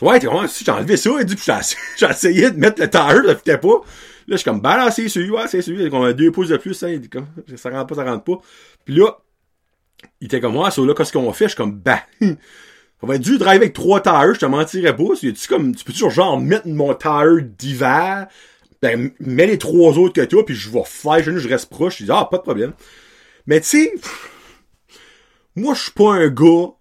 Ouais, 0.01 0.19
t'es 0.19 0.27
vraiment, 0.27 0.47
si 0.47 0.65
j'ai 0.65 0.71
enlevé 0.71 0.97
ça, 0.97 1.09
et 1.21 1.25
dit, 1.25 1.35
j'ai 1.97 2.05
essayé 2.05 2.51
de 2.51 2.57
mettre 2.57 2.81
le 2.81 2.89
tire, 2.89 3.23
ça 3.25 3.35
fitait 3.35 3.57
pas. 3.57 3.81
Là, 4.27 4.35
je 4.35 4.37
suis 4.37 4.43
comme, 4.43 4.59
ben 4.59 4.89
c'est 4.91 5.07
celui, 5.07 5.29
ouais, 5.31 5.47
c'est 5.47 5.61
celui, 5.61 5.87
on 5.91 6.03
a 6.03 6.13
deux 6.13 6.31
pouces 6.31 6.49
de 6.49 6.57
plus, 6.57 6.81
hein, 6.83 6.99
comme, 7.11 7.27
ça 7.55 7.69
rentre 7.69 7.87
pas, 7.87 7.95
ça 7.95 8.03
rentre 8.03 8.23
pas. 8.23 8.41
Puis 8.83 8.95
là, 8.95 9.17
il 10.19 10.25
était 10.25 10.41
comme, 10.41 10.53
moi, 10.53 10.71
ça, 10.71 10.81
là, 10.81 10.93
qu'est-ce 10.93 11.13
qu'on 11.13 11.31
fait? 11.31 11.45
Je 11.45 11.49
suis 11.49 11.57
comme, 11.57 11.79
ben, 11.79 11.99
on 13.01 13.07
va 13.07 13.15
être 13.15 13.21
dû 13.21 13.37
driver 13.37 13.55
avec 13.55 13.73
trois 13.73 14.01
tires, 14.01 14.33
je 14.33 14.39
te 14.39 14.45
mentirais 14.45 14.95
pas. 14.95 15.15
Tu, 15.17 15.33
comme, 15.47 15.75
tu 15.75 15.85
peux 15.85 15.93
toujours 15.93 16.11
genre 16.11 16.39
mettre 16.39 16.67
mon 16.67 16.93
tire 16.93 17.41
d'hiver, 17.41 18.27
ben, 18.81 19.11
mets 19.19 19.47
les 19.47 19.57
trois 19.57 19.97
autres 19.97 20.13
que 20.13 20.25
toi, 20.25 20.45
puis 20.45 20.55
je 20.55 20.69
vais 20.69 20.83
faire, 20.85 21.23
je 21.23 21.47
reste 21.47 21.69
proche. 21.69 21.99
Je 21.99 22.05
dis, 22.05 22.11
ah, 22.11 22.27
pas 22.29 22.37
de 22.37 22.43
problème. 22.43 22.73
Mais 23.47 23.61
tu 23.61 23.67
sais, 23.67 23.93
moi, 25.55 25.73
je 25.73 25.83
suis 25.83 25.91
pas 25.91 26.13
un 26.13 26.27
gars 26.27 26.73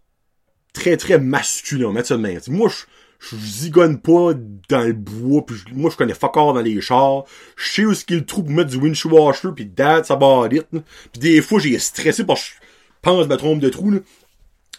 très, 0.72 0.96
très 0.96 1.18
masculin, 1.18 1.92
mettre 1.92 2.08
ça 2.08 2.16
de 2.16 2.22
main. 2.22 2.36
Moi, 2.48 2.68
je 2.68 2.84
je 3.30 3.36
zigonne 3.36 4.00
pas 4.00 4.32
dans 4.68 4.82
le 4.82 4.92
bois, 4.92 5.44
puis 5.46 5.56
moi 5.72 5.90
je 5.90 5.96
connais 5.96 6.14
fuck 6.14 6.34
dans 6.34 6.60
les 6.60 6.80
chars. 6.80 7.24
Je 7.56 7.72
sais 7.72 7.84
où 7.84 7.94
ce 7.94 8.04
qu'il 8.04 8.24
trouve 8.24 8.44
pour 8.44 8.52
mettre 8.52 8.70
du 8.70 8.76
windshield 8.76 9.14
washer, 9.14 9.48
puis 9.54 9.64
date 9.64 10.06
ça 10.06 10.18
it. 10.50 10.66
Puis 10.70 11.20
des 11.20 11.40
fois 11.40 11.58
j'ai 11.58 11.78
stressé 11.78 12.24
parce 12.24 12.42
que 12.42 12.48
je 12.48 12.60
pense 13.02 13.26
me 13.26 13.36
trompe 13.36 13.60
de 13.60 13.68
trou. 13.68 13.94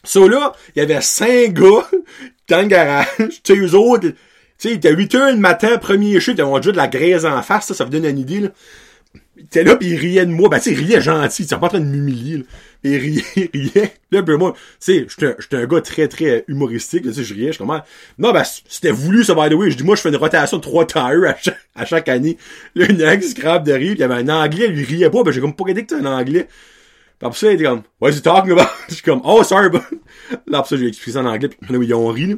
So 0.03 0.27
là, 0.27 0.53
il 0.75 0.79
y 0.79 0.81
avait 0.83 1.01
cinq 1.01 1.53
gars 1.53 1.89
dans 2.49 2.61
le 2.61 2.67
garage. 2.67 3.07
Tu 3.17 3.55
sais, 3.55 3.55
eux 3.55 3.73
autres, 3.73 4.09
tu 4.09 4.15
sais, 4.57 4.69
il 4.69 4.75
était 4.75 4.93
8 4.93 5.15
heures 5.15 5.31
le 5.31 5.37
matin, 5.37 5.77
premier 5.77 6.19
chute, 6.19 6.37
ils 6.37 6.43
ont 6.43 6.57
déjà 6.57 6.71
de 6.71 6.77
la 6.77 6.87
graisse 6.87 7.25
en 7.25 7.41
face, 7.41 7.67
ça, 7.67 7.73
ça 7.73 7.83
vous 7.83 7.89
donne 7.89 8.05
une 8.05 8.19
idée, 8.19 8.39
là. 8.41 8.49
Il 9.37 9.43
était 9.43 9.63
là, 9.63 9.75
pis 9.75 9.89
il 9.89 9.97
riait 9.97 10.25
de 10.25 10.31
moi. 10.31 10.49
Ben, 10.49 10.57
tu 10.59 10.63
sais, 10.63 10.71
il 10.71 10.85
riait 10.85 11.01
gentil. 11.01 11.43
Il 11.43 11.45
était 11.45 11.57
pas 11.57 11.65
en 11.65 11.69
train 11.69 11.79
de 11.79 11.85
m'humilier, 11.85 12.37
là. 12.37 12.43
Il 12.83 12.95
riait, 12.97 13.23
il 13.53 13.69
riait. 13.69 13.93
Là, 14.11 14.21
ben, 14.21 14.37
moi, 14.37 14.53
tu 14.53 14.59
sais, 14.79 15.07
j'étais 15.39 15.55
un 15.57 15.65
gars 15.65 15.81
très, 15.81 16.07
très 16.07 16.45
humoristique. 16.47 17.03
Tu 17.03 17.13
sais, 17.13 17.23
je 17.23 17.33
riais. 17.33 17.51
Je 17.51 17.57
comment 17.57 17.81
non, 18.17 18.31
ben, 18.31 18.43
c'était 18.67 18.91
voulu, 18.91 19.23
ça, 19.23 19.33
by 19.33 19.49
the 19.49 19.57
way. 19.57 19.71
Je 19.71 19.77
dis, 19.77 19.83
moi, 19.83 19.95
je 19.95 20.01
fais 20.01 20.09
une 20.09 20.15
rotation 20.15 20.57
de 20.57 20.61
trois 20.61 20.85
tires 20.85 21.01
à 21.03 21.35
chaque, 21.35 21.59
à 21.75 21.85
chaque 21.85 22.07
année. 22.09 22.37
Là, 22.75 23.13
ex 23.13 23.33
grave 23.33 23.63
de 23.63 23.73
rire. 23.73 23.91
Pis 23.93 23.97
il 23.97 23.99
y 23.99 24.03
avait 24.03 24.15
un 24.15 24.29
anglais, 24.29 24.67
lui 24.67 24.83
riait 24.83 25.09
pas. 25.09 25.23
Ben, 25.23 25.31
j'ai 25.31 25.41
comme 25.41 25.55
pas 25.55 25.65
que 25.65 25.71
t'es 25.71 25.93
un 25.93 26.05
anglais. 26.05 26.47
Pis 27.19 27.25
après 27.25 27.37
ça, 27.37 27.51
il 27.51 27.55
était 27.55 27.65
comme, 27.65 27.83
what 27.99 28.11
is 28.11 28.17
he 28.17 28.21
talking 28.21 28.51
about? 28.51 28.69
Je 28.89 28.95
suis 28.95 29.03
comme, 29.03 29.21
oh, 29.23 29.43
sorry, 29.43 29.69
but... 29.69 29.81
Là, 30.47 30.59
après 30.59 30.69
ça, 30.69 30.77
j'ai 30.77 30.87
expliqué 30.87 31.11
ça 31.11 31.21
en 31.21 31.25
anglais. 31.25 31.49
Pis 31.49 31.73
là, 31.73 31.79
ils 31.81 31.93
ont 31.93 32.07
ri, 32.07 32.27
là. 32.27 32.35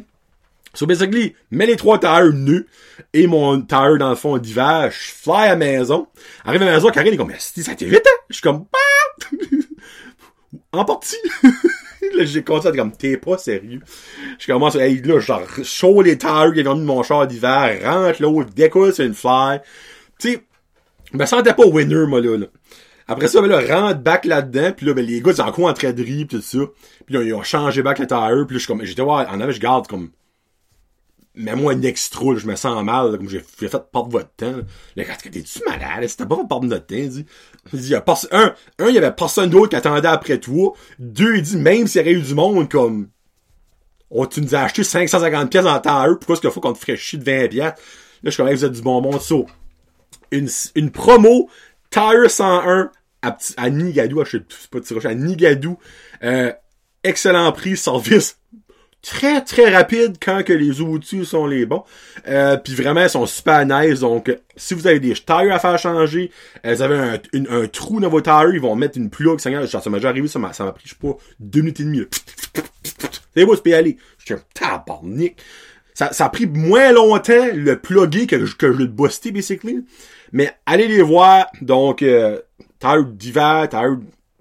So 0.78 0.86
basically, 0.86 1.34
mets 1.50 1.66
les 1.66 1.76
trois 1.76 1.98
tires 1.98 2.32
nus 2.34 2.68
et 3.12 3.26
mon 3.26 3.60
tire 3.64 3.98
dans 3.98 4.12
le 4.12 4.16
fond 4.16 4.38
d'hiver, 4.38 4.92
je 4.92 5.12
fly 5.12 5.48
à 5.48 5.48
la 5.48 5.56
maison. 5.56 6.08
Arrive 6.46 6.62
à 6.62 6.66
la 6.66 6.74
maison, 6.74 6.92
Karine 6.92 7.16
est 7.16 7.18
comme, 7.18 7.34
si 7.40 7.64
ça 7.64 7.74
t'est 7.74 7.86
vite, 7.86 8.06
hein? 8.06 8.22
Je 8.30 8.36
suis 8.36 8.44
comme, 8.44 8.68
bah! 8.72 9.38
en 10.74 10.86
partie. 10.86 11.16
là, 12.14 12.26
j'ai 12.26 12.44
commencé 12.44 12.68
à 12.68 12.70
être 12.70 12.78
comme, 12.78 12.92
t'es 12.92 13.18
pas 13.18 13.40
sérieux. 13.40 13.82
Je 14.38 14.46
commence 14.46 14.76
à, 14.76 14.88
hey, 14.88 15.02
là, 15.02 15.20
genre, 15.20 15.48
chaud 15.64 16.04
les 16.04 16.20
tires 16.20 16.52
qui 16.54 16.62
viennent 16.62 16.78
de 16.78 16.86
mon 16.86 17.02
char 17.02 17.26
d'hiver, 17.26 17.80
rentre 17.84 18.22
l'autre, 18.22 18.52
décolle 18.54 18.94
sur 18.94 19.04
une 19.04 19.16
fly. 19.16 19.60
Tu 20.20 20.34
sais, 20.34 20.44
je 21.12 21.18
me 21.18 21.26
sentais 21.26 21.56
pas 21.56 21.66
winner, 21.66 22.06
moi, 22.06 22.22
là, 22.22 22.38
là. 22.38 22.46
Après 23.08 23.28
ça, 23.30 23.42
ben 23.42 23.48
là, 23.48 23.62
rentre 23.62 24.02
back 24.02 24.26
là-dedans, 24.26 24.74
puis 24.78 24.86
là, 24.86 24.94
ben, 24.94 25.04
les 25.04 25.22
gars, 25.22 25.32
ils 25.36 25.42
en 25.42 25.52
quoi 25.52 25.72
en 25.72 25.74
rire, 25.74 25.96
pis 25.96 26.28
tout 26.28 26.40
ça. 26.40 26.60
Puis 27.08 27.16
là, 27.16 27.24
ils 27.24 27.34
ont 27.34 27.42
changé 27.42 27.82
back 27.82 27.98
le 27.98 28.06
tire, 28.06 28.20
puis 28.20 28.30
là, 28.30 28.46
je 28.52 28.58
suis 28.60 28.68
comme, 28.68 28.84
j'étais 28.84 29.02
voir, 29.02 29.28
en 29.34 29.42
avait, 29.42 29.54
je 29.54 29.60
garde 29.60 29.88
comme, 29.88 30.12
mais 31.38 31.56
moi 31.56 31.74
un 31.74 31.82
extra, 31.84 32.36
je 32.36 32.48
me 32.48 32.56
sens 32.56 32.84
mal, 32.84 33.18
j'ai 33.30 33.40
fait 33.40 33.70
perdre 33.70 34.10
votre 34.10 34.32
temps. 34.32 34.56
Le 34.96 35.04
gars, 35.04 35.16
t'es-tu 35.16 35.60
malade? 35.66 36.08
C'était 36.08 36.26
pas 36.26 36.36
perdre 36.36 36.66
notre 36.66 36.88
temps, 36.88 36.96
il 36.96 37.10
dit. 37.10 37.26
Il 37.74 37.80
dit, 37.80 37.90
y 37.90 37.96
a 37.96 38.02
pas, 38.02 38.20
un, 38.32 38.54
il 38.80 38.94
y 38.94 38.98
avait 38.98 39.12
personne 39.12 39.50
d'autre 39.50 39.70
qui 39.70 39.76
attendait 39.76 40.08
après 40.08 40.40
toi. 40.40 40.74
Deux, 41.00 41.38
il 41.38 41.42
dit, 41.44 41.58
même 41.58 41.88
s'il 41.88 42.00
y 42.00 42.02
avait 42.02 42.14
eu 42.14 42.22
du 42.22 42.34
monde, 42.34 42.70
comme, 42.70 43.10
oh, 44.10 44.26
tu 44.26 44.42
nous 44.42 44.56
as 44.56 44.62
acheté 44.62 44.84
550 44.84 45.52
pièces 45.52 45.66
en 45.66 45.80
temps 45.80 46.00
à 46.00 46.10
eux, 46.10 46.18
pourquoi 46.18 46.34
est-ce 46.34 46.42
qu'il 46.42 46.52
faut 46.52 46.60
qu'on 46.60 46.74
te 46.74 46.80
ferait 46.80 46.98
chier 46.98 47.20
de 47.20 47.24
20 47.24 47.50
pièces? 47.50 47.64
Là, 47.64 47.74
je 48.24 48.30
suis 48.32 48.44
comme, 48.44 48.52
vous 48.52 48.66
êtes 48.66 48.72
du 48.72 48.82
bon 48.82 49.02
monde, 49.02 49.22
so. 49.22 49.46
Une, 50.32 50.50
une 50.76 50.92
promo, 50.92 51.50
Tire 51.92 52.30
101, 52.30 52.92
à, 53.22 53.38
à 53.58 53.70
Nigadou, 53.70 54.24
je 54.26 54.38
sais 54.38 55.00
pas 55.00 55.10
à 55.10 55.14
Nigadou, 55.14 55.78
euh, 56.24 56.52
excellent 57.04 57.52
prix, 57.52 57.78
service 57.78 58.40
très 59.08 59.42
très 59.42 59.70
rapide 59.70 60.18
quand 60.22 60.44
que 60.44 60.54
les 60.54 60.82
outils 60.82 61.26
sont 61.26 61.48
les 61.48 61.66
bons. 61.66 61.84
Euh, 62.28 62.58
puis 62.58 62.76
vraiment, 62.76 63.04
ils 63.04 63.10
sont 63.10 63.26
super 63.26 63.66
nice. 63.66 64.02
Donc, 64.02 64.36
si 64.56 64.74
vous 64.74 64.86
avez 64.86 65.00
des 65.00 65.14
tires 65.14 65.54
à 65.54 65.60
faire 65.60 65.80
changer, 65.80 66.32
vous 66.64 66.82
avez 66.82 66.96
un, 66.96 67.20
un 67.50 67.68
trou 67.68 68.00
dans 68.00 68.10
vos 68.10 68.22
tires, 68.22 68.50
ils 68.54 68.60
vont 68.60 68.76
mettre 68.76 68.98
une 68.98 69.10
plug. 69.10 69.40
Ça, 69.40 69.50
m'a 69.50 69.98
déjà 69.98 70.10
arrivé, 70.10 70.28
ça 70.28 70.40
m'a 70.40 70.50
pris, 70.50 70.84
je 70.84 70.90
sais 70.90 70.96
pas, 71.02 71.16
deux 71.40 71.62
minutes 71.62 71.80
et 71.80 71.84
demie. 71.84 72.04
C'est 73.36 73.46
beau, 73.46 73.56
y 73.66 73.74
aller. 73.74 73.98
Je 74.18 74.26
suis 74.26 74.34
un 74.34 74.42
tabarnak. 74.54 75.36
Ça, 75.94 76.12
ça 76.12 76.26
a 76.26 76.30
pris 76.30 76.46
moins 76.46 76.92
longtemps 76.92 77.48
le 77.54 77.80
plugger 77.80 78.28
que, 78.28 78.36
que 78.36 78.74
je 78.74 78.78
le 78.78 78.86
busté, 78.88 79.32
basically. 79.32 79.86
Mais 80.32 80.52
allez 80.66 80.88
les 80.88 81.02
voir. 81.02 81.48
Donc, 81.62 82.02
euh, 82.02 82.40
tire 82.80 83.06
d'hiver, 83.06 83.68
tire 83.70 83.98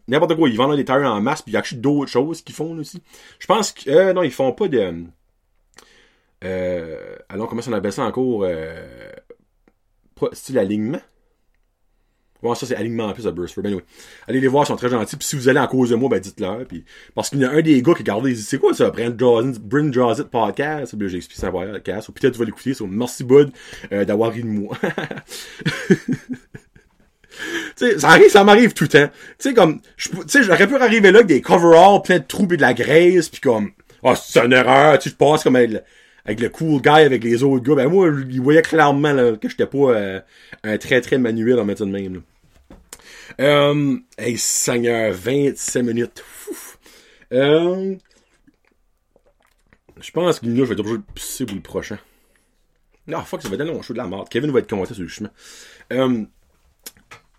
n'importe 0.08 0.36
quoi. 0.36 0.48
Ils 0.48 0.56
vendent 0.56 0.76
des 0.76 0.84
tires 0.84 0.96
en 0.96 1.20
masse, 1.20 1.42
puis 1.42 1.52
il 1.52 1.54
y 1.54 1.58
a 1.58 1.62
d'autres 1.72 2.10
choses 2.10 2.42
qu'ils 2.42 2.54
font 2.54 2.76
aussi. 2.78 3.02
Je 3.38 3.46
pense 3.46 3.72
que, 3.72 3.90
euh, 3.90 4.12
non, 4.12 4.22
ils 4.22 4.30
font 4.30 4.52
pas 4.52 4.68
de, 4.68 5.06
euh, 6.44 7.16
alors 7.28 7.48
comment 7.48 7.62
ça 7.62 7.70
on 7.70 7.74
appelle 7.74 7.92
ça 7.92 8.04
encore, 8.04 8.44
euh, 8.44 9.10
pas, 10.14 10.28
style 10.32 10.58
alignement? 10.58 11.00
Bon, 12.42 12.54
ça, 12.54 12.66
c'est 12.66 12.76
alignement 12.76 13.06
en 13.06 13.12
plus 13.12 13.24
de 13.24 13.30
Burstford. 13.30 13.62
Ben, 13.62 13.70
anyway. 13.70 13.84
Allez 14.28 14.40
les 14.40 14.46
voir, 14.46 14.64
ils 14.64 14.66
sont 14.66 14.76
très 14.76 14.90
gentils. 14.90 15.16
Puis 15.16 15.26
si 15.26 15.36
vous 15.36 15.48
allez 15.48 15.58
en 15.58 15.66
cause 15.66 15.90
de 15.90 15.96
moi, 15.96 16.10
ben, 16.10 16.20
dites-leur. 16.20 16.66
Puis, 16.66 16.84
parce 17.14 17.30
qu'il 17.30 17.40
y 17.40 17.46
en 17.46 17.48
a 17.48 17.52
un 17.52 17.62
des 17.62 17.80
gars 17.80 17.94
qui 17.94 18.00
regardait, 18.00 18.30
il 18.30 18.36
dit, 18.36 18.42
c'est 18.42 18.58
quoi 18.58 18.74
ça? 18.74 18.90
Brent 18.90 19.18
Jaws, 19.18 19.54
Brent 19.58 19.92
Jaws 19.92 20.20
It 20.20 20.28
podcast? 20.28 20.96
Puis 20.96 21.08
j'ai 21.08 21.16
expliqué 21.16 21.40
ça 21.40 21.48
à 21.48 21.52
podcast. 21.52 22.08
Ou 22.08 22.12
peut-être 22.12 22.34
tu 22.34 22.38
vas 22.38 22.44
l'écouter. 22.44 22.74
So, 22.74 22.86
merci, 22.86 23.24
Bud, 23.24 23.50
euh, 23.90 24.04
d'avoir 24.04 24.32
ri 24.32 24.42
de 24.42 24.48
moi. 24.48 24.76
Tu 27.76 27.90
sais, 27.90 27.98
ça 27.98 28.10
arrive, 28.10 28.28
ça 28.30 28.44
m'arrive 28.44 28.72
tout 28.72 28.84
le 28.84 28.88
temps. 28.88 29.08
Tu 29.38 29.48
sais, 29.48 29.54
comme, 29.54 29.80
je, 29.96 30.08
tu 30.08 30.16
sais, 30.28 30.42
j'aurais 30.42 30.66
pu 30.66 30.76
arriver 30.76 31.10
là 31.10 31.18
avec 31.18 31.26
des 31.26 31.40
coveralls 31.40 32.02
plein 32.02 32.18
de 32.18 32.24
trous 32.24 32.48
et 32.50 32.56
de 32.56 32.62
la 32.62 32.74
graisse, 32.74 33.28
puis 33.28 33.40
comme, 33.40 33.70
oh, 34.02 34.14
c'est 34.14 34.44
une 34.44 34.52
erreur, 34.52 34.98
tu 34.98 35.10
je 35.10 35.14
passe 35.14 35.42
comme 35.42 35.56
avec 35.56 36.40
le, 36.40 36.48
cool 36.48 36.80
guy 36.80 36.88
avec 36.88 37.22
les 37.22 37.42
autres 37.42 37.64
gars. 37.64 37.74
Ben 37.74 37.88
moi, 37.88 38.10
il 38.28 38.40
voyait 38.40 38.62
clairement 38.62 39.14
que 39.40 39.48
j'étais 39.48 39.66
pas 39.66 39.90
euh, 39.90 40.20
un 40.64 40.78
très 40.78 41.00
très 41.00 41.18
manuel 41.18 41.58
en 41.58 41.64
mettant 41.64 41.86
de 41.86 41.92
même. 41.92 42.14
Là. 42.14 42.20
Euh, 43.40 43.96
hey, 44.18 44.38
Seigneur, 44.38 45.12
27 45.12 45.82
minutes. 45.82 46.24
Ouf. 46.50 46.78
Euh, 47.32 47.96
je 50.00 50.10
pense 50.10 50.40
que 50.40 50.46
là, 50.46 50.54
je 50.56 50.62
vais 50.62 50.72
être 50.72 50.80
obligé 50.80 51.44
de 51.44 51.54
le 51.54 51.60
prochain. 51.60 51.98
Non, 53.06 53.22
fuck, 53.22 53.42
ça 53.42 53.48
va 53.48 53.54
être 53.54 53.64
long, 53.64 53.82
chaud 53.82 53.92
de 53.92 53.98
la 53.98 54.06
merde. 54.06 54.28
Kevin 54.28 54.50
va 54.50 54.58
être 54.58 54.68
commenté 54.68 54.94
sur 54.94 55.02
le 55.02 55.08
chemin. 55.08 55.30
Euh, 55.92 56.24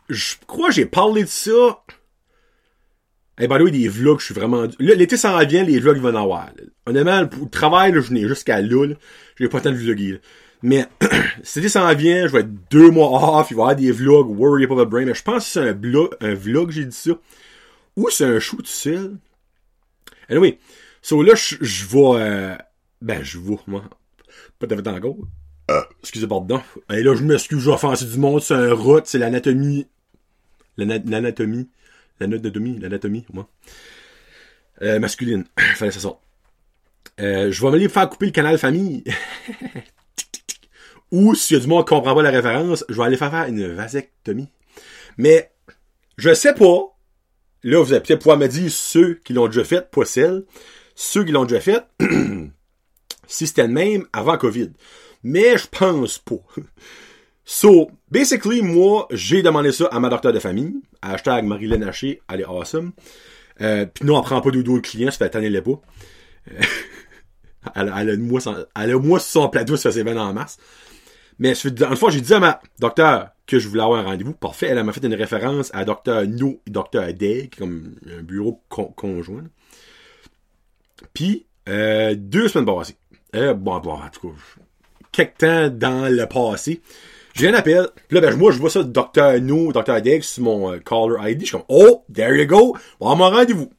je 0.10 0.36
crois 0.46 0.70
que 0.70 0.76
j'ai 0.76 0.86
parlé 0.86 1.24
de 1.24 1.30
ça. 1.30 1.84
Eh 3.40 3.48
ben, 3.48 3.58
là, 3.60 3.70
des 3.70 3.88
vlogs, 3.88 4.20
je 4.20 4.26
suis 4.26 4.34
vraiment... 4.34 4.64
Là, 4.80 4.96
l'été 4.96 5.16
s'en 5.16 5.38
vient, 5.46 5.64
les 5.64 5.80
vlogs 5.80 6.00
vont 6.00 6.10
en 6.10 6.24
avoir. 6.24 6.50
Honnêtement, 6.88 7.28
pour 7.28 7.44
le 7.44 7.50
travail, 7.50 7.92
là, 7.92 8.02
je 8.02 8.12
n'ai 8.12 8.28
jusqu'à 8.28 8.62
là. 8.62 8.96
J'ai 9.38 9.48
pas 9.48 9.58
le 9.58 9.64
temps 9.64 9.72
de 9.72 9.76
vlogger, 9.76 10.14
là. 10.14 10.18
Mais, 10.64 10.88
cet 11.44 11.58
été 11.58 11.70
s'en 11.70 11.94
vient, 11.94 12.28
je 12.28 12.34
vais 12.34 12.40
être 12.40 12.70
deux 12.72 12.90
mois 12.90 13.40
off, 13.40 13.52
il 13.52 13.58
va 13.58 13.60
y 13.60 13.64
avoir 13.64 13.76
des 13.76 13.92
vlogs, 13.92 14.28
worry 14.28 14.64
about 14.64 14.84
the 14.84 14.90
brain. 14.90 15.06
Mais 15.06 15.14
je 15.14 15.22
pense 15.22 15.46
que 15.46 15.50
c'est 15.52 15.70
un, 15.70 15.74
blog, 15.74 16.10
un 16.20 16.34
vlog, 16.34 16.72
j'ai 16.72 16.86
dit 16.86 16.96
ça. 16.96 17.12
Ou 17.96 18.10
c'est 18.10 18.26
un 18.26 18.40
show 18.40 18.58
tout 18.58 18.66
seul. 18.66 19.18
Anyway, 20.30 20.58
so 21.02 21.22
là, 21.22 21.36
je, 21.36 21.56
je 21.62 21.86
vais... 21.86 22.22
euh, 22.22 22.56
ben, 23.02 23.24
je 23.24 23.38
vais, 23.38 23.58
moi. 23.68 23.84
Pas 24.60 24.66
de 24.66 24.90
encore. 24.90 25.18
Euh, 25.70 25.82
excusez, 26.00 26.28
pardon. 26.28 26.62
Et 26.92 27.04
là, 27.04 27.14
je 27.16 27.24
m'excuse, 27.24 27.60
je 27.60 27.66
vais 27.66 27.76
offenser 27.76 28.06
du 28.06 28.18
monde, 28.18 28.42
c'est 28.42 28.56
un 28.56 28.74
rot, 28.74 29.02
c'est 29.04 29.20
l'anatomie. 29.20 29.88
L'ana- 30.78 31.00
L'anatomie. 31.06 31.70
L'anatomie, 32.20 32.80
l'anatomie, 32.80 33.26
moi. 33.34 33.50
Euh, 34.82 35.00
masculine. 35.00 35.46
Fallait 35.76 35.92
ça 35.92 36.00
sorte. 36.00 36.22
Euh, 37.20 37.52
je 37.52 37.66
vais 37.66 37.80
me 37.80 37.88
faire 37.88 38.10
couper 38.10 38.28
le 38.28 38.32
canal 38.32 38.58
famille. 38.58 39.04
Ou, 41.12 41.36
s'il 41.36 41.58
y 41.58 41.60
a 41.60 41.64
du 41.64 41.68
monde 41.68 41.86
qui 41.86 41.94
comprend 41.94 42.14
pas 42.16 42.22
la 42.22 42.32
référence, 42.32 42.84
je 42.90 42.96
vais 42.96 43.04
aller 43.04 43.18
faire 43.18 43.32
faire 43.32 43.46
une 43.46 43.74
vasectomie. 43.74 44.50
Mais, 45.18 45.52
je 46.18 46.34
sais 46.34 46.54
pas. 46.54 46.98
Là, 47.64 47.82
vous 47.82 47.92
allez 47.94 48.02
peut-être 48.02 48.20
pouvoir 48.20 48.38
me 48.38 48.48
dire 48.48 48.72
ceux 48.72 49.16
qui 49.24 49.34
l'ont 49.34 49.48
déjà 49.48 49.64
fait, 49.64 49.90
pas 49.90 50.06
celles. 50.06 50.44
Ceux 50.96 51.24
qui 51.24 51.32
l'ont 51.32 51.46
déjà 51.46 51.62
fait, 51.62 51.84
si 53.28 53.48
c'était 53.48 53.68
le 53.68 53.74
même 53.74 54.06
avant 54.14 54.38
COVID. 54.38 54.72
Mais 55.24 55.58
je 55.58 55.68
pense 55.68 56.20
pas. 56.20 56.36
So, 57.50 57.90
basically, 58.12 58.62
moi, 58.62 59.08
j'ai 59.10 59.42
demandé 59.42 59.72
ça 59.72 59.86
à 59.86 60.02
ma 60.02 60.10
docteur 60.10 60.34
de 60.34 60.40
famille. 60.40 60.76
Hashtag 61.02 61.46
Marilyn 61.46 61.82
Haché, 61.84 62.22
elle 62.30 62.42
est 62.42 62.46
awesome. 62.46 62.92
Euh, 63.62 63.86
Puis 63.86 64.04
non, 64.04 64.20
elle 64.20 64.26
prend 64.26 64.42
pas 64.42 64.52
de 64.52 64.80
client, 64.80 65.10
ça 65.12 65.20
fait 65.20 65.30
tanner 65.30 65.50
les 65.50 65.62
pas. 65.62 65.80
Euh, 66.52 66.62
elle, 67.76 67.90
a 67.90 68.04
une 68.04 68.28
mois 68.28 68.42
elle 68.76 68.92
a 68.92 69.00
sur 69.00 69.22
son 69.22 69.48
plateau, 69.48 69.78
ça 69.78 69.94
fait 69.94 70.04
bien 70.04 70.18
en 70.18 70.34
mars. 70.34 70.58
Mais 71.40 71.54
une 71.54 71.96
fois, 71.96 72.12
j'ai 72.12 72.20
dit 72.20 72.34
à 72.34 72.42
ma 72.42 72.60
docteur 72.80 73.30
que 73.46 73.60
je 73.60 73.70
voulais 73.70 73.84
avoir 73.84 74.02
un 74.02 74.04
rendez-vous. 74.04 74.34
Parfait, 74.34 74.68
elle 74.68 74.84
m'a 74.84 74.92
fait 74.92 75.06
une 75.06 75.14
référence 75.14 75.72
à 75.74 75.86
docteur 75.86 76.28
No 76.28 76.60
et 76.68 76.70
docteur 76.70 77.14
Day, 77.14 77.50
comme 77.58 77.96
un 78.14 78.24
bureau 78.24 78.62
con- 78.68 78.92
conjoint. 78.94 79.46
Puis, 81.14 81.46
euh, 81.70 82.14
deux 82.18 82.50
semaines 82.50 82.66
passées. 82.66 82.98
Euh, 83.36 83.54
bon, 83.54 83.80
bon, 83.80 83.94
en 83.94 84.10
tout 84.10 84.32
cas, 84.32 84.36
quelque 85.14 85.38
temps 85.38 85.70
dans 85.70 86.14
le 86.14 86.26
passé, 86.26 86.82
j'ai 87.38 87.50
un 87.50 87.54
appel. 87.54 87.88
Là, 88.10 88.22
ben, 88.22 88.36
moi, 88.36 88.52
je 88.52 88.58
vois 88.58 88.72
ça, 88.72 88.84
Dr. 88.84 89.40
No, 89.42 89.72
Dr. 89.72 90.24
Sur 90.24 90.44
mon 90.44 90.72
euh, 90.72 90.80
caller 90.80 91.32
ID. 91.32 91.42
Je 91.42 91.46
suis 91.46 91.52
comme, 91.52 91.66
oh, 91.70 92.04
there 92.12 92.36
you 92.36 92.48
go. 92.48 92.76
On 93.00 93.10
va 93.10 93.16
mon 93.16 93.30
rendez-vous. 93.30 93.72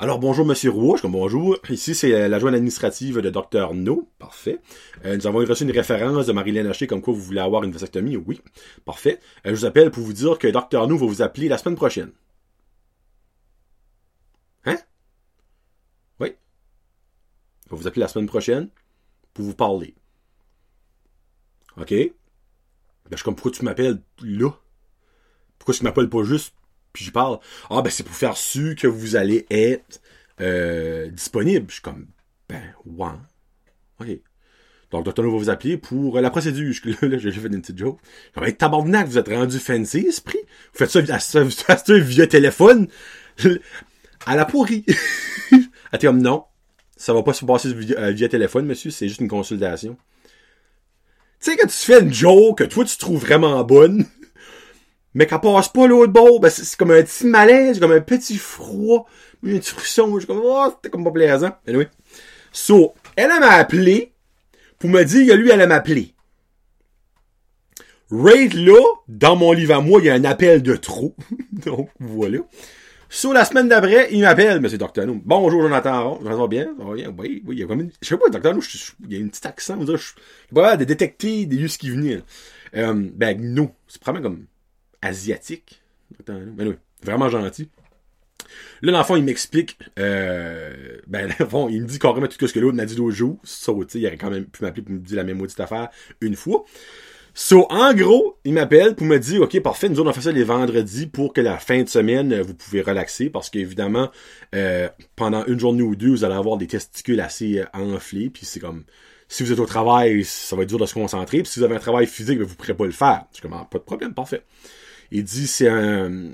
Alors, 0.00 0.18
bonjour, 0.18 0.44
Monsieur 0.44 0.70
Roux. 0.70 0.92
Je 0.92 0.98
suis 0.98 1.02
comme, 1.02 1.12
bonjour. 1.12 1.58
Ici, 1.68 1.94
c'est 1.94 2.12
euh, 2.12 2.26
l'adjointe 2.26 2.54
administrative 2.54 3.20
de 3.20 3.30
Dr. 3.30 3.74
No. 3.74 4.08
Parfait. 4.18 4.58
Euh, 5.04 5.16
nous 5.16 5.26
avons 5.28 5.38
reçu 5.38 5.62
une 5.62 5.70
référence 5.70 6.26
de 6.26 6.32
Marilyn 6.32 6.66
Haché 6.66 6.88
comme 6.88 7.00
quoi 7.00 7.14
vous 7.14 7.20
voulez 7.20 7.40
avoir 7.40 7.62
une 7.62 7.70
vasectomie. 7.70 8.16
Oui. 8.16 8.40
Parfait. 8.84 9.20
Je 9.44 9.52
vous 9.52 9.64
appelle 9.64 9.92
pour 9.92 10.02
vous 10.02 10.12
dire 10.12 10.36
que 10.36 10.48
Dr. 10.48 10.88
No 10.88 10.96
va 10.96 11.06
vous 11.06 11.22
appeler 11.22 11.48
la 11.48 11.58
semaine 11.58 11.76
prochaine. 11.76 12.10
Hein? 14.64 14.78
Oui. 16.18 16.32
Il 17.66 17.70
va 17.70 17.76
vous 17.76 17.86
appeler 17.86 18.00
la 18.00 18.08
semaine 18.08 18.26
prochaine 18.26 18.68
pour 19.34 19.44
vous 19.44 19.54
parler. 19.54 19.94
OK? 21.80 21.94
Ben, 23.08 23.12
je 23.12 23.16
suis 23.16 23.24
comme, 23.24 23.34
pourquoi 23.34 23.52
tu 23.52 23.64
m'appelles 23.64 24.02
là? 24.22 24.50
Pourquoi 25.58 25.74
tu 25.74 25.84
m'appelles 25.84 26.08
pas 26.08 26.24
juste, 26.24 26.54
puis 26.92 27.04
j'y 27.04 27.10
parle? 27.10 27.38
Ah, 27.70 27.82
ben, 27.82 27.90
c'est 27.90 28.02
pour 28.02 28.14
faire 28.14 28.36
su 28.36 28.74
que 28.74 28.86
vous 28.86 29.16
allez 29.16 29.46
être 29.50 30.00
euh, 30.40 31.08
disponible. 31.08 31.66
Je 31.68 31.74
suis 31.74 31.82
comme, 31.82 32.06
ben, 32.48 32.62
ouais. 32.86 33.08
OK. 34.00 34.20
Donc, 34.90 35.04
docteur 35.04 35.24
va 35.24 35.36
vous 35.36 35.50
appeler 35.50 35.76
pour 35.76 36.18
la 36.20 36.30
procédure. 36.30 36.74
Là, 37.02 37.18
j'ai 37.18 37.32
fait 37.32 37.48
une 37.48 37.60
petite 37.60 37.78
joke. 37.78 37.98
Comme, 38.34 38.44
hey, 38.44 38.54
tabarnak, 38.54 39.06
vous 39.06 39.18
êtes 39.18 39.28
rendu 39.28 39.58
fancy, 39.58 40.06
esprit? 40.08 40.38
Vous 40.72 40.86
faites 40.86 40.90
ça 40.90 41.94
via, 41.98 42.26
téléphone? 42.26 42.88
À 44.26 44.36
la 44.36 44.44
pourrie. 44.44 44.84
Elle 45.52 45.60
était 45.92 46.06
comme, 46.06 46.22
non. 46.22 46.44
Ça 46.96 47.12
va 47.12 47.22
pas 47.22 47.32
se 47.32 47.44
passer 47.44 47.72
via, 47.72 48.10
via 48.10 48.28
téléphone, 48.28 48.66
monsieur. 48.66 48.90
C'est 48.90 49.08
juste 49.08 49.20
une 49.20 49.28
consultation. 49.28 49.96
Tu 51.40 51.50
sais, 51.50 51.56
quand 51.56 51.66
tu 51.66 51.76
fais 51.76 52.00
une 52.00 52.12
joke 52.12 52.58
que 52.58 52.64
toi, 52.64 52.84
tu 52.84 52.96
trouves 52.96 53.20
vraiment 53.20 53.62
bonne, 53.64 54.06
mais 55.14 55.26
qu'elle 55.26 55.40
passe 55.40 55.68
pas 55.68 55.86
l'autre 55.86 56.12
bord, 56.12 56.40
ben 56.40 56.50
c'est 56.50 56.76
comme 56.76 56.90
un 56.90 57.02
petit 57.02 57.26
malaise, 57.26 57.78
comme 57.78 57.92
un 57.92 58.00
petit 58.00 58.38
froid, 58.38 59.06
un 59.46 59.58
petit 59.58 59.70
frisson. 59.70 60.12
Je 60.14 60.20
suis 60.20 60.26
comme, 60.26 60.42
oh, 60.42 60.72
c'était 60.74 60.90
comme 60.90 61.04
pas 61.04 61.12
plaisant. 61.12 61.56
Anyway. 61.66 61.88
So, 62.52 62.94
elle 63.14 63.28
m'a 63.28 63.52
appelé 63.52 64.12
pour 64.78 64.90
me 64.90 65.02
dire 65.04 65.28
que 65.28 65.32
lui, 65.38 65.50
elle 65.50 65.66
m'appeler. 65.68 66.14
Right 68.10 68.54
là, 68.54 68.80
dans 69.06 69.36
mon 69.36 69.52
livre 69.52 69.74
à 69.74 69.80
moi, 69.80 70.00
il 70.00 70.06
y 70.06 70.10
a 70.10 70.14
un 70.14 70.24
appel 70.24 70.62
de 70.62 70.76
trop. 70.76 71.14
Donc, 71.52 71.90
voilà. 72.00 72.38
Sur 73.10 73.32
la 73.32 73.46
semaine 73.46 73.68
d'après, 73.68 74.08
il 74.12 74.20
m'appelle, 74.20 74.60
Monsieur 74.60 74.76
Docteur. 74.76 75.06
Bonjour, 75.24 75.62
Jonathan 75.62 76.18
bien? 76.18 76.30
Ça 76.36 76.46
bien? 76.46 76.74
Oui, 76.78 77.42
oui, 77.46 77.56
il 77.56 77.58
y 77.58 77.62
a 77.62 77.66
comme 77.66 77.80
une... 77.80 77.90
Je 78.02 78.08
sais 78.08 78.18
pas, 78.18 78.28
Docteur 78.28 78.54
il 78.54 79.12
y 79.12 79.16
a 79.16 79.18
une 79.18 79.30
petite 79.30 79.46
accent. 79.46 79.78
Je 79.80 79.96
suis 79.96 80.14
pas 80.54 80.76
de 80.76 80.84
détecter 80.84 81.46
des 81.46 81.56
lieux 81.56 81.68
qui 81.68 81.88
venaient. 81.88 82.22
Euh, 82.76 83.08
ben, 83.14 83.40
nous, 83.40 83.70
c'est 83.86 84.00
probablement 84.00 84.34
comme 84.34 84.46
asiatique. 85.00 85.80
Docteur. 86.18 86.38
Ben 86.52 86.68
oui, 86.68 86.74
vraiment 87.02 87.30
gentil. 87.30 87.70
Là, 88.82 88.92
l'enfant, 88.92 89.16
il 89.16 89.24
m'explique, 89.24 89.78
euh, 89.98 90.98
ben, 91.06 91.30
fond, 91.48 91.70
il 91.70 91.82
me 91.82 91.86
dit 91.86 91.98
carrément 91.98 92.26
tout 92.26 92.46
ce 92.46 92.52
que 92.52 92.60
l'autre 92.60 92.76
m'a 92.76 92.84
dit 92.84 92.96
l'autre 92.96 93.16
jour. 93.16 93.38
Ça, 93.42 93.72
tu 93.72 93.84
sais, 93.88 94.00
il 94.00 94.06
aurait 94.06 94.18
quand 94.18 94.30
même 94.30 94.44
pu 94.44 94.62
m'appeler 94.62 94.82
pour 94.82 94.92
me 94.92 94.98
dire 94.98 95.16
la 95.16 95.24
même 95.24 95.38
maudite 95.38 95.58
affaire 95.60 95.88
une 96.20 96.36
fois. 96.36 96.66
So, 97.40 97.68
en 97.70 97.94
gros, 97.94 98.36
il 98.44 98.52
m'appelle 98.52 98.96
pour 98.96 99.06
me 99.06 99.16
dire, 99.16 99.42
OK, 99.42 99.60
parfait, 99.60 99.88
nous 99.88 100.00
autres, 100.00 100.10
on 100.10 100.12
fait 100.12 100.22
ça 100.22 100.32
les 100.32 100.42
vendredis 100.42 101.06
pour 101.06 101.32
que 101.32 101.40
la 101.40 101.56
fin 101.56 101.84
de 101.84 101.88
semaine, 101.88 102.32
euh, 102.32 102.42
vous 102.42 102.52
pouvez 102.52 102.80
relaxer 102.80 103.30
parce 103.30 103.48
qu'évidemment, 103.48 104.10
euh, 104.56 104.88
pendant 105.14 105.46
une 105.46 105.60
journée 105.60 105.82
ou 105.82 105.94
deux, 105.94 106.10
vous 106.10 106.24
allez 106.24 106.34
avoir 106.34 106.56
des 106.56 106.66
testicules 106.66 107.20
assez 107.20 107.60
euh, 107.60 107.64
enflés, 107.74 108.28
puis 108.28 108.44
c'est 108.44 108.58
comme, 108.58 108.82
si 109.28 109.44
vous 109.44 109.52
êtes 109.52 109.60
au 109.60 109.66
travail, 109.66 110.24
ça 110.24 110.56
va 110.56 110.64
être 110.64 110.68
dur 110.68 110.80
de 110.80 110.86
se 110.86 110.94
concentrer, 110.94 111.40
puis 111.42 111.52
si 111.52 111.60
vous 111.60 111.64
avez 111.64 111.76
un 111.76 111.78
travail 111.78 112.08
physique, 112.08 112.40
ben, 112.40 112.44
vous 112.44 112.56
pourrez 112.56 112.74
pas 112.74 112.86
le 112.86 112.90
faire. 112.90 113.26
Je 113.32 113.40
comme, 113.40 113.52
ah, 113.52 113.68
pas 113.70 113.78
de 113.78 113.84
problème, 113.84 114.14
parfait. 114.14 114.42
Il 115.12 115.22
dit, 115.22 115.46
c'est 115.46 115.68
un, 115.68 116.32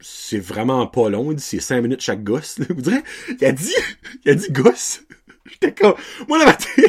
c'est 0.00 0.38
vraiment 0.38 0.86
pas 0.86 1.08
long. 1.08 1.32
Il 1.32 1.36
dit 1.36 1.42
c'est 1.42 1.60
cinq 1.60 1.80
minutes 1.80 2.02
chaque 2.02 2.22
gosse. 2.22 2.58
Vous 2.68 2.82
direz, 2.82 3.02
il 3.40 3.44
a 3.46 3.52
dit, 3.52 3.74
il 4.26 4.32
a 4.32 4.34
dit 4.34 4.50
gosse. 4.50 5.00
J'étais 5.50 5.72
comme, 5.72 5.94
moi 6.28 6.38
le 6.38 6.44
matin, 6.44 6.82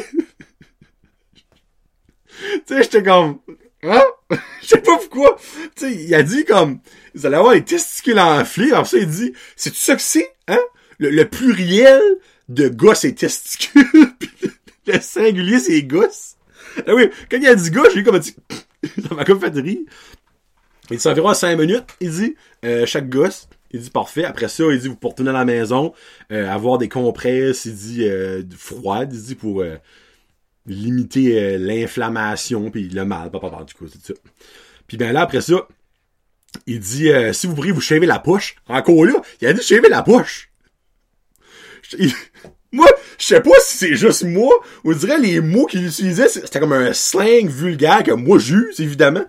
tu 2.68 2.76
sais, 2.76 2.84
j'étais 2.84 3.04
comme, 3.04 3.40
hein? 3.84 4.04
Je 4.62 4.68
sais 4.68 4.82
pas 4.82 4.98
pourquoi. 4.98 5.38
Tu 5.76 5.86
sais, 5.86 5.94
il 5.94 6.16
a 6.16 6.24
dit 6.24 6.46
comme, 6.46 6.80
vous 7.14 7.26
allez 7.26 7.36
avoir 7.36 7.54
les 7.54 7.64
testicules 7.64 8.20
enflés. 8.20 8.72
Alors 8.72 8.88
ça, 8.88 8.98
il 8.98 9.08
dit, 9.08 9.34
c'est 9.56 9.70
tout 9.70 9.76
ça 9.76 9.96
que 9.96 10.02
c'est, 10.02 10.34
hein? 10.48 10.60
Le, 11.00 11.24
pluriel 11.26 12.02
de 12.50 12.70
gosse 12.70 13.04
et 13.04 13.14
testicules. 13.14 13.84
le 14.88 15.00
singulier, 15.00 15.60
c'est 15.60 15.84
gosse. 15.84 16.36
Ah 16.88 16.96
oui, 16.96 17.10
quand 17.30 17.38
il 17.38 17.48
a 17.48 17.56
dit 17.56 17.72
gosse, 17.72 17.94
j'ai 17.94 18.04
comme 18.04 18.20
dit, 18.20 18.36
ça 19.08 19.16
m'a 19.16 19.26
comme 19.26 19.40
fait 19.40 19.54
rire. 19.60 19.80
Il 20.92 20.98
dit 20.98 21.08
environ 21.08 21.34
5 21.34 21.58
minutes. 21.58 21.86
Il 22.00 22.12
dit 22.12 22.36
euh, 22.66 22.86
chaque 22.86 23.10
gosse. 23.10 23.48
Il 23.72 23.80
dit 23.80 23.90
parfait. 23.90 24.24
Après 24.24 24.48
ça, 24.48 24.64
il 24.72 24.80
dit 24.80 24.88
vous 24.88 24.96
pour 24.96 25.12
retourner 25.12 25.32
à 25.32 25.34
la 25.34 25.46
maison, 25.46 25.94
euh, 26.32 26.50
avoir 26.50 26.78
des 26.78 26.90
compresses, 26.90 27.66
il 27.66 27.76
dit 27.76 28.08
euh, 28.08 28.44
froides, 28.56 29.14
il 29.14 29.22
dit 29.22 29.36
pour 29.36 29.64
euh, 30.70 30.74
limiter 30.74 31.58
l'inflammation 31.58 32.70
puis 32.72 32.90
le 32.90 33.06
mal, 33.06 33.32
pas 33.32 33.40
du 33.68 33.74
coup, 33.74 33.88
c'est 33.88 34.14
ça. 34.14 34.14
Puis 34.88 34.98
ben 34.98 35.14
là 35.14 35.22
après 35.22 35.42
ça, 35.42 35.68
il 36.68 36.80
dit 36.80 37.10
si 37.32 37.48
vous 37.48 37.56
voulez 37.56 37.72
vous 37.72 37.82
shaver 37.82 38.06
la 38.06 38.20
poche, 38.20 38.56
encore 38.68 39.06
là, 39.06 39.22
il 39.42 39.48
a 39.48 39.54
dit 39.54 39.62
shaver 39.62 39.90
la 39.90 40.04
poche. 40.04 40.50
moi, 42.72 42.88
je 43.18 43.26
sais 43.26 43.42
pas 43.42 43.52
si 43.62 43.78
c'est 43.78 43.96
juste 43.96 44.24
moi, 44.24 44.54
on 44.84 44.94
dirait 44.94 45.20
les 45.20 45.40
mots 45.40 45.66
qu'il 45.66 45.86
utilisait, 45.86 46.28
c'était 46.28 46.60
comme 46.60 46.74
un 46.74 46.94
slang 46.94 47.48
vulgaire 47.48 48.04
que 48.04 48.12
moi 48.12 48.40
j'use 48.40 48.80
évidemment. 48.80 49.26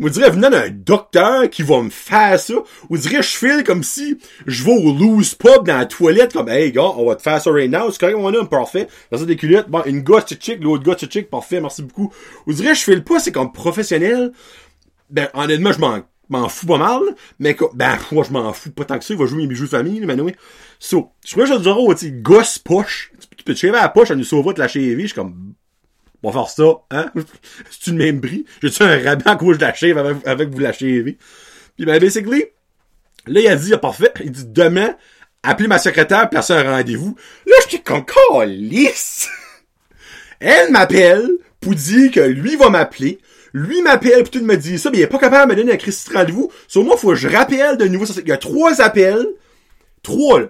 On 0.00 0.08
dirait 0.08 0.30
venant 0.30 0.50
d'un 0.50 0.70
docteur 0.70 1.50
qui 1.50 1.62
va 1.62 1.82
me 1.82 1.90
faire 1.90 2.38
ça. 2.38 2.54
On 2.88 2.96
dirait 2.96 3.22
je 3.22 3.36
file 3.36 3.64
comme 3.64 3.82
si 3.82 4.18
je 4.46 4.62
vais 4.62 4.72
au 4.72 4.92
loose 4.92 5.34
pub 5.34 5.66
dans 5.66 5.76
la 5.76 5.86
toilette 5.86 6.32
comme 6.32 6.48
Hey 6.48 6.70
gars, 6.70 6.92
on 6.96 7.06
va 7.06 7.16
te 7.16 7.22
faire 7.22 7.40
ça 7.40 7.50
right 7.50 7.70
now. 7.70 7.90
C'est 7.90 7.98
correct, 7.98 8.16
on 8.16 8.32
a 8.32 8.40
un 8.40 8.44
parfait. 8.44 8.86
Dans 9.10 9.22
des 9.24 9.36
culottes. 9.36 9.68
Bon, 9.68 9.82
une 9.86 10.02
gosse 10.02 10.26
chick, 10.40 10.62
l'autre 10.62 10.84
gosse 10.84 11.04
chick, 11.08 11.28
parfait, 11.28 11.60
merci 11.60 11.82
beaucoup. 11.82 12.12
On 12.46 12.52
dirait 12.52 12.74
je 12.74 12.82
file 12.82 13.02
pas, 13.02 13.18
c'est 13.18 13.32
comme 13.32 13.52
professionnel. 13.52 14.32
Ben 15.10 15.28
honnêtement, 15.34 15.72
je 15.72 15.80
m'en 15.80 15.98
m'en 16.28 16.48
fous 16.48 16.66
pas 16.66 16.78
mal, 16.78 17.00
mais 17.38 17.56
ben 17.74 17.98
moi 18.12 18.24
je 18.26 18.32
m'en 18.32 18.52
fous 18.52 18.70
pas 18.70 18.84
tant 18.84 18.98
que 18.98 19.04
ça, 19.04 19.14
il 19.14 19.18
va 19.18 19.26
jouer 19.26 19.38
mes 19.42 19.46
bijoux 19.46 19.64
de 19.64 19.70
famille, 19.70 20.00
mais 20.04 20.20
oui. 20.20 20.34
So, 20.78 21.10
je 21.26 21.32
crois 21.32 21.46
que 21.46 21.54
je 21.54 21.58
dirais, 21.58 21.94
tu 21.96 22.12
gosse 22.12 22.58
poche. 22.58 23.12
Tu 23.36 23.44
peux 23.44 23.54
te 23.54 23.58
chever 23.58 23.78
à 23.78 23.82
la 23.82 23.88
poche, 23.88 24.10
à 24.10 24.14
nous 24.14 24.24
sauver 24.24 24.52
de 24.54 24.60
la 24.60 24.68
cheville, 24.68 25.00
je 25.00 25.06
suis 25.06 25.14
comme 25.14 25.54
on 26.22 26.30
va 26.30 26.40
faire 26.40 26.50
ça, 26.50 26.82
hein? 26.90 27.10
C'est-tu 27.70 27.90
le 27.90 27.96
même 27.96 28.20
prix? 28.20 28.44
J'ai-tu 28.62 28.82
un 28.82 29.02
rabais 29.02 29.28
à 29.28 29.36
cause 29.36 29.58
de 29.58 29.62
la 29.62 29.74
chèvre 29.74 30.00
avec, 30.00 30.26
avec 30.26 30.48
vous 30.50 30.58
la 30.58 30.72
chèvre? 30.72 31.10
Puis 31.76 31.86
ben, 31.86 31.98
basically, 32.00 32.44
là, 33.26 33.40
il 33.40 33.48
a 33.48 33.56
dit, 33.56 33.72
ah, 33.72 33.78
parfait, 33.78 34.12
il 34.24 34.32
dit, 34.32 34.46
demain, 34.46 34.96
appelez 35.42 35.68
ma 35.68 35.78
secrétaire, 35.78 36.28
placer 36.28 36.54
un 36.54 36.70
rendez-vous. 36.70 37.16
Là, 37.46 37.54
j'étais 37.68 37.82
comme, 37.82 38.04
lisse! 38.44 39.28
Elle 40.40 40.70
m'appelle 40.70 41.28
pour 41.60 41.74
dire 41.74 42.10
que 42.10 42.20
lui 42.20 42.56
va 42.56 42.70
m'appeler. 42.70 43.18
Lui 43.52 43.82
m'appelle 43.82 44.22
pour 44.22 44.30
tout 44.30 44.44
me 44.44 44.56
dire 44.56 44.78
ça, 44.78 44.90
mais 44.90 44.98
il 44.98 45.02
est 45.02 45.06
pas 45.08 45.18
capable 45.18 45.50
de 45.50 45.56
me 45.56 45.60
donner 45.62 45.72
un 45.72 45.78
Christy 45.78 46.12
rendez-vous. 46.12 46.52
Sur 46.66 46.84
moi, 46.84 46.96
faut 46.96 47.08
que 47.08 47.14
je 47.14 47.28
rappelle 47.28 47.76
de 47.76 47.86
nouveau. 47.86 48.04
Il 48.04 48.28
y 48.28 48.32
a 48.32 48.36
trois 48.36 48.80
appels. 48.80 49.26
Trois. 50.02 50.42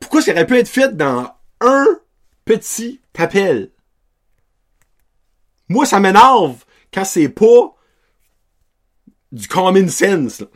Pourquoi 0.00 0.20
ça 0.20 0.32
aurait 0.32 0.46
pu 0.46 0.58
être 0.58 0.68
fait 0.68 0.94
dans 0.96 1.30
un 1.60 1.86
petit 2.44 3.00
appel? 3.16 3.70
Moi, 5.74 5.86
ça 5.86 5.98
m'énerve 5.98 6.64
quand 6.92 7.04
c'est 7.04 7.28
pas 7.28 7.74
du 9.32 9.48
common 9.48 9.88
sense. 9.88 10.40
Là. 10.40 10.46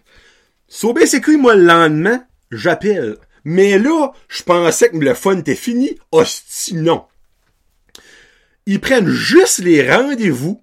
So 0.69 0.93
basically, 0.93 1.37
moi, 1.37 1.57
le 1.57 1.65
lendemain, 1.65 2.25
j'appelle. 2.53 3.17
Mais 3.43 3.81
là, 3.81 4.13
je 4.29 4.45
pensais 4.45 4.91
que 4.91 4.97
le 4.97 5.15
fun 5.15 5.39
était 5.39 5.57
fini. 5.57 5.99
Hostie, 6.13 6.77
non. 6.77 7.05
Ils 8.67 8.81
prennent 8.81 9.09
juste 9.09 9.59
les 9.59 9.91
rendez-vous 9.91 10.63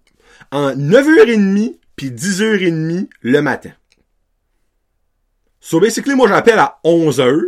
en 0.54 0.74
9h30 0.74 1.78
puis 1.98 2.12
10h30 2.12 3.10
le 3.20 3.42
matin. 3.42 3.72
So 5.60 5.82
basically, 5.82 6.16
moi, 6.16 6.30
j'appelle 6.30 6.60
à 6.60 6.80
11h. 6.86 7.42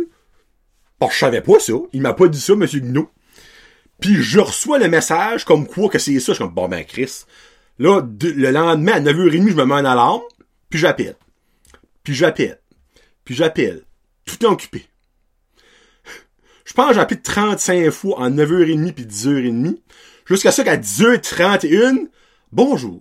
Parce 0.98 1.12
que 1.12 1.14
je 1.14 1.20
savais 1.20 1.40
pas 1.40 1.58
ça. 1.58 1.72
Il 1.94 2.02
m'a 2.02 2.12
pas 2.12 2.28
dit 2.28 2.40
ça, 2.40 2.54
monsieur 2.54 2.80
Gnot. 2.80 3.08
Puis 4.00 4.22
je 4.22 4.38
reçois 4.38 4.78
le 4.78 4.88
message 4.88 5.44
comme 5.44 5.66
quoi 5.66 5.88
que 5.88 5.98
c'est 5.98 6.20
ça. 6.20 6.32
Je 6.32 6.36
suis 6.36 6.44
comme, 6.44 6.54
bon 6.54 6.68
ben 6.68 6.84
Chris. 6.84 7.24
Là, 7.78 8.00
le 8.02 8.50
lendemain, 8.50 8.92
à 8.92 9.00
9h30, 9.00 9.50
je 9.50 9.54
me 9.54 9.64
mets 9.64 9.74
un 9.74 9.84
alarme, 9.84 10.22
puis 10.68 10.78
j'appelle. 10.78 11.16
Puis 12.02 12.14
j'appelle. 12.14 12.58
Puis 13.24 13.34
j'appelle. 13.34 13.82
Tout 14.24 14.44
est 14.44 14.48
occupé. 14.48 14.86
Je 16.64 16.74
pense 16.74 16.88
que 16.88 16.94
j'ai 16.94 17.00
appelé 17.00 17.20
35 17.20 17.90
fois 17.90 18.20
en 18.20 18.30
9h30 18.30 18.92
puis 18.92 19.04
10h30. 19.04 19.78
Jusqu'à 20.26 20.52
ce 20.52 20.62
qu'à 20.62 20.76
10h31, 20.76 22.08
bonjour. 22.52 23.00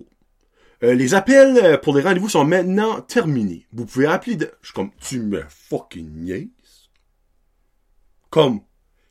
Euh, 0.84 0.93
les 0.93 1.16
appels 1.16 1.58
euh, 1.58 1.78
pour 1.78 1.95
les 1.95 2.04
rendez-vous 2.04 2.30
sont 2.30 2.45
maintenant 2.45 3.02
terminés. 3.02 3.66
Vous 3.74 3.86
pouvez 3.86 4.06
appeler 4.06 4.36
de... 4.36 4.52
Je 4.62 4.68
suis 4.68 4.74
comme, 4.74 4.91
tu 5.02 5.20
me 5.20 5.43
fucking? 5.50 6.50
Comme, 8.30 8.62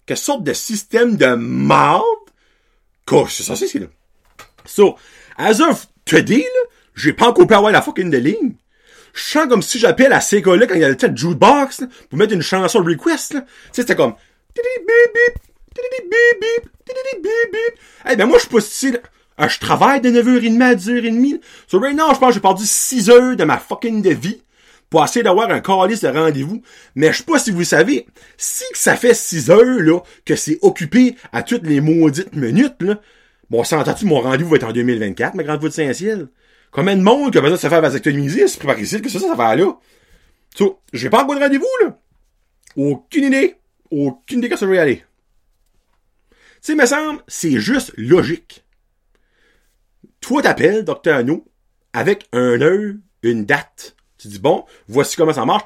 quelle 0.06 0.16
sorte 0.16 0.44
de 0.44 0.52
système 0.52 1.16
de 1.16 1.34
marde 1.34 2.04
que 3.04 3.16
c'est 3.28 3.42
ça, 3.42 3.54
c'est 3.56 3.78
là. 3.78 3.86
So, 4.64 4.96
as 5.36 5.60
of 5.60 5.86
today, 6.04 6.38
là, 6.38 6.70
j'ai 6.94 7.12
pas 7.12 7.28
encore 7.28 7.46
pu 7.46 7.54
avoir 7.54 7.72
la 7.72 7.82
fucking 7.82 8.10
de 8.10 8.18
ligne. 8.18 8.54
Je 9.14 9.22
sens 9.22 9.48
comme 9.48 9.62
si 9.62 9.78
j'appelle 9.78 10.12
à 10.12 10.20
ces 10.20 10.42
gars-là 10.42 10.66
quand 10.66 10.74
il 10.74 10.80
y 10.80 10.84
a 10.84 10.88
le 10.88 10.96
de 10.96 11.16
jukebox, 11.16 11.80
là, 11.80 11.86
pour 12.08 12.18
mettre 12.18 12.34
une 12.34 12.42
chanson 12.42 12.82
request, 12.82 13.34
là. 13.34 13.40
Tu 13.42 13.46
sais, 13.72 13.82
c'était 13.82 13.96
comme, 13.96 14.14
Eh 18.08 18.16
ben 18.16 18.26
moi, 18.26 18.38
je 18.38 18.42
suis 18.42 18.50
pas 18.50 18.60
style, 18.60 19.00
ah, 19.38 19.48
je 19.48 19.58
travaille 19.58 20.00
de 20.00 20.10
9h30 20.10 20.62
à 20.62 20.74
10h30. 20.74 21.40
So 21.66 21.78
right 21.78 21.96
now, 21.96 22.14
je 22.14 22.18
pense 22.18 22.28
que 22.28 22.34
j'ai 22.34 22.40
perdu 22.40 22.64
6 22.64 23.10
heures 23.10 23.36
de 23.36 23.44
ma 23.44 23.58
fucking 23.58 24.02
de 24.02 24.10
vie 24.10 24.42
pour 24.90 25.04
essayer 25.04 25.22
d'avoir 25.22 25.50
un 25.50 25.60
calice 25.60 26.02
de 26.02 26.08
rendez-vous. 26.08 26.62
Mais 26.94 27.12
je 27.12 27.18
sais 27.18 27.24
pas 27.24 27.38
si 27.38 27.50
vous 27.50 27.64
savez, 27.64 28.06
si 28.36 28.64
ça 28.72 28.96
fait 28.96 29.14
6 29.14 29.50
heures, 29.50 29.80
là, 29.80 30.00
que 30.24 30.36
c'est 30.36 30.58
occupé 30.62 31.16
à 31.32 31.42
toutes 31.42 31.66
les 31.66 31.80
maudites 31.80 32.34
minutes, 32.34 32.80
là, 32.80 33.00
bon, 33.50 33.64
ça 33.64 33.82
tu 33.94 34.06
mon 34.06 34.20
rendez-vous 34.20 34.50
va 34.50 34.56
être 34.56 34.64
en 34.64 34.72
2024, 34.72 35.34
ma 35.34 35.42
grande 35.42 35.60
voix 35.60 35.68
de 35.68 35.74
Saint-Ciel? 35.74 36.28
Combien 36.70 36.96
de 36.96 37.02
monde 37.02 37.32
qui 37.32 37.38
a 37.38 37.40
besoin 37.40 37.56
de 37.56 37.60
se 37.60 37.68
faire 37.68 37.80
vasectomiser, 37.80 38.48
c'est 38.48 38.58
préparer 38.58 38.82
ici, 38.82 39.00
que 39.00 39.08
ça, 39.08 39.18
ça 39.18 39.34
va 39.34 39.56
là? 39.56 39.78
So, 40.54 40.80
j'ai 40.92 41.10
pas 41.10 41.22
encore 41.22 41.36
de 41.36 41.40
rendez-vous, 41.40 41.64
là. 41.82 41.98
Aucune 42.76 43.24
idée. 43.24 43.56
Aucune 43.90 44.38
idée 44.38 44.48
que 44.48 44.56
ça 44.56 44.66
va 44.66 44.74
y 44.74 44.78
aller. 44.78 45.04
Tu 46.62 46.72
sais, 46.72 46.74
me 46.74 46.86
semble, 46.86 47.22
c'est 47.28 47.58
juste 47.58 47.92
logique. 47.96 48.64
Toi, 50.20 50.42
t'appelles 50.42 50.84
Dr. 50.84 51.24
No 51.24 51.46
avec 51.92 52.28
un 52.32 52.60
heure, 52.60 52.94
une 53.22 53.46
date. 53.46 53.95
Tu 54.26 54.32
dis, 54.32 54.38
bon, 54.40 54.64
voici 54.88 55.16
comment 55.16 55.32
ça 55.32 55.44
marche. 55.44 55.62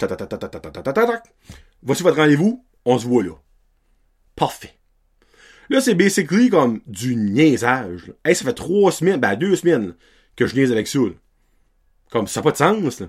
Voici 1.83 2.03
votre 2.03 2.17
rendez-vous. 2.17 2.63
On 2.85 2.99
se 2.99 3.07
voit 3.07 3.23
là. 3.23 3.33
Parfait. 4.37 4.75
Là, 5.71 5.81
c'est 5.81 5.95
basically 5.95 6.51
comme 6.51 6.81
du 6.87 7.17
niaisage. 7.17 8.13
Ça 8.27 8.35
fait 8.35 8.53
trois 8.53 8.93
semaines, 8.93 9.21
ben 9.21 9.35
deux 9.37 9.57
semaines 9.57 9.95
que 10.37 10.47
je 10.47 10.55
niaise 10.55 10.73
avec 10.73 10.89
ça. 10.89 10.99
Là. 10.99 11.13
Comme 12.11 12.27
ça 12.27 12.41
n'a 12.41 12.45
pas 12.45 12.51
de 12.53 12.57
sens. 12.57 13.01
Là. 13.01 13.07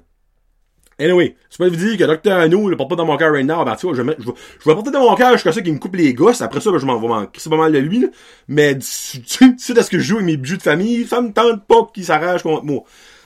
Anyway, 0.99 1.35
c'est 1.49 1.57
pas 1.57 1.67
vous 1.67 1.75
dire 1.75 1.97
que 1.97 2.03
Dr. 2.03 2.33
Anou 2.33 2.69
le 2.69 2.77
porte 2.77 2.91
pas 2.91 2.95
dans 2.95 3.05
mon 3.05 3.17
cœur 3.17 3.33
right 3.33 3.45
now. 3.45 3.65
Ben, 3.65 3.75
tu 3.75 3.87
vois, 3.87 3.95
je, 3.95 4.03
vais, 4.03 4.15
je, 4.19 4.25
je 4.25 4.69
vais 4.69 4.75
porter 4.75 4.91
dans 4.91 5.09
mon 5.09 5.15
cœur 5.15 5.33
jusqu'à 5.33 5.51
ça 5.51 5.61
qu'il 5.61 5.73
me 5.73 5.79
coupe 5.79 5.95
les 5.95 6.13
gosses. 6.13 6.41
Après 6.41 6.61
ça, 6.61 6.71
ben, 6.71 6.77
je 6.77 6.85
m'en 6.85 6.99
vais 6.99 7.07
manquer. 7.07 7.39
C'est 7.39 7.49
pas 7.49 7.57
mal 7.57 7.73
de 7.73 7.79
lui, 7.79 7.99
là. 7.99 8.07
Mais, 8.47 8.77
tu 8.77 8.85
sais, 8.87 9.79
à 9.79 9.83
ce 9.83 9.89
que 9.89 9.97
je 9.97 10.03
joue 10.03 10.15
avec 10.15 10.27
mes 10.27 10.37
bijoux 10.37 10.57
de 10.57 10.61
famille, 10.61 11.07
ça 11.07 11.19
me 11.19 11.33
tente 11.33 11.65
pas 11.65 11.89
qu'il 11.93 12.05
s'arrache 12.05 12.43
contre 12.43 12.63
moi. 12.63 12.83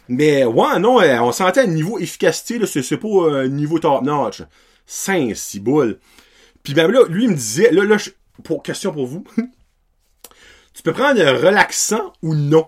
Mais, 0.08 0.46
ouais, 0.46 0.80
non, 0.80 1.02
euh, 1.02 1.20
on 1.20 1.32
sentait 1.32 1.62
un 1.62 1.68
niveau 1.68 2.00
efficacité, 2.00 2.60
là. 2.60 2.68
C'est 2.68 2.98
pas 2.98 3.08
euh, 3.08 3.48
niveau 3.48 3.80
top 3.80 4.04
notch. 4.04 4.44
Saint, 4.86 5.32
si 5.34 5.60
boule. 5.60 6.00
Puis, 6.64 6.74
ben, 6.74 6.90
là, 6.92 7.02
lui, 7.10 7.24
il 7.24 7.30
me 7.32 7.36
disait, 7.36 7.72
là, 7.72 7.84
là, 7.84 7.98
pour, 8.44 8.64
question 8.64 8.92
pour 8.92 9.08
vous. 9.08 9.24
tu 10.74 10.84
peux 10.84 10.94
prendre 10.94 11.20
un 11.22 11.34
relaxant 11.34 12.14
ou 12.22 12.36
non 12.36 12.68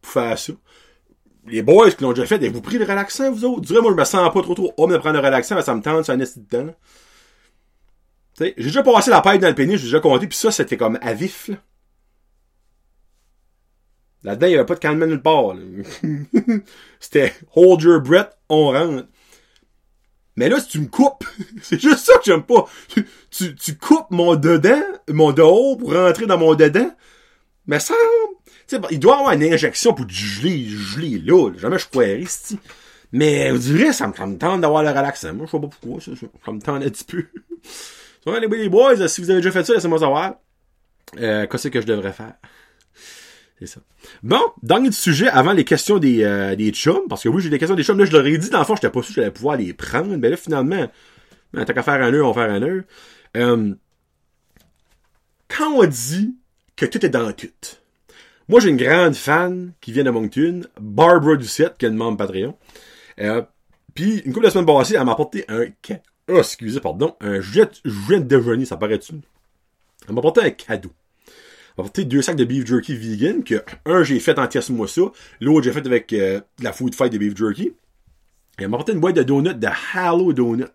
pour 0.00 0.12
faire 0.12 0.38
ça? 0.38 0.52
Les 1.46 1.62
boys 1.62 1.90
qui 1.90 2.02
l'ont 2.02 2.12
déjà 2.12 2.26
fait, 2.26 2.36
avez-vous 2.36 2.62
pris 2.62 2.78
le 2.78 2.84
relaxant, 2.84 3.30
vous 3.30 3.44
autres? 3.44 3.60
Dirais, 3.60 3.82
moi, 3.82 3.92
je 3.92 3.96
me 3.96 4.04
sens 4.04 4.32
pas 4.32 4.42
trop 4.42 4.54
trop 4.54 4.72
homme 4.78 4.92
de 4.92 4.96
prendre 4.96 5.20
le 5.20 5.24
relaxant, 5.24 5.56
mais 5.56 5.62
ça 5.62 5.74
me 5.74 5.82
tente, 5.82 6.06
ça 6.06 6.14
un 6.14 6.20
esti 6.20 6.40
de 6.40 6.46
temps. 6.46 6.74
j'ai 8.38 8.54
déjà 8.56 8.82
passé 8.82 9.10
la 9.10 9.20
paille 9.20 9.38
dans 9.38 9.48
le 9.48 9.54
pénis, 9.54 9.76
j'ai 9.76 9.84
déjà 9.84 10.00
compté, 10.00 10.26
puis 10.26 10.38
ça, 10.38 10.50
c'était 10.50 10.78
comme 10.78 10.98
à 11.02 11.12
vif, 11.12 11.48
là. 11.48 11.56
Là-dedans, 14.24 14.46
il 14.46 14.50
n'y 14.50 14.56
avait 14.56 14.66
pas 14.66 14.74
de 14.74 14.80
calme 14.80 15.04
nulle 15.04 15.22
part. 15.22 15.54
C'était 17.00 17.32
hold 17.54 17.82
your 17.82 18.00
breath, 18.00 18.36
on 18.48 18.70
rentre. 18.70 19.06
Mais 20.36 20.48
là, 20.48 20.58
si 20.58 20.68
tu 20.68 20.80
me 20.80 20.86
coupes, 20.86 21.24
c'est 21.62 21.80
juste 21.80 22.06
ça 22.06 22.14
que 22.18 22.24
j'aime 22.24 22.42
pas. 22.42 22.66
Tu, 23.30 23.54
tu, 23.54 23.76
coupes 23.76 24.10
mon 24.10 24.34
dedans, 24.34 24.82
mon 25.08 25.32
dehors 25.32 25.76
pour 25.78 25.94
rentrer 25.94 26.26
dans 26.26 26.38
mon 26.38 26.54
dedans. 26.54 26.90
Mais 27.66 27.78
ça, 27.78 27.94
sais, 28.66 28.78
il 28.90 28.98
doit 28.98 29.16
y 29.16 29.18
avoir 29.18 29.34
une 29.34 29.42
injection 29.42 29.94
pour 29.94 30.08
geler, 30.08 30.64
geler 30.66 31.18
là, 31.18 31.50
là. 31.50 31.58
Jamais 31.58 31.78
je 31.78 31.88
pourrais 31.88 32.20
ici. 32.20 32.58
Mais, 33.12 33.50
vous 33.52 33.58
direz, 33.58 33.92
ça 33.92 34.08
me, 34.08 34.14
ça 34.14 34.26
me 34.26 34.36
tente 34.36 34.60
d'avoir 34.60 34.82
le 34.82 34.88
relaxant. 34.88 35.34
Moi, 35.34 35.46
je 35.46 35.52
sais 35.52 35.60
pas 35.60 35.68
pourquoi, 35.68 36.00
ça, 36.00 36.10
ça, 36.16 36.52
me 36.52 36.60
tente 36.60 36.82
un 36.82 36.88
petit 36.88 37.04
peu. 37.04 37.26
les 38.40 38.68
boys, 38.68 39.06
si 39.06 39.20
vous 39.20 39.30
avez 39.30 39.40
déjà 39.40 39.52
fait 39.52 39.64
ça, 39.64 39.74
laissez-moi 39.74 39.98
savoir. 39.98 40.34
Euh, 41.18 41.46
qu'est-ce 41.46 41.68
que 41.68 41.80
je 41.80 41.86
devrais 41.86 42.12
faire? 42.12 42.34
C'est 43.64 43.74
ça. 43.76 43.80
Bon, 44.22 44.40
dernier 44.62 44.92
sujet, 44.92 45.28
avant 45.28 45.52
les 45.52 45.64
questions 45.64 45.98
des, 45.98 46.22
euh, 46.22 46.54
des 46.54 46.70
chums, 46.70 47.08
parce 47.08 47.22
que 47.22 47.30
oui, 47.30 47.42
j'ai 47.42 47.48
des 47.48 47.58
questions 47.58 47.74
des 47.74 47.82
chums, 47.82 47.98
là, 47.98 48.04
je 48.04 48.12
leur 48.12 48.26
ai 48.26 48.36
dit, 48.36 48.50
dans 48.50 48.58
le 48.58 48.64
fond, 48.64 48.74
j'étais 48.74 48.90
pas 48.90 49.00
sûr 49.00 49.14
que 49.14 49.20
j'allais 49.22 49.30
pouvoir 49.30 49.56
les 49.56 49.72
prendre, 49.72 50.14
mais 50.16 50.28
là, 50.28 50.36
finalement, 50.36 50.90
ben, 51.54 51.64
tant 51.64 51.72
qu'à 51.72 51.82
faire 51.82 52.02
un 52.02 52.10
nœud, 52.10 52.22
on 52.22 52.32
va 52.32 52.44
faire 52.44 52.54
un 52.54 52.60
nœud. 52.60 52.84
Euh, 53.38 53.74
quand 55.48 55.70
on 55.72 55.86
dit 55.86 56.36
que 56.76 56.84
tout 56.84 57.04
est 57.06 57.08
dans 57.08 57.32
tout, 57.32 57.48
moi, 58.48 58.60
j'ai 58.60 58.68
une 58.68 58.76
grande 58.76 59.14
fan 59.14 59.72
qui 59.80 59.92
vient 59.92 60.04
de 60.04 60.10
Moncton, 60.10 60.62
Barbara 60.78 61.36
Doucette, 61.36 61.78
qui 61.78 61.86
est 61.86 61.88
une 61.88 61.94
membre 61.94 62.18
Patreon. 62.18 62.54
Euh, 63.20 63.42
puis, 63.94 64.18
une 64.26 64.34
couple 64.34 64.44
de 64.44 64.50
semaines 64.50 64.66
passées, 64.66 64.96
elle 64.96 65.04
m'a 65.06 65.12
apporté 65.12 65.46
un... 65.48 65.64
Oh, 66.28 66.38
excusez, 66.38 66.80
pardon. 66.80 67.16
Un 67.20 67.40
jet, 67.40 67.70
de 67.84 68.18
déjeuner, 68.18 68.66
ça 68.66 68.76
paraît-tu? 68.76 69.14
Elle 70.06 70.14
m'a 70.14 70.18
apporté 70.18 70.42
un 70.42 70.50
cadeau. 70.50 70.90
Apporté 71.76 72.04
deux 72.04 72.22
sacs 72.22 72.36
de 72.36 72.44
beef 72.44 72.66
jerky 72.66 72.94
vegan, 72.94 73.42
que 73.42 73.62
un, 73.84 74.04
j'ai 74.04 74.20
fait 74.20 74.38
en 74.38 74.46
test 74.46 74.70
moi 74.70 74.86
ça. 74.86 75.02
L'autre, 75.40 75.64
j'ai 75.64 75.72
fait 75.72 75.84
avec 75.86 76.12
euh, 76.12 76.40
la 76.62 76.72
food 76.72 76.94
fight 76.94 77.12
de 77.12 77.18
beef 77.18 77.36
jerky. 77.36 77.72
Et 78.58 78.62
elle 78.62 78.68
m'a 78.68 78.76
apporté 78.76 78.92
une 78.92 79.00
boîte 79.00 79.16
de 79.16 79.24
donuts 79.24 79.54
de 79.54 79.68
Halo 79.92 80.32
Donut. 80.32 80.66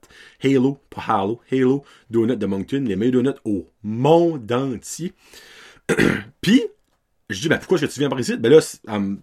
Halo, 0.43 0.80
pas 0.89 1.02
Halo, 1.08 1.39
Halo 1.50 1.84
Donut 2.10 2.36
de 2.36 2.45
Moncton, 2.45 2.84
les 2.86 2.97
meilleurs 2.97 3.24
donuts 3.24 3.39
au 3.45 3.68
monde 3.84 4.52
entier. 4.52 5.14
Puis, 6.41 6.64
je 7.30 7.39
dis, 7.39 7.47
ben, 7.47 7.58
pourquoi 7.58 7.78
est-ce 7.78 7.86
que 7.86 7.91
tu 7.91 8.00
viens 8.00 8.10
par 8.10 8.20
ici? 8.20 8.36
Ben 8.38 8.52
là, 8.52 8.60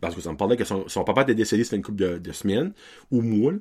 parce 0.00 0.14
que 0.14 0.20
ça 0.20 0.32
me 0.32 0.36
parlait 0.36 0.56
que 0.56 0.64
son, 0.64 1.04
papa 1.04 1.22
était 1.22 1.34
décédé, 1.34 1.64
c'était 1.64 1.76
une 1.76 1.82
couple 1.82 2.20
de, 2.20 2.32
semaines, 2.32 2.72
ou 3.10 3.20
mois, 3.20 3.52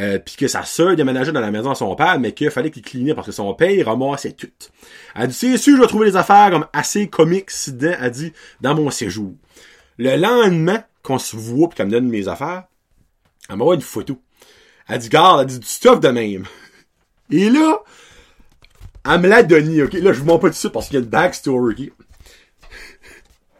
euh, 0.00 0.18
que 0.18 0.48
sa 0.48 0.64
sœur 0.64 0.96
déménageait 0.96 1.32
dans 1.32 1.40
la 1.40 1.50
maison 1.50 1.70
de 1.72 1.76
son 1.76 1.94
père, 1.94 2.18
mais 2.18 2.32
qu'il 2.32 2.50
fallait 2.50 2.70
qu'il 2.70 2.82
clignait 2.82 3.14
parce 3.14 3.26
que 3.26 3.32
son 3.32 3.52
père 3.54 3.86
ramassait 3.86 4.32
tout. 4.32 4.48
Elle 5.14 5.28
dit, 5.28 5.34
c'est 5.34 5.56
sûr, 5.58 5.76
je 5.76 5.82
vais 5.82 5.88
trouver 5.88 6.10
des 6.10 6.16
affaires 6.16 6.50
comme 6.50 6.66
assez 6.72 7.08
comiques, 7.08 7.50
elle 7.82 8.10
dit, 8.10 8.32
dans 8.60 8.74
mon 8.74 8.90
séjour. 8.90 9.32
Le 9.98 10.16
lendemain, 10.16 10.82
qu'on 11.02 11.18
se 11.18 11.36
voit 11.36 11.68
puis 11.68 11.76
qu'elle 11.76 11.86
me 11.86 11.92
donne 11.92 12.08
mes 12.08 12.28
affaires, 12.28 12.64
elle 13.48 13.56
m'envoie 13.56 13.74
une 13.74 13.82
photo. 13.82 14.18
Elle 14.88 14.98
dit, 14.98 15.08
garde, 15.08 15.40
elle 15.40 15.46
dit, 15.46 15.58
du 15.58 15.66
stuff 15.66 16.00
de 16.00 16.08
même. 16.08 16.44
Et 17.30 17.50
là, 17.50 17.82
elle 19.04 19.20
me 19.20 19.28
l'a 19.28 19.42
donné, 19.42 19.82
ok? 19.82 19.92
Là, 19.94 20.12
je 20.12 20.20
vous 20.20 20.26
montre 20.26 20.42
pas 20.42 20.48
tout 20.48 20.56
ça 20.56 20.70
parce 20.70 20.86
qu'il 20.86 20.94
y 20.94 20.98
a 20.98 21.02
une 21.02 21.10
backstory, 21.10 21.90
ok? 21.90 22.06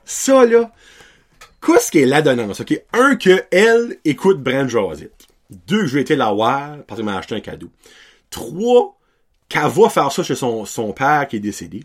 Ça, 0.05 0.45
là, 0.47 0.71
qu'est-ce 1.65 1.91
qu'est 1.91 2.07
la 2.07 2.23
donnance, 2.23 2.61
ok? 2.61 2.81
Un, 2.93 3.17
que 3.17 3.45
elle 3.51 3.99
écoute 4.05 4.43
Brand 4.43 4.69
Josette. 4.69 5.22
Deux, 5.67 5.83
que 5.83 5.87
je 5.87 5.95
vais 5.95 6.03
été 6.03 6.17
la 6.17 6.33
voir 6.33 6.79
parce 6.87 6.99
qu'elle 6.99 7.07
m'a 7.07 7.17
acheté 7.17 7.35
un 7.35 7.41
cadeau. 7.41 7.71
Trois, 8.31 8.99
qu'elle 9.49 9.69
va 9.69 9.89
faire 9.89 10.11
ça 10.11 10.23
chez 10.23 10.35
son, 10.35 10.65
son 10.65 10.93
père 10.93 11.29
qui 11.29 11.37
est 11.37 11.41
décédé. 11.41 11.85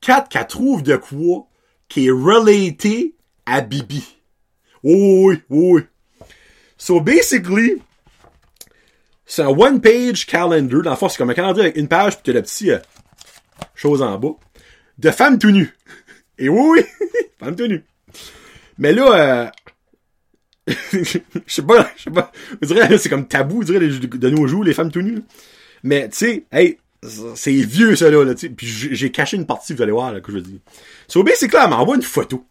Quatre, 0.00 0.28
qu'elle 0.28 0.46
trouve 0.46 0.82
de 0.82 0.96
quoi 0.96 1.46
qui 1.88 2.06
est 2.06 2.10
relaté 2.10 3.14
à 3.46 3.60
Bibi. 3.60 4.04
Oui, 4.82 5.42
oui, 5.48 5.82
So, 6.76 7.00
basically, 7.00 7.82
c'est 9.26 9.42
un 9.42 9.48
one-page 9.48 10.26
calendar. 10.26 10.82
Dans 10.82 10.90
le 10.90 10.96
fond, 10.96 11.08
c'est 11.08 11.18
comme 11.18 11.30
un 11.30 11.34
calendrier 11.34 11.66
avec 11.66 11.76
une 11.76 11.88
page, 11.88 12.14
puis 12.14 12.22
tu 12.24 12.30
as 12.30 12.34
le 12.34 12.42
petit 12.42 12.70
euh, 12.70 12.78
chose 13.74 14.00
en 14.00 14.16
bas. 14.16 14.36
De 14.96 15.10
femmes 15.10 15.38
tout 15.38 15.50
nues. 15.50 15.74
Et 16.38 16.48
oui, 16.48 16.60
oui, 16.60 16.84
femme 17.40 17.56
tenue. 17.56 17.84
Mais 18.78 18.92
là, 18.92 19.12
euh, 19.12 19.50
je 20.92 21.20
sais 21.46 21.62
pas, 21.62 21.90
je 21.96 22.04
sais 22.04 22.10
pas, 22.10 22.32
vous 22.60 22.74
direz, 22.74 22.98
c'est 22.98 23.08
comme 23.08 23.26
tabou, 23.26 23.56
vous 23.56 23.64
direz, 23.64 23.88
de 23.88 24.30
nos 24.30 24.46
jours, 24.46 24.64
les 24.64 24.74
femmes 24.74 24.90
tout 24.90 25.02
nues. 25.02 25.22
Mais, 25.82 26.08
tu 26.08 26.16
sais, 26.16 26.44
hey, 26.52 26.78
c'est 27.34 27.52
vieux, 27.52 27.96
ça, 27.96 28.10
là, 28.10 28.34
tu 28.34 28.40
sais. 28.40 28.48
Puis 28.50 28.66
j'ai 28.66 29.10
caché 29.10 29.36
une 29.36 29.46
partie, 29.46 29.74
vous 29.74 29.82
allez 29.82 29.92
voir, 29.92 30.12
là, 30.12 30.20
que 30.20 30.32
je 30.32 30.38
dis. 30.38 30.60
So, 31.06 31.24
c'est 31.34 31.48
clair, 31.48 31.62
elle 31.64 31.70
m'envoie 31.70 31.96
une 31.96 32.02
photo. 32.02 32.44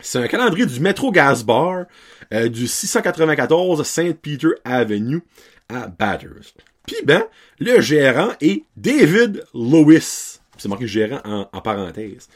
C'est 0.00 0.18
un 0.18 0.28
calendrier 0.28 0.66
du 0.66 0.80
Metro 0.80 1.10
Gas 1.10 1.42
Bar, 1.46 1.86
euh, 2.32 2.48
du 2.48 2.66
694 2.66 3.86
St. 3.86 4.20
Peter 4.20 4.48
Avenue 4.64 5.22
à 5.68 5.86
Bathurst. 5.86 6.56
Puis 6.86 6.96
ben, 7.04 7.24
le 7.58 7.80
gérant 7.80 8.32
est 8.40 8.64
David 8.76 9.44
Lewis. 9.54 10.40
C'est 10.58 10.68
marqué 10.68 10.86
gérant 10.86 11.20
en, 11.24 11.48
en 11.50 11.60
parenthèse. 11.60 12.28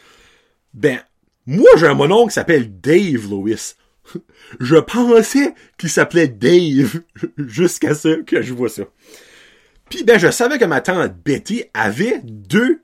Ben, 0.73 1.01
moi, 1.47 1.69
j'ai 1.77 1.87
un 1.87 1.95
mononcle 1.95 2.29
qui 2.29 2.35
s'appelle 2.35 2.81
Dave 2.81 3.29
Lewis. 3.29 3.75
Je 4.61 4.77
pensais 4.77 5.55
qu'il 5.79 5.91
s'appelait 5.91 6.29
Dave 6.29 7.01
jusqu'à 7.39 7.95
ce 7.95 8.23
que 8.23 8.43
je 8.43 8.55
vois 8.55 8.69
ça. 8.69 8.85
Puis, 9.91 10.05
ben, 10.05 10.19
je 10.19 10.31
savais 10.31 10.59
que 10.59 10.65
ma 10.67 10.81
tante 10.81 11.15
Betty 11.25 11.65
avait 11.73 12.21
deux 12.23 12.83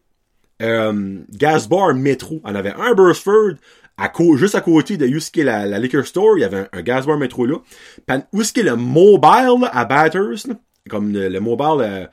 euh, 0.62 1.18
gas 1.30 1.66
bars 1.68 1.94
métro. 1.94 2.40
Elle 2.46 2.56
avait 2.56 2.72
un 2.72 2.94
Burstford 2.94 3.56
à 3.96 4.10
juste 4.36 4.54
à 4.54 4.60
côté 4.60 4.96
de 4.96 5.06
où 5.06 5.16
est 5.16 5.44
la, 5.44 5.66
la 5.66 5.78
liquor 5.78 6.06
store. 6.06 6.38
Il 6.38 6.40
y 6.40 6.44
avait 6.44 6.66
un, 6.72 6.82
gas 6.82 7.02
bar 7.02 7.18
métro 7.18 7.46
là. 7.46 7.58
Puis, 8.06 8.16
où 8.32 8.40
est-ce 8.40 8.60
le 8.60 8.76
mobile 8.76 9.68
à 9.70 9.84
Batters, 9.84 10.46
comme 10.88 11.12
le, 11.12 11.40
mobile... 11.40 11.80
Euh, 11.80 12.06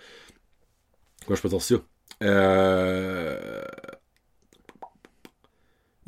quoi 1.25 1.35
je 1.35 1.41
peux 1.41 1.49
dire 1.49 1.61
ça? 1.61 1.75
Euh, 2.23 3.61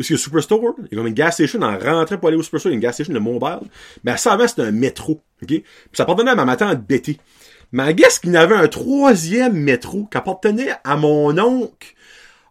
est-ce 0.03 0.09
qu'il 0.09 0.17
Superstore? 0.17 0.75
Il 0.79 0.89
y 0.91 0.95
a 0.95 0.97
comme 0.97 1.07
une 1.07 1.13
gas 1.13 1.31
station 1.31 1.61
en 1.61 1.77
rentrant 1.77 2.17
pour 2.17 2.27
aller 2.27 2.37
au 2.37 2.43
Superstore, 2.43 2.71
il 2.71 2.75
y 2.75 2.75
a 2.75 2.79
une 2.79 2.81
gas 2.81 2.93
station 2.93 3.13
de 3.13 3.19
mobile. 3.19 3.67
Mais 4.03 4.17
ça 4.17 4.33
avant, 4.33 4.47
c'était 4.47 4.63
un 4.63 4.71
métro. 4.71 5.21
OK? 5.41 5.47
Puis 5.47 5.63
ça 5.93 6.03
appartenait 6.03 6.31
à 6.31 6.45
ma 6.45 6.55
tante 6.55 6.85
Betty. 6.85 7.19
Mais 7.71 7.93
guess 7.93 8.19
qu'il 8.19 8.31
y 8.31 8.37
avait 8.37 8.55
un 8.55 8.67
troisième 8.67 9.53
métro 9.53 10.05
qui 10.05 10.17
appartenait 10.17 10.73
à 10.83 10.95
mon 10.95 11.37
oncle, 11.39 11.95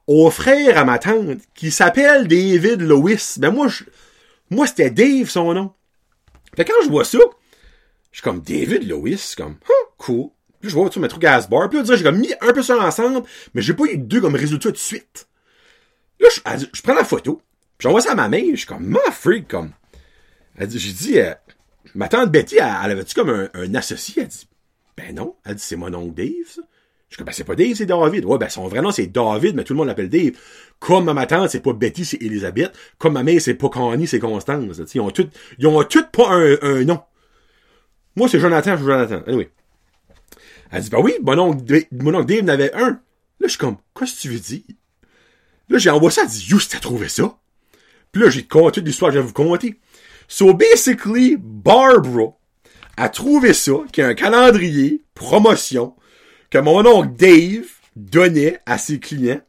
au 0.07 0.31
frère 0.31 0.77
à 0.79 0.85
ma 0.85 0.99
tante, 0.99 1.39
qui 1.55 1.71
s'appelle 1.71 2.27
David 2.27 2.81
Lewis. 2.81 3.35
Ben 3.39 3.51
moi, 3.51 3.69
je, 3.69 3.85
moi 4.51 4.67
c'était 4.67 4.91
Dave 4.91 5.29
son 5.29 5.55
nom. 5.55 5.73
Fait 6.57 6.65
quand 6.65 6.75
je 6.83 6.89
vois 6.89 7.05
ça, 7.05 7.19
je 8.11 8.19
suis 8.19 8.23
comme 8.23 8.41
David 8.41 8.89
Lewis, 8.89 9.35
comme, 9.37 9.53
huh, 9.53 9.89
cool. 9.99 10.31
Puis 10.61 10.71
je 10.71 10.75
vois 10.75 10.89
tu 10.91 11.01
métro 11.01 11.19
gas 11.19 11.47
bar. 11.49 11.69
Puis 11.69 11.83
là, 11.83 11.97
j'ai 11.97 12.03
comme 12.03 12.19
mis 12.19 12.33
un 12.41 12.53
peu 12.53 12.63
ça 12.63 12.77
ensemble, 12.79 13.23
mais 13.55 13.63
j'ai 13.63 13.75
pas 13.75 13.85
eu 13.85 13.99
deux 13.99 14.21
comme 14.21 14.35
résultat 14.35 14.71
de 14.71 14.77
suite. 14.77 15.29
Là, 16.23 16.29
je, 16.57 16.83
prends 16.83 16.95
la 16.95 17.05
photo, 17.05 17.43
puis 17.77 17.87
j'envoie 17.87 18.01
ça 18.01 18.13
à 18.13 18.15
ma 18.15 18.29
mère, 18.29 18.45
je 18.53 18.57
suis 18.57 18.67
comme, 18.67 18.87
ma 18.87 19.11
freak, 19.11 19.49
comme. 19.49 19.73
Elle 20.57 20.69
dit, 20.69 20.79
j'ai 20.79 20.93
dit, 20.93 21.19
euh, 21.19 21.35
ma 21.95 22.09
tante 22.09 22.31
Betty, 22.31 22.57
elle, 22.57 22.91
avait-tu 22.91 23.15
comme 23.15 23.49
un, 23.53 23.75
associé? 23.75 24.23
Elle 24.23 24.29
dit, 24.29 24.49
ben 24.97 25.15
non. 25.15 25.35
Elle 25.45 25.57
dit, 25.57 25.63
c'est 25.63 25.77
mon 25.77 25.93
oncle 25.93 26.15
Dave, 26.15 26.47
ça. 26.47 26.63
Je 27.11 27.17
dis, 27.17 27.25
ben, 27.25 27.33
c'est 27.33 27.45
pas 27.45 27.57
Dave, 27.57 27.75
c'est 27.75 27.87
David. 27.87 28.25
Ouais, 28.25 28.39
ben, 28.39 28.49
son 28.49 28.69
vrai 28.69 28.81
nom, 28.81 28.93
c'est 28.93 29.07
David, 29.07 29.57
mais 29.57 29.65
tout 29.65 29.73
le 29.73 29.79
monde 29.79 29.89
l'appelle 29.89 30.09
Dave. 30.09 30.33
Comme 30.79 31.13
ma 31.13 31.27
tante, 31.27 31.51
c'est 31.51 31.61
pas 31.61 31.73
Betty, 31.73 32.05
c'est 32.05 32.23
Elisabeth. 32.23 32.73
Comme 32.99 33.15
ma 33.15 33.23
mère, 33.23 33.41
c'est 33.41 33.55
pas 33.55 33.69
Connie, 33.69 34.07
c'est 34.07 34.21
Constance. 34.21 34.81
Ils 34.95 35.01
ont 35.01 35.11
toutes, 35.11 35.33
ils 35.59 35.67
ont 35.67 35.83
toutes 35.85 36.11
pas 36.11 36.31
un, 36.31 36.57
un 36.63 36.85
nom. 36.85 37.01
Moi, 38.15 38.29
c'est 38.29 38.39
Jonathan, 38.39 38.77
je 38.77 38.85
Jonathan. 38.85 39.23
Anyway. 39.27 39.51
Elle 40.71 40.83
dit, 40.83 40.91
ben 40.91 41.01
oui, 41.01 41.15
mon 41.23 41.39
oncle, 41.39 41.85
mon 41.93 42.15
oncle 42.15 42.27
Dave 42.27 42.45
n'avait 42.45 42.73
un. 42.75 42.91
Là, 42.91 42.99
je 43.43 43.49
suis 43.49 43.59
comme, 43.59 43.77
qu'est-ce 43.99 44.15
que 44.15 44.21
tu 44.21 44.29
veux 44.29 44.39
dire? 44.39 44.63
Là, 45.73 45.79
j'ai 45.79 45.89
envoyé 45.89 46.15
ça, 46.15 46.23
elle 46.25 46.29
dit, 46.29 46.49
you, 46.51 46.59
t'as 46.69 46.81
trouvé 46.81 47.09
ça? 47.09 47.35
Puis 48.13 48.21
là, 48.21 48.29
j'ai 48.29 48.45
conté 48.45 48.83
l'histoire 48.83 49.11
que 49.11 49.17
je 49.17 49.21
vais 49.21 49.27
vous 49.27 49.33
conter. 49.33 49.81
So, 50.29 50.53
basically, 50.53 51.37
Barbara 51.39 52.35
a 52.99 53.09
trouvé 53.09 53.55
ça, 53.55 53.73
qui 53.91 54.03
est 54.03 54.05
un 54.05 54.13
calendrier, 54.13 55.01
promotion, 55.15 55.95
que 56.51 56.59
mon 56.59 56.85
oncle 56.85 57.17
Dave 57.17 57.65
donnait 57.97 58.61
à 58.67 58.77
ses 58.77 59.01
clients 59.01 59.41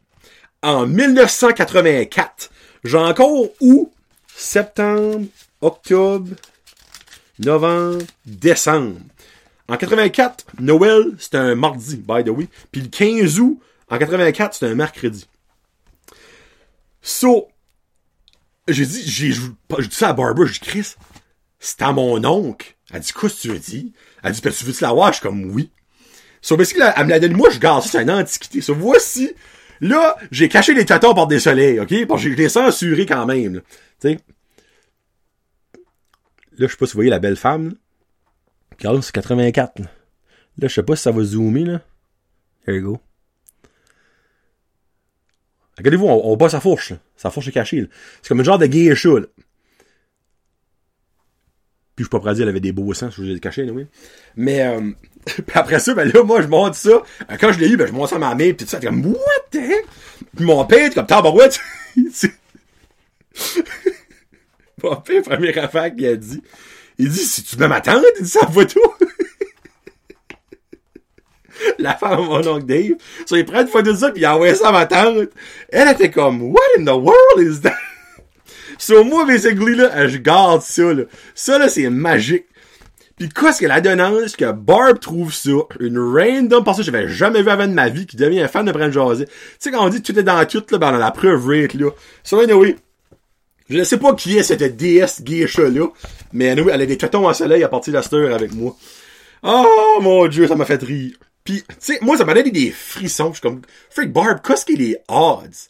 en 0.61 0.87
1984. 0.87 2.49
J'ai 2.85 2.97
encore 2.97 3.49
où? 3.59 3.91
Septembre, 4.33 5.25
octobre, 5.59 6.29
novembre, 7.39 8.01
décembre. 8.25 9.01
En 9.67 9.75
84, 9.75 10.45
Noël, 10.61 11.03
c'était 11.19 11.37
un 11.37 11.55
mardi, 11.55 11.97
by 11.97 12.23
the 12.23 12.29
way. 12.29 12.47
Puis 12.71 12.79
le 12.79 12.87
15 12.87 13.39
août, 13.41 13.59
en 13.89 13.97
84, 13.97 14.53
c'était 14.53 14.71
un 14.71 14.75
mercredi. 14.75 15.27
So, 17.03 17.49
j'ai 18.67 18.85
dit, 18.85 19.03
j'ai, 19.05 19.29
dit 19.29 19.87
ça 19.91 20.09
à 20.09 20.13
Barbara, 20.13 20.47
j'ai 20.47 20.53
dit, 20.53 20.59
Chris, 20.61 20.95
c'est 21.59 21.81
à 21.81 21.91
mon 21.91 22.23
oncle. 22.23 22.75
Elle 22.91 23.01
dit, 23.01 23.11
qu'est-ce 23.11 23.35
que 23.35 23.41
tu 23.41 23.47
veux 23.49 23.59
dire? 23.59 23.91
Elle 24.23 24.31
dit, 24.31 24.41
tu 24.41 24.49
veux-tu 24.49 24.83
la 24.83 24.93
voir? 24.93 25.09
Je 25.09 25.17
suis 25.17 25.21
comme, 25.21 25.51
oui. 25.51 25.69
So, 26.41 26.55
basically, 26.55 26.83
elle 26.95 27.05
me 27.05 27.09
l'a 27.09 27.19
donné, 27.19 27.35
moi, 27.35 27.49
je 27.49 27.59
garde 27.59 27.83
ça, 27.83 27.89
c'est 27.89 28.01
une 28.03 28.11
antiquité. 28.11 28.61
So, 28.61 28.73
voici, 28.73 29.33
là, 29.81 30.15
j'ai 30.31 30.47
caché 30.47 30.73
les 30.73 30.85
tatons 30.85 31.13
par 31.13 31.27
des 31.27 31.39
soleils, 31.39 31.79
ok? 31.81 32.07
Parce 32.07 32.23
que 32.23 32.29
j'ai 32.29 32.35
les 32.35 32.49
censurés 32.49 33.05
quand 33.05 33.25
même, 33.25 33.61
Tu 33.99 34.09
sais? 34.09 34.19
Là, 36.57 36.67
je 36.67 36.71
sais 36.71 36.77
pas 36.77 36.85
si 36.85 36.93
vous 36.93 36.97
voyez 36.97 37.09
la 37.09 37.19
belle 37.19 37.35
femme, 37.35 37.69
là. 37.69 37.75
Regarde, 38.77 39.01
c'est 39.01 39.11
84, 39.13 39.79
là. 39.79 39.85
Là, 40.57 40.67
je 40.67 40.73
sais 40.73 40.83
pas 40.83 40.95
si 40.95 41.03
ça 41.03 41.11
va 41.11 41.23
zoomer, 41.23 41.65
là. 41.65 41.81
There 42.65 42.77
you 42.77 42.81
go. 42.81 43.01
Regardez-vous, 45.77 46.07
on, 46.07 46.31
on 46.31 46.37
bat 46.37 46.49
sa 46.49 46.59
fourche, 46.59 46.91
là. 46.91 46.97
Sa 47.15 47.31
fourche 47.31 47.47
est 47.47 47.51
cachée. 47.51 47.87
C'est 48.21 48.29
comme 48.29 48.41
un 48.41 48.43
genre 48.43 48.59
de 48.59 48.65
geisha, 48.65 49.19
là. 49.19 49.25
Puis 51.95 52.03
je 52.03 52.07
suis 52.07 52.09
pas 52.09 52.19
prêt 52.19 52.31
à 52.31 52.33
dire, 52.33 52.43
elle 52.43 52.49
avait 52.49 52.59
des 52.59 52.71
beaux 52.71 52.91
sangs, 52.95 53.11
je 53.11 53.21
vous 53.21 53.29
ai 53.29 53.39
caché, 53.39 53.69
oui. 53.69 53.85
Mais 54.35 54.65
euh, 54.65 54.81
après 55.53 55.79
ça, 55.79 55.93
ben 55.93 56.11
là, 56.11 56.23
moi, 56.23 56.41
je 56.41 56.47
monte 56.47 56.73
ça. 56.73 56.89
Euh, 56.89 57.37
quand 57.39 57.51
je 57.51 57.59
l'ai 57.59 57.69
eu, 57.69 57.77
ben 57.77 57.85
je 57.85 57.91
monte 57.91 58.09
ça 58.09 58.15
à 58.15 58.19
ma 58.19 58.33
mère, 58.33 58.55
puis 58.55 58.65
tout 58.65 58.71
ça, 58.71 58.79
comme 58.79 59.05
What 59.05 59.17
the 59.51 59.57
heck? 59.57 59.85
Puis 60.35 60.43
mon 60.43 60.65
père, 60.65 60.91
comme 60.91 61.05
tabarouette. 61.05 61.59
mon 64.83 64.95
père, 64.95 65.21
première 65.21 65.63
affaire 65.63 65.95
qu'il 65.95 66.07
a 66.07 66.15
dit. 66.15 66.41
Il 66.97 67.09
dit, 67.09 67.19
si 67.19 67.43
tu 67.43 67.55
veux 67.57 67.67
ma 67.67 67.79
tante, 67.79 68.03
il 68.19 68.23
dit 68.23 68.29
ça 68.29 68.47
photo. 68.47 68.81
La 71.79 71.95
femme 71.95 72.21
de 72.21 72.23
mon 72.23 72.47
oncle 72.47 72.65
Dave. 72.65 72.95
So, 73.25 73.35
il 73.35 73.45
prend 73.45 73.61
une 73.61 73.67
photo 73.67 73.91
de 73.91 73.97
ça, 73.97 74.11
puis 74.11 74.21
il 74.21 74.25
a 74.25 74.35
envoyé 74.35 74.55
ça 74.55 74.69
à 74.69 74.71
ma 74.71 74.85
tante. 74.85 75.29
Elle 75.69 75.89
était 75.89 76.11
comme, 76.11 76.41
What 76.41 76.61
in 76.79 76.85
the 76.85 76.95
world 76.95 77.39
is 77.39 77.61
that? 77.61 77.73
So, 78.79 79.03
moi, 79.03 79.25
basically, 79.25 79.75
là, 79.75 80.07
je 80.07 80.17
garde 80.17 80.61
ça, 80.61 80.93
là. 80.93 81.03
Ça, 81.35 81.57
là, 81.57 81.69
c'est 81.69 81.89
magique. 81.89 82.45
Pis 83.17 83.29
quoi, 83.29 83.53
ce 83.53 83.61
que 83.61 83.67
la 83.67 83.79
donnance 83.79 84.35
que 84.35 84.51
Barb 84.51 84.99
trouve 84.99 85.31
ça, 85.31 85.51
une 85.79 85.99
random 85.99 86.63
personne 86.63 86.83
que 86.83 86.91
j'avais 86.91 87.07
jamais 87.07 87.43
vu 87.43 87.49
avant 87.49 87.67
de 87.67 87.73
ma 87.73 87.89
vie, 87.89 88.07
qui 88.07 88.17
devient 88.17 88.41
un 88.41 88.47
fan 88.47 88.65
de 88.65 88.71
Brand 88.71 88.91
José. 88.91 89.25
Tu 89.25 89.31
sais, 89.59 89.71
quand 89.71 89.85
on 89.85 89.89
dit 89.89 90.01
tout 90.01 90.17
est 90.17 90.23
dans 90.23 90.43
tout, 90.45 90.63
là, 90.71 90.77
ben, 90.79 90.95
a 90.95 90.97
la 90.97 91.11
preuve 91.11 91.47
rate, 91.47 91.75
là. 91.75 91.91
So, 92.23 92.39
anyway. 92.39 92.75
Je 93.69 93.77
ne 93.77 93.83
sais 93.83 93.97
pas 93.97 94.13
qui 94.13 94.37
est 94.37 94.43
cette 94.43 94.75
déesse 94.75 95.21
geisha 95.23 95.69
là, 95.69 95.87
mais 96.33 96.49
anyway, 96.49 96.73
elle 96.73 96.81
a 96.81 96.85
des 96.85 96.97
tétons 96.97 97.29
en 97.29 97.33
soleil 97.33 97.63
à 97.63 97.69
partir 97.69 97.93
de 97.93 98.17
la 98.17 98.35
avec 98.35 98.53
moi. 98.53 98.75
Oh, 99.41 99.99
mon 100.01 100.27
dieu, 100.27 100.47
ça 100.47 100.55
m'a 100.55 100.65
fait 100.65 100.81
rire. 100.81 101.15
Pis, 101.43 101.63
tu 101.63 101.75
sais, 101.79 101.99
moi, 102.01 102.17
ça 102.17 102.25
m'a 102.25 102.33
donné 102.33 102.51
des 102.51 102.71
frissons. 102.71 103.29
Je 103.29 103.33
suis 103.33 103.41
comme, 103.41 103.61
freak 103.89 104.11
Barb, 104.13 104.39
qu'est-ce 104.45 104.65
qu'il 104.65 104.81
est 104.81 105.03
odds? 105.09 105.69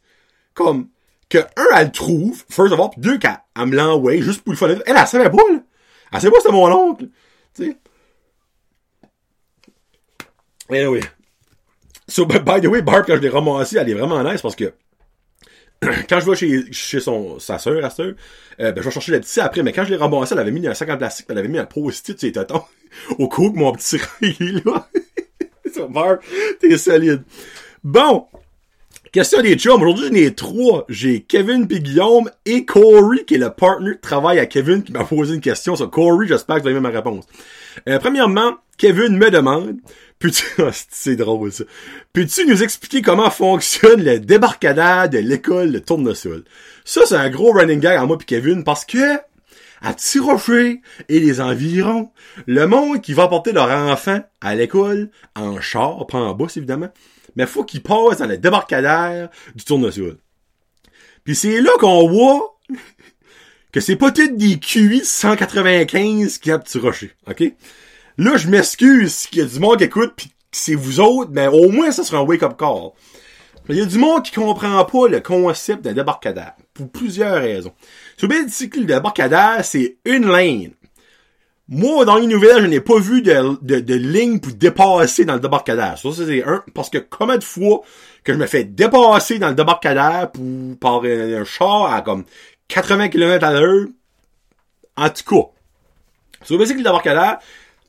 Comme, 0.53 0.89
que 1.29 1.39
un, 1.39 1.75
elle 1.75 1.87
le 1.87 1.91
trouve, 1.91 2.43
first 2.49 2.73
of 2.73 2.79
all, 2.79 2.89
pis 2.91 2.99
deux, 2.99 3.17
qu'elle 3.17 3.39
me 3.57 3.75
l'envoie 3.75 4.17
juste 4.17 4.43
pour 4.43 4.53
le 4.53 4.57
fun. 4.57 4.69
Elle, 4.69 4.83
elle 4.85 5.07
savait 5.07 5.29
pas, 5.29 5.37
là. 5.51 5.59
Elle 6.11 6.21
savait 6.21 6.31
pas 6.31 6.37
c'était 6.41 6.51
mon 6.51 6.71
oncle. 6.71 7.07
Tu 7.55 7.65
sais. 7.65 7.77
Anyway. 10.69 11.01
So, 12.07 12.25
by 12.25 12.61
the 12.61 12.67
way, 12.67 12.81
Barb, 12.81 13.05
quand 13.07 13.15
je 13.15 13.21
l'ai 13.21 13.29
ramassé, 13.29 13.77
elle 13.77 13.89
est 13.89 13.93
vraiment 13.93 14.23
nice 14.23 14.41
parce 14.41 14.55
que 14.55 14.73
quand 16.09 16.19
je 16.19 16.29
vais 16.29 16.35
chez, 16.35 16.71
chez 16.71 16.99
son, 16.99 17.39
sa 17.39 17.57
sœur, 17.57 17.81
la 17.81 17.89
sœur, 17.89 18.13
euh, 18.59 18.71
ben, 18.71 18.81
je 18.81 18.87
vais 18.87 18.91
chercher 18.91 19.11
la 19.13 19.19
petite 19.19 19.37
après, 19.39 19.63
mais 19.63 19.73
quand 19.73 19.85
je 19.85 19.91
l'ai 19.91 19.97
ramassé, 19.97 20.33
elle 20.33 20.39
avait 20.39 20.51
mis 20.51 20.65
un 20.67 20.73
sac 20.73 20.89
en 20.89 20.97
plastique, 20.97 21.25
elle 21.29 21.37
avait 21.37 21.47
mis 21.47 21.57
un 21.57 21.65
post-it 21.65 22.19
sur 22.19 22.27
les 22.27 22.31
tétons, 22.31 22.63
au 23.17 23.27
coup 23.27 23.51
que 23.51 23.57
mon 23.57 23.71
petit 23.73 23.97
est 24.21 24.65
là. 24.65 24.87
Barb, 25.89 26.19
t'es 26.59 26.77
solide. 26.77 27.23
Bon. 27.83 28.25
Question 29.11 29.43
des 29.43 29.55
chums. 29.55 29.79
Aujourd'hui, 29.79 30.07
j'en 30.07 30.15
ai 30.15 30.33
trois. 30.33 30.85
J'ai 30.89 31.21
Kevin 31.21 31.67
puis 31.67 31.81
Guillaume 31.81 32.31
et 32.45 32.65
Corey, 32.65 33.25
qui 33.27 33.35
est 33.35 33.37
le 33.37 33.51
partner 33.51 33.91
de 33.91 33.99
travail 34.01 34.39
à 34.39 34.47
Kevin, 34.47 34.81
qui 34.81 34.91
m'a 34.91 35.03
posé 35.03 35.35
une 35.35 35.41
question. 35.41 35.75
So, 35.75 35.87
Corey, 35.87 36.27
j'espère 36.27 36.55
que 36.57 36.61
vous 36.63 36.69
avez 36.69 36.79
ma 36.79 36.89
réponse. 36.89 37.25
Euh, 37.87 37.99
premièrement, 37.99 38.55
Kevin 38.77 39.15
me 39.15 39.29
demande, 39.29 39.77
peux-tu, 40.17 40.43
c'est 40.89 41.15
drôle 41.15 41.51
ça, 41.51 41.63
peux-tu 42.11 42.47
nous 42.47 42.63
expliquer 42.63 43.03
comment 43.03 43.29
fonctionne 43.29 44.03
le 44.03 44.19
débarcadère 44.19 45.09
de 45.09 45.19
l'école 45.19 45.71
de 45.71 45.79
Tournesol? 45.79 46.43
Ça, 46.83 47.01
c'est 47.05 47.15
un 47.15 47.29
gros 47.29 47.51
running 47.51 47.79
gag 47.79 47.97
à 47.97 48.05
moi 48.05 48.17
puis 48.17 48.25
Kevin 48.25 48.63
parce 48.63 48.83
que, 48.83 49.19
à 49.83 49.93
Tirocher 49.93 50.81
et 51.09 51.19
les 51.19 51.41
environs, 51.41 52.09
le 52.47 52.65
monde 52.65 53.01
qui 53.01 53.13
va 53.13 53.27
porter 53.27 53.51
leur 53.51 53.69
enfant 53.69 54.21
à 54.41 54.55
l'école, 54.55 55.11
en 55.35 55.61
char, 55.61 56.07
pas 56.07 56.17
en 56.17 56.33
bus 56.33 56.57
évidemment, 56.57 56.89
mais 57.35 57.45
faut 57.45 57.65
qu'ils 57.65 57.83
passent 57.83 58.19
dans 58.19 58.25
le 58.25 58.37
débarcadère 58.37 59.29
du 59.53 59.63
tournesol. 59.63 60.17
Puis 61.25 61.35
c'est 61.35 61.61
là 61.61 61.71
qu'on 61.79 62.07
voit 62.09 62.57
que 63.71 63.81
c'est 63.81 63.95
pas 63.95 64.11
tout 64.11 64.35
des 64.35 64.59
QI 64.59 65.03
195 65.03 66.37
qui 66.37 66.51
a 66.51 66.59
petit 66.59 66.79
rocher, 66.79 67.11
ok? 67.27 67.43
Là, 68.17 68.37
je 68.37 68.47
m'excuse 68.47 69.27
qu'il 69.27 69.39
y 69.39 69.41
a 69.41 69.45
du 69.45 69.59
monde 69.59 69.77
qui 69.77 69.85
écoute 69.85 70.13
pis 70.15 70.31
c'est 70.51 70.75
vous 70.75 70.99
autres, 70.99 71.31
mais 71.33 71.47
au 71.47 71.69
moins 71.69 71.91
ça 71.91 72.03
sera 72.03 72.19
un 72.19 72.25
wake-up 72.25 72.55
call. 72.57 72.91
Il 73.69 73.77
y 73.77 73.81
a 73.81 73.85
du 73.85 73.97
monde 73.97 74.23
qui 74.23 74.31
comprend 74.31 74.83
pas 74.85 75.07
le 75.07 75.19
concept 75.19 75.83
d'un 75.83 75.93
débarcadère, 75.93 76.53
pour 76.73 76.89
plusieurs 76.91 77.41
raisons. 77.41 77.73
Sur 78.23 78.29
le 78.29 78.79
le 78.79 78.85
débarcadère, 78.85 79.65
c'est 79.65 79.97
une 80.05 80.33
ligne. 80.33 80.71
Moi, 81.67 82.05
dans 82.05 82.15
les 82.15 82.25
nouvelles, 82.25 82.61
je 82.61 82.67
n'ai 82.67 82.79
pas 82.79 82.97
vu 82.97 83.21
de, 83.21 83.57
de, 83.61 83.81
de, 83.81 83.95
ligne 83.95 84.39
pour 84.39 84.53
dépasser 84.53 85.25
dans 85.25 85.33
le 85.33 85.41
débarcadère. 85.41 85.97
Ça, 85.97 86.07
c'est 86.15 86.41
un, 86.41 86.63
parce 86.73 86.89
que 86.89 86.99
combien 86.99 87.37
de 87.37 87.43
fois 87.43 87.81
que 88.23 88.31
je 88.31 88.37
me 88.37 88.45
fais 88.45 88.63
dépasser 88.63 89.39
dans 89.39 89.49
le 89.49 89.55
débarcadère 89.55 90.31
pour, 90.31 90.45
par 90.79 91.03
un, 91.03 91.41
un 91.41 91.43
char 91.43 91.93
à 91.93 92.01
comme 92.01 92.23
80 92.69 93.09
km 93.09 93.45
à 93.45 93.51
l'heure? 93.59 93.87
En 94.95 95.09
tout 95.09 95.23
cas. 95.25 95.49
Sur 96.45 96.57
le 96.57 96.63
le 96.63 96.77
débarcadère, 96.77 97.39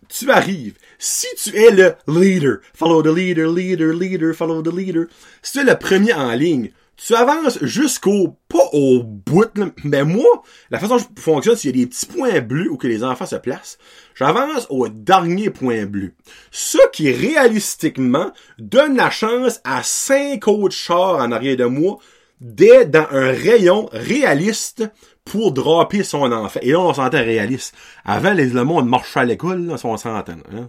tu 0.09 0.33
arrives. 0.33 0.75
Si 0.99 1.29
tu 1.37 1.57
es 1.57 1.71
le 1.71 1.95
leader, 2.09 2.59
follow 2.75 3.05
the 3.05 3.17
leader, 3.17 3.49
leader, 3.49 3.95
leader, 3.95 4.35
follow 4.35 4.63
the 4.63 4.75
leader, 4.75 5.07
si 5.43 5.53
tu 5.53 5.59
es 5.61 5.65
le 5.65 5.79
premier 5.79 6.13
en 6.13 6.33
ligne, 6.33 6.73
tu 6.97 7.15
avances 7.15 7.59
jusqu'au, 7.63 8.39
pas 8.49 8.69
au 8.73 9.03
bout, 9.03 9.51
mais 9.85 10.05
moi, 10.05 10.43
la 10.71 10.79
façon 10.79 10.97
dont 10.97 11.05
je 11.17 11.21
fonctionne, 11.21 11.57
qu'il 11.57 11.77
y 11.77 11.83
a 11.83 11.85
des 11.85 11.91
petits 11.91 12.07
points 12.07 12.41
bleus 12.41 12.71
où 12.71 12.77
que 12.77 12.87
les 12.87 13.03
enfants 13.03 13.27
se 13.27 13.37
placent. 13.37 13.79
J'avance 14.15 14.67
au 14.71 14.89
dernier 14.89 15.51
point 15.51 15.87
bleu. 15.87 16.13
Ce 16.51 16.79
qui, 16.93 17.11
réalistiquement, 17.11 18.33
donne 18.59 18.97
la 18.97 19.11
chance 19.11 19.61
à 19.65 19.83
cinq 19.83 20.47
autres 20.47 20.77
chars 20.77 21.17
en 21.17 21.33
arrière 21.33 21.57
de 21.57 21.65
moi 21.65 21.99
d'être 22.41 22.91
dans 22.91 23.07
un 23.11 23.33
rayon 23.33 23.89
réaliste 23.93 24.85
pour 25.25 25.53
draper 25.53 26.05
son 26.05 26.31
enfant. 26.33 26.61
Et 26.63 26.73
là, 26.73 26.81
on 26.81 26.93
s'entend 26.93 27.19
réaliste. 27.19 27.75
Avant, 28.05 28.33
les, 28.33 28.47
le 28.47 28.65
monde 28.65 28.89
marchait 28.89 29.21
à 29.21 29.25
l'école, 29.25 29.67
là, 29.67 29.77
on 29.83 29.97
s'entend. 29.97 30.37
Hein? 30.53 30.69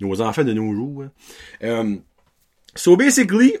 nos 0.00 0.20
enfants 0.20 0.44
de 0.44 0.52
nos 0.52 0.72
jours. 0.72 1.02
Hein? 1.02 1.10
Euh, 1.64 1.96
so, 2.74 2.96
basically, 2.96 3.56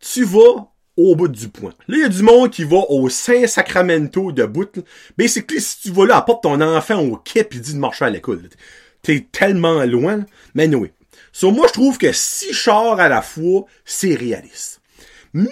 tu 0.00 0.24
vas 0.24 0.73
au 0.96 1.16
bout 1.16 1.28
du 1.28 1.48
point. 1.48 1.74
Là, 1.88 1.96
il 1.96 2.02
y 2.02 2.04
a 2.04 2.08
du 2.08 2.22
monde 2.22 2.50
qui 2.50 2.64
va 2.64 2.76
au 2.88 3.08
Saint-Sacramento 3.08 4.32
de 4.32 4.44
bout. 4.44 4.84
Basically, 5.18 5.60
si 5.60 5.80
tu 5.80 5.90
vas 5.90 6.06
là, 6.06 6.16
apporte 6.18 6.42
ton 6.42 6.60
enfant 6.60 7.00
au 7.00 7.16
quai 7.16 7.44
pis 7.44 7.60
dis 7.60 7.74
de 7.74 7.78
marcher 7.78 8.04
à 8.04 8.10
l'école. 8.10 8.48
T'es 9.02 9.26
tellement 9.30 9.84
loin. 9.84 10.24
Mais 10.54 10.72
oui. 10.74 10.90
So, 11.32 11.50
moi, 11.50 11.66
je 11.68 11.72
trouve 11.72 11.98
que 11.98 12.12
six 12.12 12.52
chars 12.52 13.00
à 13.00 13.08
la 13.08 13.22
fois, 13.22 13.64
c'est 13.84 14.14
réaliste. 14.14 14.80
Mais... 15.32 15.50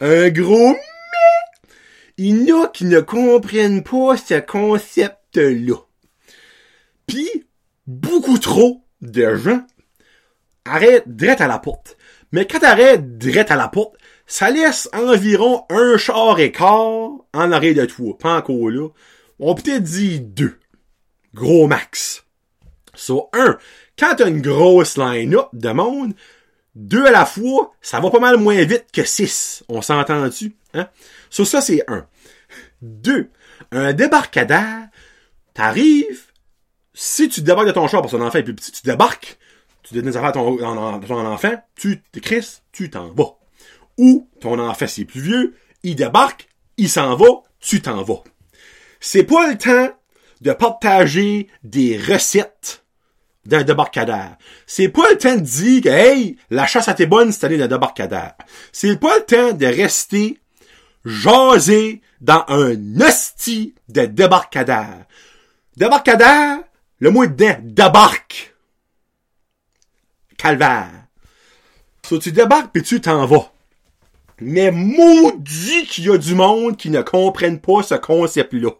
Un 0.00 0.28
gros 0.28 0.72
mais... 0.72 0.78
Il 2.18 2.46
y 2.46 2.52
en 2.52 2.64
a 2.64 2.68
qui 2.68 2.84
ne 2.84 3.00
comprennent 3.00 3.82
pas 3.82 4.16
ce 4.16 4.38
concept-là. 4.38 5.76
Puis, 7.06 7.46
beaucoup 7.86 8.38
trop 8.38 8.84
de 9.00 9.34
gens 9.34 9.66
arrête 10.64 11.04
direct 11.06 11.40
à 11.40 11.48
la 11.48 11.58
porte. 11.58 11.96
Mais 12.32 12.46
quand 12.46 12.58
t'arrêtes 12.58 13.18
direct 13.18 13.50
à 13.50 13.56
la 13.56 13.68
porte, 13.68 13.96
ça 14.26 14.50
laisse 14.50 14.88
environ 14.92 15.64
un 15.68 15.98
char 15.98 16.40
et 16.40 16.50
quart 16.50 17.10
en 17.34 17.52
arrêt 17.52 17.74
de 17.74 17.84
toi. 17.84 18.16
Pas 18.18 18.36
encore 18.36 18.70
là. 18.70 18.88
On 19.38 19.54
peut 19.54 19.70
être 19.70 19.82
dit 19.82 20.20
deux. 20.20 20.58
Gros 21.34 21.66
max. 21.66 22.24
So, 22.94 23.28
un, 23.32 23.58
quand 23.98 24.14
t'as 24.16 24.28
une 24.28 24.42
grosse 24.42 24.96
line-up 24.96 25.48
de 25.52 25.70
monde, 25.70 26.14
deux 26.74 27.04
à 27.06 27.10
la 27.10 27.26
fois, 27.26 27.72
ça 27.80 28.00
va 28.00 28.10
pas 28.10 28.20
mal 28.20 28.38
moins 28.38 28.62
vite 28.64 28.86
que 28.92 29.04
six. 29.04 29.64
On 29.68 29.82
s'entend-tu? 29.82 30.56
Hein? 30.74 30.88
So, 31.30 31.44
ça, 31.44 31.60
c'est 31.60 31.84
un. 31.88 32.06
Deux, 32.80 33.30
un 33.70 33.92
débarcadère, 33.92 34.88
t'arrives, 35.54 36.26
si 36.94 37.28
tu 37.28 37.42
débarques 37.42 37.68
de 37.68 37.72
ton 37.72 37.88
char 37.88 38.02
parce 38.02 38.12
que 38.12 38.18
ton 38.18 38.24
enfant 38.24 38.38
est 38.38 38.42
plus 38.42 38.54
petit, 38.54 38.72
tu 38.72 38.82
débarques, 38.82 39.38
tu 39.92 39.98
donnes 40.00 40.10
des 40.10 40.16
affaires 40.16 40.30
à 40.30 40.32
ton, 40.32 41.26
enfant, 41.26 41.62
tu 41.74 42.02
t'écris, 42.12 42.60
tu 42.72 42.88
t'en 42.88 43.12
vas. 43.12 43.36
Ou 43.98 44.26
ton 44.40 44.58
enfant, 44.58 44.86
c'est 44.88 45.04
plus 45.04 45.20
vieux, 45.20 45.54
il 45.82 45.96
débarque, 45.96 46.48
il 46.78 46.88
s'en 46.88 47.14
va, 47.14 47.26
tu 47.60 47.82
t'en 47.82 48.02
vas. 48.02 48.22
C'est 49.00 49.24
pas 49.24 49.48
le 49.48 49.58
temps 49.58 49.94
de 50.40 50.52
partager 50.52 51.48
des 51.62 51.98
recettes 51.98 52.84
d'un 53.44 53.64
débarcadère. 53.64 54.36
C'est 54.66 54.88
pas 54.88 55.10
le 55.10 55.18
temps 55.18 55.34
de 55.34 55.40
dire 55.40 55.82
que, 55.82 55.88
hey, 55.88 56.36
la 56.50 56.66
chasse 56.66 56.88
a 56.88 56.92
été 56.92 57.06
bonne 57.06 57.30
cette 57.30 57.44
année 57.44 57.58
d'un 57.58 57.68
débarcadère. 57.68 58.34
C'est 58.72 58.96
pas 58.98 59.18
le 59.18 59.24
temps 59.24 59.52
de 59.52 59.66
rester 59.66 60.38
jasé 61.04 62.00
dans 62.20 62.44
un 62.48 62.76
hostie 63.00 63.74
de 63.88 64.06
débarcadère. 64.06 65.04
Débarcadère, 65.76 66.60
le 67.00 67.10
mot 67.10 67.26
dedans, 67.26 67.58
débarque. 67.62 68.51
Calvaire. 70.42 71.06
So, 72.04 72.18
tu 72.18 72.32
débarques 72.32 72.72
puis 72.72 72.82
tu 72.82 73.00
t'en 73.00 73.26
vas. 73.26 73.52
Mais 74.40 74.72
maudit 74.72 75.86
qu'il 75.86 76.06
y 76.06 76.10
a 76.10 76.18
du 76.18 76.34
monde 76.34 76.76
qui 76.76 76.90
ne 76.90 77.00
comprenne 77.00 77.60
pas 77.60 77.84
ce 77.84 77.94
concept-là. 77.94 78.70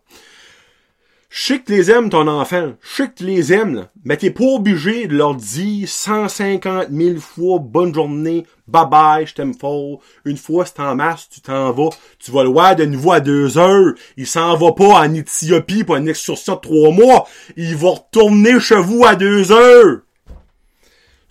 Je 1.31 1.45
sais 1.45 1.61
que 1.61 1.67
tu 1.67 1.73
les 1.73 1.89
aimes, 1.93 2.11
ton 2.11 2.27
enfant. 2.27 2.73
Je 2.81 2.89
sais 2.89 3.09
que 3.09 3.15
tu 3.15 3.27
les 3.27 3.53
aimes, 3.53 3.77
là. 3.77 3.91
Mais 4.05 4.17
t'es 4.17 4.33
pas 4.33 4.43
obligé 4.43 5.07
de 5.07 5.15
leur 5.15 5.37
dire 5.37 5.89
150 5.89 6.89
000 6.91 7.21
fois 7.21 7.61
bonne 7.61 7.95
journée, 7.95 8.45
bye 8.67 8.89
bye, 8.91 9.25
je 9.25 9.35
t'aime 9.35 9.55
fort. 9.55 10.01
Une 10.25 10.37
fois, 10.37 10.67
c'est 10.67 10.81
en 10.81 10.97
masse, 10.97 11.29
tu 11.29 11.41
t'en 11.43 11.71
vas. 11.71 11.91
Tu 12.19 12.33
vas 12.33 12.43
le 12.43 12.51
voir 12.51 12.75
de 12.75 12.87
nouveau 12.87 13.13
à 13.13 13.21
deux 13.21 13.57
heures. 13.57 13.95
Il 14.17 14.27
s'en 14.27 14.57
va 14.57 14.73
pas 14.73 15.01
en 15.01 15.15
Éthiopie 15.15 15.85
pour 15.85 15.95
une 15.95 16.09
excursion 16.09 16.57
de 16.57 16.61
trois 16.61 16.91
mois. 16.91 17.29
Il 17.57 17.77
va 17.77 17.91
retourner 17.91 18.59
chez 18.59 18.81
vous 18.81 19.05
à 19.05 19.15
deux 19.15 19.53
heures. 19.53 20.01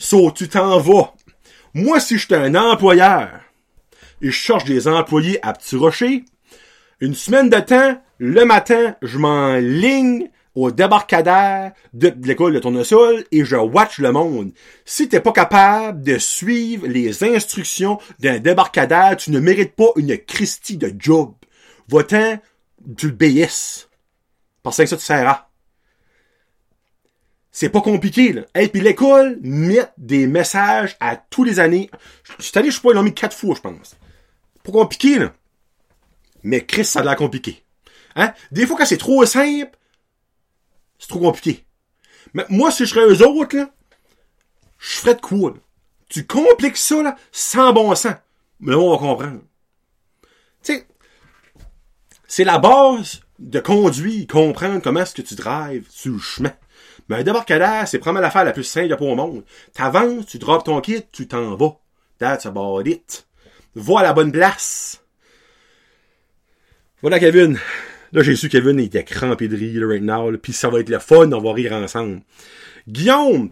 So, 0.01 0.31
tu 0.31 0.49
t'en 0.49 0.79
vas. 0.79 1.13
Moi, 1.75 1.99
si 1.99 2.17
j'étais 2.17 2.35
un 2.35 2.55
employeur 2.55 3.39
et 4.19 4.31
je 4.31 4.31
cherche 4.31 4.65
des 4.65 4.87
employés 4.87 5.37
à 5.45 5.53
Petit 5.53 5.75
Rocher, 5.75 6.25
une 7.01 7.13
semaine 7.13 7.51
de 7.51 7.59
temps, 7.59 8.01
le 8.17 8.43
matin, 8.43 8.95
je 9.03 9.19
m'enligne 9.19 10.31
au 10.55 10.71
débarcadère 10.71 11.73
de 11.93 12.11
l'école 12.23 12.53
de 12.55 12.59
tournesol 12.59 13.25
et 13.31 13.45
je 13.45 13.55
watch 13.55 13.99
le 13.99 14.11
monde. 14.11 14.53
Si 14.85 15.07
t'es 15.07 15.19
pas 15.19 15.33
capable 15.33 16.01
de 16.01 16.17
suivre 16.17 16.87
les 16.87 17.23
instructions 17.23 17.99
d'un 18.19 18.39
débarcadère, 18.39 19.17
tu 19.17 19.29
ne 19.29 19.39
mérites 19.39 19.75
pas 19.75 19.91
une 19.97 20.17
Christie 20.17 20.77
de 20.77 20.91
job. 20.97 21.35
Va-t'en, 21.89 22.39
tu 22.97 23.09
le 23.09 23.13
BS. 23.13 23.87
Parce 24.63 24.77
que 24.77 24.85
ça 24.87 24.97
te 24.97 25.01
sert 25.03 25.29
à. 25.29 25.50
C'est 27.51 27.69
pas 27.69 27.81
compliqué, 27.81 28.31
là. 28.31 28.43
Et 28.55 28.69
puis 28.69 28.81
l'école 28.81 29.37
met 29.41 29.85
des 29.97 30.25
messages 30.25 30.95
à 30.99 31.17
tous 31.17 31.43
les 31.43 31.59
années. 31.59 31.89
Cette 32.39 32.55
année, 32.57 32.71
je 32.71 32.75
sais 32.75 32.81
pas, 32.81 32.91
ils 32.91 32.95
l'ont 32.95 33.03
mis 33.03 33.13
quatre 33.13 33.35
fois, 33.35 33.55
je 33.55 33.61
pense. 33.61 33.95
Pas 34.63 34.71
compliqué, 34.71 35.19
là. 35.19 35.33
Mais 36.43 36.65
Chris, 36.65 36.85
ça 36.85 37.01
a 37.01 37.03
l'air 37.03 37.15
compliqué. 37.17 37.63
Hein? 38.15 38.33
Des 38.51 38.65
fois, 38.65 38.77
quand 38.77 38.85
c'est 38.85 38.97
trop 38.97 39.25
simple, 39.25 39.77
c'est 40.97 41.09
trop 41.09 41.19
compliqué. 41.19 41.65
Mais 42.33 42.45
moi, 42.49 42.71
si 42.71 42.85
je 42.85 42.93
serais 42.93 43.07
eux 43.07 43.27
autres, 43.27 43.57
là, 43.57 43.69
je 44.79 44.95
ferais 44.95 45.15
de 45.15 45.21
quoi, 45.21 45.51
là? 45.51 45.57
Tu 46.07 46.25
compliques 46.25 46.77
ça, 46.77 47.01
là, 47.01 47.15
sans 47.31 47.71
bon 47.73 47.93
sens. 47.95 48.15
Mais 48.59 48.75
on 48.75 48.91
va 48.91 48.97
comprendre. 48.97 49.41
Tu 50.63 50.73
sais, 50.73 50.87
c'est 52.27 52.43
la 52.43 52.59
base 52.59 53.21
de 53.39 53.59
conduire, 53.59 54.27
comprendre 54.27 54.81
comment 54.81 55.01
est-ce 55.01 55.15
que 55.15 55.21
tu 55.21 55.35
drives 55.35 55.87
sur 55.89 56.13
le 56.13 56.19
chemin. 56.19 56.53
Mais 57.11 57.17
un 57.17 57.23
débarcadère, 57.23 57.89
c'est 57.89 57.99
probablement 57.99 58.21
l'affaire 58.21 58.45
la 58.45 58.53
plus 58.53 58.63
simple 58.63 58.95
pour 58.95 59.09
au 59.09 59.15
monde. 59.15 59.43
T'avances, 59.73 60.27
tu 60.27 60.37
drops 60.37 60.63
ton 60.63 60.79
kit, 60.79 61.03
tu 61.11 61.27
t'en 61.27 61.57
vas. 61.57 61.77
That's 62.19 62.45
about 62.45 62.83
it. 62.85 63.27
Va 63.75 63.99
à 63.99 64.03
la 64.03 64.13
bonne 64.13 64.31
place. 64.31 65.03
Voilà, 67.01 67.19
Kevin. 67.19 67.59
Là, 68.13 68.21
j'ai 68.21 68.37
su 68.37 68.47
Kevin 68.47 68.79
il 68.79 68.85
était 68.85 69.03
crampé 69.03 69.49
de 69.49 69.57
rire, 69.57 69.89
right 69.89 70.01
now, 70.01 70.31
puis 70.37 70.53
ça 70.53 70.69
va 70.69 70.79
être 70.79 70.87
le 70.87 70.99
fun, 70.99 71.29
on 71.33 71.41
va 71.41 71.51
rire 71.51 71.73
ensemble. 71.73 72.21
Guillaume 72.87 73.51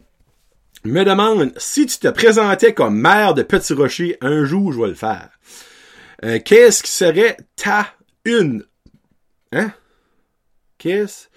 me 0.85 1.03
demande 1.03 1.51
si 1.57 1.85
tu 1.85 1.97
te 1.97 2.07
présentais 2.07 2.73
comme 2.73 2.97
maire 2.97 3.33
de 3.33 3.43
Petit 3.43 3.73
Rocher, 3.73 4.17
un 4.21 4.45
jour, 4.45 4.71
je 4.71 4.79
vais 4.79 4.87
le 4.87 4.93
faire. 4.93 5.31
Euh, 6.23 6.39
qu'est-ce 6.39 6.81
qui 6.81 6.91
serait 6.91 7.35
ta 7.57 7.93
une? 8.23 8.63
Hein? 9.51 9.73
Qu'est-ce 10.77 11.27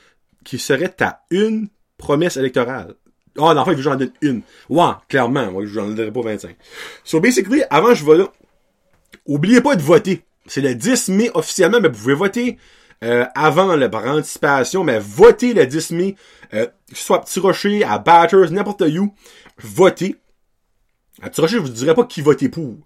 qui 0.45 0.61
serait 0.61 0.91
ta 0.91 1.25
une 1.33 1.68
promesse 2.03 2.37
électorale? 2.37 2.95
Ah, 3.39 3.55
oh, 3.55 3.59
enfin, 3.59 3.75
j'en 3.79 3.97
donne 3.97 4.13
une. 4.21 4.43
Ouais, 4.69 4.91
clairement, 5.09 5.51
moi, 5.51 5.63
j'en 5.65 5.87
donnerai 5.87 6.13
pas 6.13 6.21
25. 6.21 6.57
So, 7.05 7.21
basically, 7.21 7.63
avant 7.71 7.95
je 7.95 8.05
vais 8.05 8.19
là, 8.19 8.29
oubliez 9.27 9.61
pas 9.61 9.77
de 9.77 9.83
voter. 9.83 10.25
C'est 10.47 10.61
le 10.61 10.75
10 10.75 11.09
mai 11.09 11.31
officiellement, 11.35 11.81
mais 11.81 11.89
vous 11.89 11.99
pouvez 11.99 12.15
voter 12.15 12.59
euh, 13.05 13.25
avant 13.35 13.75
le 13.75 13.91
par 13.91 14.05
anticipation, 14.05 14.85
mais 14.85 14.99
votez 14.99 15.55
le 15.55 15.67
10 15.67 15.93
mai, 15.93 16.17
euh, 16.53 16.67
que 16.67 16.97
ce 16.97 17.05
soit 17.05 17.17
à 17.19 17.21
Petit 17.21 17.41
Rocher, 17.41 17.85
à 17.85 17.99
Batters, 17.99 18.51
n'importe 18.51 18.83
où, 18.83 19.15
votez. 19.59 20.17
À 21.23 21.31
Petit 21.31 21.41
Rocher, 21.41 21.57
je 21.57 21.63
vous 21.63 21.69
dirai 21.69 21.95
pas 21.95 22.05
qui 22.05 22.21
voter 22.21 22.49
pour. 22.49 22.77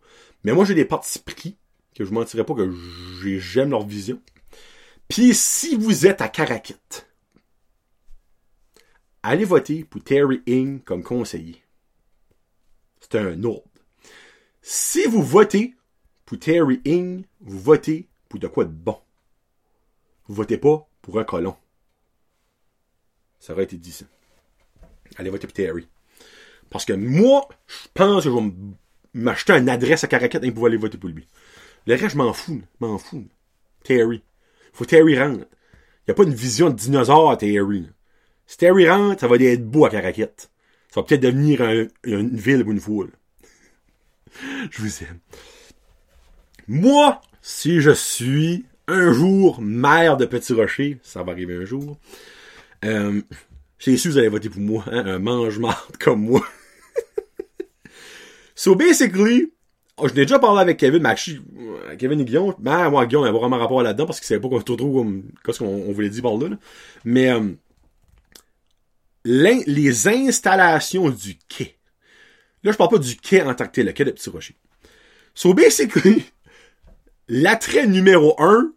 Mais 0.44 0.52
moi, 0.52 0.64
j'ai 0.64 0.74
des 0.74 0.84
partis 0.84 1.18
pris, 1.18 1.56
que 1.96 2.04
je 2.04 2.12
mentirais 2.12 2.44
pas 2.44 2.54
que 2.54 2.70
j'aime 3.38 3.70
leur 3.70 3.84
vision. 3.86 4.20
Puis 5.08 5.34
si 5.34 5.76
vous 5.76 6.06
êtes 6.06 6.20
à 6.20 6.28
Caracat, 6.28 6.74
allez 9.26 9.44
voter 9.44 9.84
pour 9.84 10.02
Terry 10.04 10.40
Ing 10.46 10.80
comme 10.80 11.02
conseiller. 11.02 11.60
C'est 13.00 13.16
un 13.16 13.42
ordre. 13.44 13.64
Si 14.62 15.04
vous 15.06 15.22
votez 15.22 15.74
pour 16.24 16.38
Terry 16.38 16.80
Ing, 16.84 17.24
vous 17.40 17.58
votez 17.58 18.06
pour 18.28 18.38
de 18.38 18.46
quoi 18.46 18.64
de 18.64 18.70
bon? 18.70 18.98
Vous 20.28 20.34
votez 20.34 20.58
pas 20.58 20.88
pour 21.02 21.18
un 21.18 21.24
colon. 21.24 21.56
Ça 23.40 23.52
aurait 23.52 23.64
été 23.64 23.76
dit 23.76 23.92
ça. 23.92 24.04
Allez 25.16 25.30
voter 25.30 25.46
pour 25.46 25.54
Terry. 25.54 25.88
Parce 26.70 26.84
que 26.84 26.92
moi, 26.92 27.48
je 27.66 27.88
pense 27.94 28.24
que 28.24 28.30
je 28.30 28.34
vais 28.34 28.52
m'acheter 29.14 29.52
une 29.54 29.68
adresse 29.68 30.04
à 30.04 30.08
Caracat 30.08 30.40
et 30.42 30.50
pouvoir 30.50 30.68
aller 30.68 30.76
voter 30.76 30.98
pour 30.98 31.10
lui. 31.10 31.26
Le 31.86 31.94
reste, 31.94 32.10
je 32.10 32.16
m'en 32.16 32.32
fous. 32.32 32.62
m'en 32.80 32.98
fous. 32.98 33.26
Terry. 33.84 34.22
Faut 34.72 34.84
Terry 34.84 35.18
rentre. 35.18 35.46
Il 35.46 36.08
n'y 36.08 36.12
a 36.12 36.14
pas 36.14 36.24
une 36.24 36.34
vision 36.34 36.70
de 36.70 36.74
dinosaure 36.74 37.30
à 37.30 37.36
Terry. 37.36 37.88
Si 38.46 38.58
Terry 38.58 38.84
ça 39.18 39.28
va 39.28 39.36
être 39.36 39.68
beau 39.68 39.84
à 39.84 39.90
Caracat. 39.90 40.30
Ça 40.90 41.00
va 41.00 41.02
peut-être 41.02 41.22
devenir 41.22 41.62
une 42.04 42.36
ville 42.36 42.62
ou 42.62 42.72
une 42.72 42.80
foule. 42.80 43.10
je 44.70 44.82
vous 44.82 45.02
aime. 45.02 45.18
Moi, 46.68 47.20
si 47.42 47.80
je 47.80 47.90
suis 47.90 48.64
un 48.88 49.12
jour 49.12 49.60
maire 49.60 50.16
de 50.16 50.26
Petit 50.26 50.52
Rocher, 50.52 50.98
ça 51.02 51.22
va 51.22 51.32
arriver 51.32 51.56
un 51.56 51.64
jour, 51.64 51.98
euh, 52.84 53.20
j'ai 53.78 53.96
su 53.96 54.08
que 54.08 54.12
vous 54.12 54.18
allez 54.18 54.28
voter 54.28 54.48
pour 54.48 54.60
moi, 54.60 54.84
hein, 54.90 55.04
un 55.06 55.18
mange-marde 55.18 55.96
comme 56.00 56.22
moi. 56.22 56.44
so 58.54 58.74
basically, 58.74 59.52
oh, 59.96 60.08
je 60.08 60.14
n'ai 60.14 60.22
déjà 60.22 60.38
parlé 60.38 60.60
avec 60.60 60.78
Kevin, 60.78 61.02
mais 61.02 61.96
Kevin 61.96 62.20
et 62.20 62.24
Guillaume, 62.24 62.54
ben, 62.58 62.90
moi, 62.90 63.06
Guillaume, 63.06 63.24
il 63.24 63.28
avait 63.28 63.38
vraiment 63.38 63.58
rapport 63.58 63.82
là-dedans 63.82 64.06
parce 64.06 64.20
qu'il 64.20 64.26
savait 64.26 64.40
pas 64.40 64.48
trop, 64.48 64.76
trop 64.76 65.06
ce 65.50 65.58
qu'on 65.58 65.66
on 65.66 65.92
voulait 65.92 66.08
dire 66.08 66.22
par 66.22 66.36
là, 66.36 66.56
Mais, 67.04 67.30
euh, 67.30 67.52
les 69.26 70.08
installations 70.08 71.10
du 71.10 71.38
quai. 71.48 71.78
Là, 72.62 72.72
je 72.72 72.76
parle 72.76 72.90
pas 72.90 72.98
du 72.98 73.16
quai 73.16 73.42
en 73.42 73.54
tant 73.54 73.66
que 73.66 73.72
tel, 73.72 73.86
le 73.86 73.92
quai 73.92 74.04
de 74.04 74.10
Petit 74.10 74.30
Rocher. 74.30 74.56
So 75.34 75.54
basically, 75.54 76.24
L'attrait 77.28 77.88
numéro 77.88 78.40
un 78.40 78.72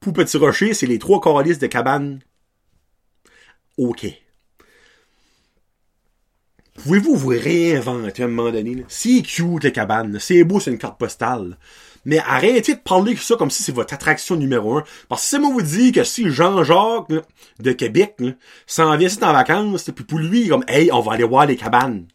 pour 0.00 0.12
Petit 0.12 0.36
Rocher, 0.36 0.74
c'est 0.74 0.86
les 0.86 0.98
trois 0.98 1.20
calices 1.20 1.58
de 1.58 1.66
cabane. 1.66 2.20
OK. 3.78 4.06
Pouvez-vous 6.74 7.16
vous 7.16 7.28
réinventer 7.28 8.22
à 8.22 8.26
un 8.26 8.28
moment 8.28 8.52
donné? 8.52 8.84
C'est 8.88 9.22
cute, 9.22 9.64
les 9.64 9.72
cabanes. 9.72 10.18
C'est 10.20 10.44
beau, 10.44 10.60
c'est 10.60 10.70
une 10.70 10.78
carte 10.78 10.98
postale. 10.98 11.56
Mais 12.06 12.18
arrêtez 12.20 12.76
de 12.76 12.80
parler 12.80 13.14
de 13.14 13.18
ça 13.18 13.34
comme 13.34 13.50
si 13.50 13.64
c'est 13.64 13.72
votre 13.72 13.92
attraction 13.92 14.36
numéro 14.36 14.78
un. 14.78 14.84
Parce 15.08 15.22
que 15.22 15.28
si 15.28 15.38
moi 15.40 15.50
vous 15.50 15.60
dit 15.60 15.90
que 15.90 16.04
si 16.04 16.30
Jean-Jacques 16.30 17.12
de 17.58 17.72
Québec 17.72 18.22
s'en 18.64 18.96
vient 18.96 19.08
ici 19.08 19.18
en 19.24 19.32
vacances, 19.32 19.90
puis 19.90 20.04
pour 20.04 20.20
lui, 20.20 20.46
comme 20.46 20.64
Hey, 20.68 20.92
on 20.92 21.00
va 21.00 21.14
aller 21.14 21.24
voir 21.24 21.46
les 21.46 21.56
cabanes. 21.56 22.06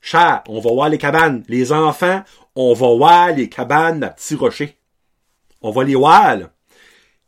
Cher, 0.00 0.42
on 0.48 0.60
va 0.60 0.70
voir 0.72 0.88
les 0.88 0.98
cabanes. 0.98 1.44
Les 1.46 1.70
enfants, 1.70 2.24
on 2.56 2.74
va 2.74 2.88
voir 2.88 3.30
les 3.30 3.48
cabanes 3.48 4.02
à 4.02 4.10
Petit 4.10 4.34
Rocher. 4.34 4.76
On 5.62 5.70
va 5.70 5.84
les 5.84 5.94
voir, 5.94 6.36
là. 6.36 6.50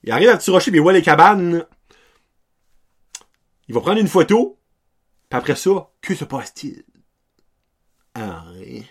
Il 0.03 0.11
arrive 0.11 0.31
à 0.31 0.37
Petit 0.37 0.51
Rocher, 0.51 0.73
puis 0.73 0.81
il 0.81 0.83
voit 0.83 0.93
les 0.93 1.03
cabanes. 1.03 1.65
Il 3.69 3.75
va 3.77 3.81
prendre 3.81 4.01
une 4.01 4.09
photo, 4.09 4.59
puis 5.29 5.39
après 5.39 5.55
ça, 5.55 5.89
que 6.01 6.17
se 6.17 6.25
passe-t-il? 6.25 6.83
Ah, 8.17 8.45
rien. 8.55 8.83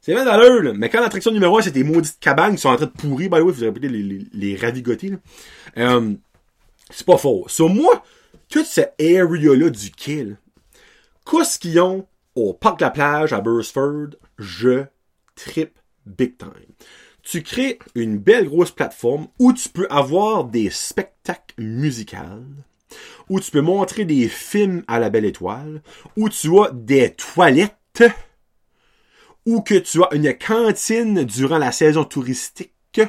C'est 0.00 0.14
bien 0.14 0.24
d'allure, 0.24 0.62
là. 0.62 0.72
Mais 0.74 0.88
quand 0.88 1.00
l'attraction 1.00 1.32
numéro 1.32 1.58
1, 1.58 1.62
c'est 1.62 1.70
des 1.70 1.84
maudites 1.84 2.18
cabanes 2.20 2.54
qui 2.54 2.62
sont 2.62 2.70
en 2.70 2.76
train 2.76 2.86
de 2.86 2.90
pourrir, 2.90 3.30
by 3.30 3.38
the 3.38 3.42
way, 3.42 3.52
vous 3.52 3.64
répétez 3.64 3.88
les, 3.88 4.02
les, 4.02 4.26
les 4.32 4.56
ravigoter, 4.56 5.10
là. 5.10 5.16
Euh, 5.78 6.14
c'est 6.90 7.06
pas 7.06 7.18
faux. 7.18 7.44
Sur 7.48 7.68
moi, 7.68 8.02
tout 8.48 8.64
ce 8.64 8.80
area-là 9.00 9.70
du 9.70 9.90
là, 10.24 10.34
qu'est-ce 11.30 11.58
qu'ils 11.58 11.80
ont 11.80 12.06
au 12.34 12.52
parc 12.52 12.78
de 12.78 12.84
la 12.84 12.90
plage 12.90 13.32
à 13.32 13.40
Burstford, 13.40 14.10
je 14.38 14.84
trip 15.34 15.78
big 16.06 16.38
time. 16.38 16.52
Tu 17.22 17.42
crées 17.42 17.78
une 17.94 18.16
belle 18.16 18.48
grosse 18.48 18.70
plateforme 18.70 19.28
où 19.38 19.52
tu 19.52 19.68
peux 19.68 19.86
avoir 19.90 20.44
des 20.44 20.70
spectacles 20.70 21.54
musicaux, 21.58 22.16
où 23.28 23.40
tu 23.40 23.50
peux 23.50 23.60
montrer 23.60 24.04
des 24.04 24.28
films 24.28 24.82
à 24.86 24.98
la 24.98 25.10
belle 25.10 25.26
étoile, 25.26 25.82
où 26.16 26.28
tu 26.28 26.58
as 26.60 26.70
des 26.72 27.12
toilettes, 27.12 28.04
ou 29.48 29.62
que 29.62 29.76
tu 29.76 30.02
as 30.02 30.14
une 30.14 30.36
cantine 30.36 31.24
durant 31.24 31.56
la 31.56 31.72
saison 31.72 32.04
touristique. 32.04 33.00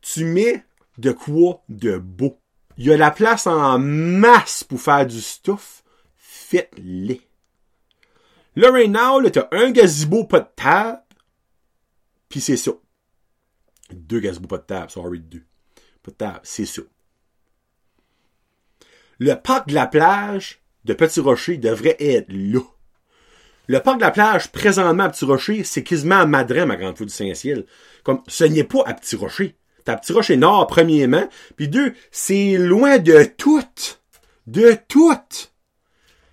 Tu 0.00 0.24
mets 0.24 0.64
de 0.98 1.10
quoi 1.10 1.64
de 1.68 1.98
beau. 1.98 2.38
Il 2.76 2.86
y 2.86 2.92
a 2.92 2.96
la 2.96 3.10
place 3.10 3.48
en 3.48 3.76
masse 3.80 4.62
pour 4.62 4.80
faire 4.80 5.04
du 5.04 5.20
stuff. 5.20 5.82
Faites-les. 6.14 7.22
Là, 8.54 8.70
right 8.70 8.88
now, 8.88 9.20
t'as 9.28 9.48
un 9.50 9.72
gazebo 9.72 10.22
pas 10.22 10.38
de 10.38 10.48
table, 10.54 11.02
puis 12.28 12.40
c'est 12.40 12.56
ça. 12.56 12.70
Deux 13.90 14.20
gazebos 14.20 14.46
pas 14.46 14.58
de 14.58 14.62
table, 14.62 14.90
sorry, 14.92 15.18
deux. 15.18 15.44
Pas 16.04 16.12
de 16.12 16.16
table, 16.16 16.40
c'est 16.44 16.66
ça. 16.66 16.82
Le 19.18 19.34
parc 19.34 19.70
de 19.70 19.74
la 19.74 19.88
plage 19.88 20.62
de 20.84 20.94
Petit 20.94 21.18
Rocher 21.18 21.56
devrait 21.56 21.96
être 21.98 22.28
là. 22.28 22.60
Le 23.68 23.80
parc 23.80 23.96
de 23.96 24.02
la 24.02 24.10
plage, 24.10 24.52
présentement 24.52 25.04
à 25.04 25.08
Petit 25.08 25.24
Rocher, 25.24 25.64
c'est 25.64 25.82
quasiment 25.82 26.20
à 26.20 26.26
Madrin, 26.26 26.66
ma 26.66 26.76
grande 26.76 26.96
foule 26.96 27.08
du 27.08 27.12
Saint-Ciel. 27.12 27.66
Comme, 28.04 28.22
ce 28.28 28.44
n'est 28.44 28.64
pas 28.64 28.82
à 28.86 28.94
Petit 28.94 29.16
Rocher. 29.16 29.56
T'as 29.84 29.94
à 29.94 29.96
Petit 29.96 30.12
Rocher 30.12 30.36
Nord, 30.36 30.66
premièrement. 30.68 31.28
Puis 31.56 31.68
deux, 31.68 31.94
c'est 32.10 32.56
loin 32.58 32.98
de 32.98 33.24
tout. 33.24 33.62
De 34.46 34.78
tout. 34.88 35.18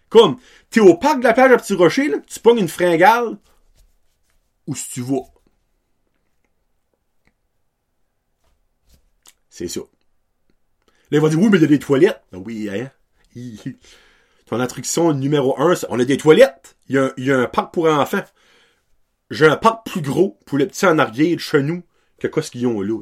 Comme, 0.09 0.37
t'es 0.69 0.79
au 0.79 0.95
parc 0.95 1.19
de 1.19 1.23
la 1.23 1.33
plage 1.33 1.51
à 1.51 1.57
Petit 1.57 1.73
Rocher, 1.73 2.07
là, 2.07 2.17
tu 2.27 2.39
pognes 2.39 2.59
une 2.59 2.67
fringale, 2.67 3.37
où 4.67 4.75
si 4.75 4.89
tu 4.91 5.01
vas. 5.01 5.25
C'est 9.49 9.67
ça. 9.67 9.81
Là, 9.81 11.17
ils 11.17 11.19
vont 11.19 11.29
dire, 11.29 11.39
oui, 11.39 11.49
mais 11.51 11.57
il 11.57 11.61
y 11.61 11.65
a 11.65 11.67
des 11.67 11.79
toilettes. 11.79 12.23
Ben 12.31 12.43
oui, 12.43 12.69
hein. 12.69 12.91
Ton 14.45 14.59
instruction 14.59 15.13
numéro 15.13 15.59
un, 15.59 15.73
on 15.89 15.99
a 15.99 16.05
des 16.05 16.17
toilettes. 16.17 16.72
Il 16.89 17.11
y 17.17 17.31
a, 17.31 17.39
un, 17.39 17.45
parc 17.45 17.73
pour 17.73 17.85
enfants. 17.85 18.23
J'ai 19.29 19.47
un 19.47 19.55
parc 19.55 19.85
plus 19.85 20.01
gros 20.01 20.39
pour 20.45 20.57
les 20.57 20.67
petits 20.67 20.85
en 20.85 20.99
arrière 20.99 21.35
de 21.35 21.39
chez 21.39 21.63
nous 21.63 21.83
que 22.19 22.27
quoi 22.27 22.43
ce 22.43 22.51
qu'ils 22.51 22.67
ont 22.67 22.81
là. 22.81 22.99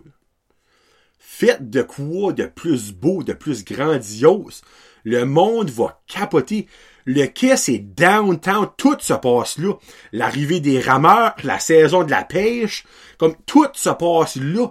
Faites 1.20 1.70
de 1.70 1.82
quoi 1.82 2.34
de 2.34 2.46
plus 2.46 2.92
beau, 2.94 3.24
de 3.24 3.34
plus 3.34 3.66
grandiose. 3.66 4.62
Le 5.04 5.26
monde 5.26 5.70
va 5.70 6.02
capoter. 6.08 6.68
Le 7.06 7.26
quai, 7.26 7.58
c'est 7.58 7.80
downtown. 7.80 8.68
Tout 8.78 8.98
se 9.00 9.14
passe 9.14 9.58
là. 9.58 9.74
L'arrivée 10.12 10.60
des 10.60 10.80
rameurs, 10.80 11.36
la 11.44 11.60
saison 11.60 12.04
de 12.04 12.12
la 12.12 12.24
pêche. 12.24 12.84
Comme 13.18 13.36
tout 13.46 13.68
se 13.74 13.90
passe 13.90 14.36
là. 14.36 14.68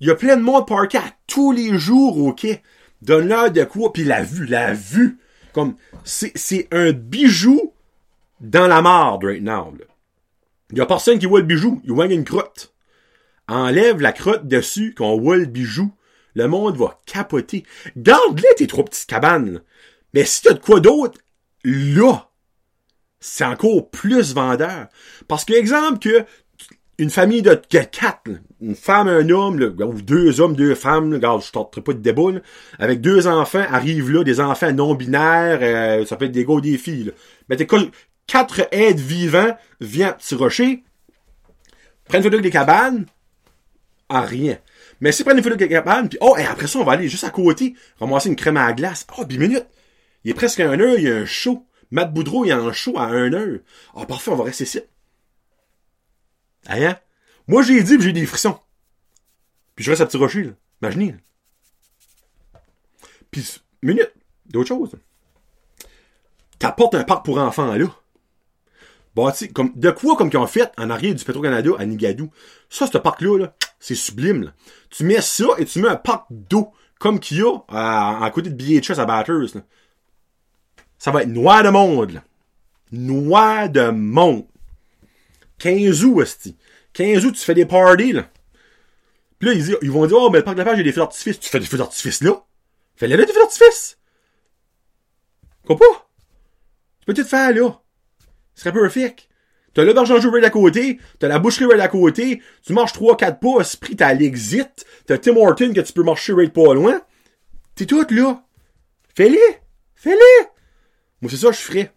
Il 0.00 0.06
y 0.06 0.10
a 0.10 0.14
plein 0.14 0.36
de 0.36 0.42
monde 0.42 0.68
parké 0.68 0.98
à 0.98 1.12
tous 1.26 1.50
les 1.50 1.76
jours 1.76 2.18
au 2.18 2.32
quai. 2.32 2.62
Donne-leur 3.02 3.50
de 3.50 3.64
quoi. 3.64 3.92
Puis 3.92 4.04
la 4.04 4.22
vue, 4.22 4.46
la 4.46 4.74
vue. 4.74 5.18
Comme, 5.52 5.74
c'est 6.04 6.68
un 6.70 6.92
bijou 6.92 7.72
dans 8.40 8.66
la 8.66 8.82
marde 8.82 9.24
right 9.24 9.42
now. 9.42 9.74
Il 10.70 10.78
y 10.78 10.80
a 10.80 10.86
personne 10.86 11.18
qui 11.18 11.26
voit 11.26 11.40
le 11.40 11.46
bijou. 11.46 11.80
Il 11.84 11.92
voit 11.92 12.06
une 12.06 12.24
crotte. 12.24 12.74
Enlève 13.48 14.00
la 14.00 14.12
crotte 14.12 14.46
dessus, 14.46 14.94
qu'on 14.94 15.18
voit 15.18 15.38
le 15.38 15.46
bijou. 15.46 15.92
Le 16.34 16.46
monde 16.46 16.76
va 16.76 17.00
capoter. 17.06 17.64
Garde-les 17.96 18.54
tes 18.56 18.66
trois 18.66 18.84
petites 18.84 19.08
cabanes. 19.08 19.62
Mais 20.14 20.24
si 20.24 20.42
t'as 20.42 20.52
de 20.52 20.58
quoi 20.58 20.80
d'autre, 20.80 21.18
là, 21.64 22.30
c'est 23.20 23.44
encore 23.44 23.90
plus 23.90 24.34
vendeur. 24.34 24.88
Parce 25.26 25.44
que, 25.44 25.54
exemple, 25.54 25.98
que 25.98 26.24
une 26.98 27.10
famille 27.10 27.42
de 27.42 27.54
quatre, 27.54 28.28
une 28.60 28.74
femme, 28.74 29.06
un 29.06 29.30
homme, 29.30 29.62
ou 29.80 30.02
deux 30.02 30.40
hommes, 30.40 30.56
deux 30.56 30.74
femmes, 30.74 31.14
là, 31.14 31.38
je 31.40 31.52
tenterai 31.52 31.80
pas 31.80 31.92
de 31.92 31.98
débat, 31.98 32.40
avec 32.78 33.00
deux 33.00 33.28
enfants, 33.28 33.64
arrivent 33.70 34.10
là, 34.10 34.24
des 34.24 34.40
enfants 34.40 34.72
non-binaires, 34.72 35.60
euh, 35.62 36.04
ça 36.06 36.16
peut 36.16 36.24
être 36.24 36.32
des 36.32 36.44
gars 36.44 36.54
ou 36.54 36.60
des 36.60 36.76
filles. 36.76 37.12
Mais 37.48 37.56
t'es 37.56 37.66
quatre 38.28 38.68
aides 38.70 39.00
vivants 39.00 39.56
viennent 39.80 40.10
à 40.10 40.12
Petit 40.12 40.36
Rocher, 40.36 40.84
prennent 42.04 42.20
une 42.20 42.24
photo 42.24 42.34
avec 42.34 42.44
des 42.44 42.50
cabanes, 42.50 43.06
à 44.08 44.20
rien. 44.20 44.58
Mais 45.00 45.10
si 45.10 45.24
prennent 45.24 45.38
une 45.38 45.42
photo 45.42 45.54
avec 45.54 45.68
des 45.68 45.74
cabanes, 45.74 46.08
puis 46.08 46.18
oh, 46.20 46.36
et 46.38 46.44
après 46.44 46.68
ça, 46.68 46.78
on 46.78 46.84
va 46.84 46.92
aller 46.92 47.08
juste 47.08 47.24
à 47.24 47.30
côté, 47.30 47.74
ramasser 47.98 48.28
une 48.28 48.36
crème 48.36 48.56
à 48.56 48.66
la 48.66 48.72
glace. 48.72 49.04
Oh, 49.18 49.24
10 49.24 49.38
minutes. 49.38 49.66
Il 50.22 50.30
est 50.30 50.34
presque 50.34 50.60
un 50.60 50.78
heure, 50.78 50.96
il 50.96 51.04
y 51.04 51.10
a 51.10 51.16
un 51.16 51.24
show. 51.26 51.66
Matt 51.90 52.12
Boudreau, 52.12 52.44
il 52.44 52.48
y 52.48 52.52
a 52.52 52.58
un 52.58 52.72
show 52.72 52.98
à 52.98 53.06
un 53.06 53.32
heure. 53.32 53.60
Ah, 53.96 54.04
parfait, 54.06 54.30
on 54.30 54.36
va 54.36 54.44
rester 54.44 54.64
ici. 54.64 54.80
Hein? 56.68 56.96
Moi, 57.46 57.62
j'ai 57.62 57.82
dit, 57.82 57.96
j'ai 57.98 58.12
des 58.12 58.26
frissons. 58.26 58.58
Puis 59.74 59.84
je 59.84 59.90
reste 59.90 60.02
à 60.02 60.06
Petit 60.06 60.18
Rocher, 60.18 60.44
là. 60.44 60.50
Imaginez. 60.82 61.12
là. 61.12 62.60
Puis, 63.30 63.60
minute, 63.82 64.12
d'autres 64.46 64.68
choses. 64.68 64.92
T'apportes 66.58 66.94
un 66.94 67.04
parc 67.04 67.24
pour 67.24 67.38
enfants, 67.38 67.74
là. 67.74 67.86
Bâti, 69.18 69.52
comme, 69.52 69.72
de 69.74 69.90
quoi, 69.90 70.16
comme 70.16 70.30
qu'ils 70.30 70.38
ont 70.38 70.46
fait 70.46 70.70
en 70.78 70.90
arrière 70.90 71.14
du 71.14 71.24
Petro-Canada 71.24 71.70
à 71.78 71.86
Nigadou. 71.86 72.30
Ça, 72.70 72.86
ce 72.86 72.98
parc-là, 72.98 73.38
là, 73.38 73.54
c'est 73.80 73.94
sublime, 73.94 74.44
là. 74.44 74.52
Tu 74.90 75.04
mets 75.04 75.20
ça 75.20 75.46
et 75.58 75.64
tu 75.64 75.80
mets 75.80 75.88
un 75.88 75.96
parc 75.96 76.26
d'eau, 76.30 76.72
comme 76.98 77.20
qu'il 77.20 77.38
y 77.38 77.42
a 77.42 77.58
à, 77.68 78.30
côté 78.30 78.50
de 78.50 78.54
BHS 78.54 78.98
à 78.98 79.04
Batters, 79.04 79.54
là. 79.54 79.60
Ça 80.98 81.10
va 81.10 81.22
être 81.22 81.28
noir 81.28 81.62
de 81.62 81.70
monde, 81.70 82.12
là. 82.12 82.24
Noir 82.92 83.68
de 83.68 83.90
monde. 83.90 84.46
15 85.58 86.04
août, 86.04 86.22
esti. 86.22 86.56
15 86.92 87.24
août, 87.24 87.34
tu 87.34 87.44
fais 87.44 87.54
des 87.54 87.66
parties, 87.66 88.12
là. 88.12 88.28
Puis 89.38 89.48
là, 89.48 89.76
ils, 89.82 89.90
vont 89.90 90.06
dire, 90.06 90.16
oh, 90.18 90.30
mais 90.30 90.38
le 90.38 90.44
parc 90.44 90.56
de 90.56 90.62
la 90.62 90.64
plage, 90.64 90.78
il 90.78 90.80
y 90.80 90.82
a 90.82 90.84
des 90.84 90.92
feux 90.92 91.00
d'artifice. 91.00 91.38
Tu 91.38 91.48
fais 91.48 91.60
des 91.60 91.66
feux 91.66 91.78
d'artifice, 91.78 92.22
là. 92.22 92.44
Fais-les 92.96 93.16
là, 93.16 93.24
des 93.24 93.32
feux 93.32 93.40
d'artifice. 93.40 93.98
Comprends 95.64 95.92
pas? 95.92 96.08
Tu 97.00 97.06
peux 97.06 97.14
tout 97.14 97.28
faire, 97.28 97.52
là. 97.54 97.80
Ce 98.58 98.64
serait 98.64 98.72
perfect. 98.72 99.28
T'as 99.72 99.84
l'auberge 99.84 100.10
en 100.10 100.32
à 100.32 100.50
côté, 100.50 100.98
t'as 101.20 101.28
la 101.28 101.38
boucherie 101.38 101.66
right 101.66 101.80
à 101.80 101.86
côté, 101.86 102.42
tu 102.66 102.72
marches 102.72 102.92
3-4 102.94 103.38
pas, 103.38 103.60
esprit, 103.60 103.94
t'as 103.94 104.12
l'exit, 104.14 104.84
t'as 105.06 105.16
Tim 105.16 105.36
Horton 105.36 105.72
que 105.72 105.80
tu 105.80 105.92
peux 105.92 106.02
marcher 106.02 106.32
right 106.32 106.52
pas 106.52 106.74
loin. 106.74 107.00
T'es 107.76 107.86
tout 107.86 108.04
là. 108.10 108.42
Fais-les! 109.14 109.38
Fais-les! 109.94 110.46
Moi, 111.22 111.30
c'est 111.30 111.36
ça 111.36 111.50
que 111.50 111.54
je 111.54 111.60
ferais. 111.60 111.92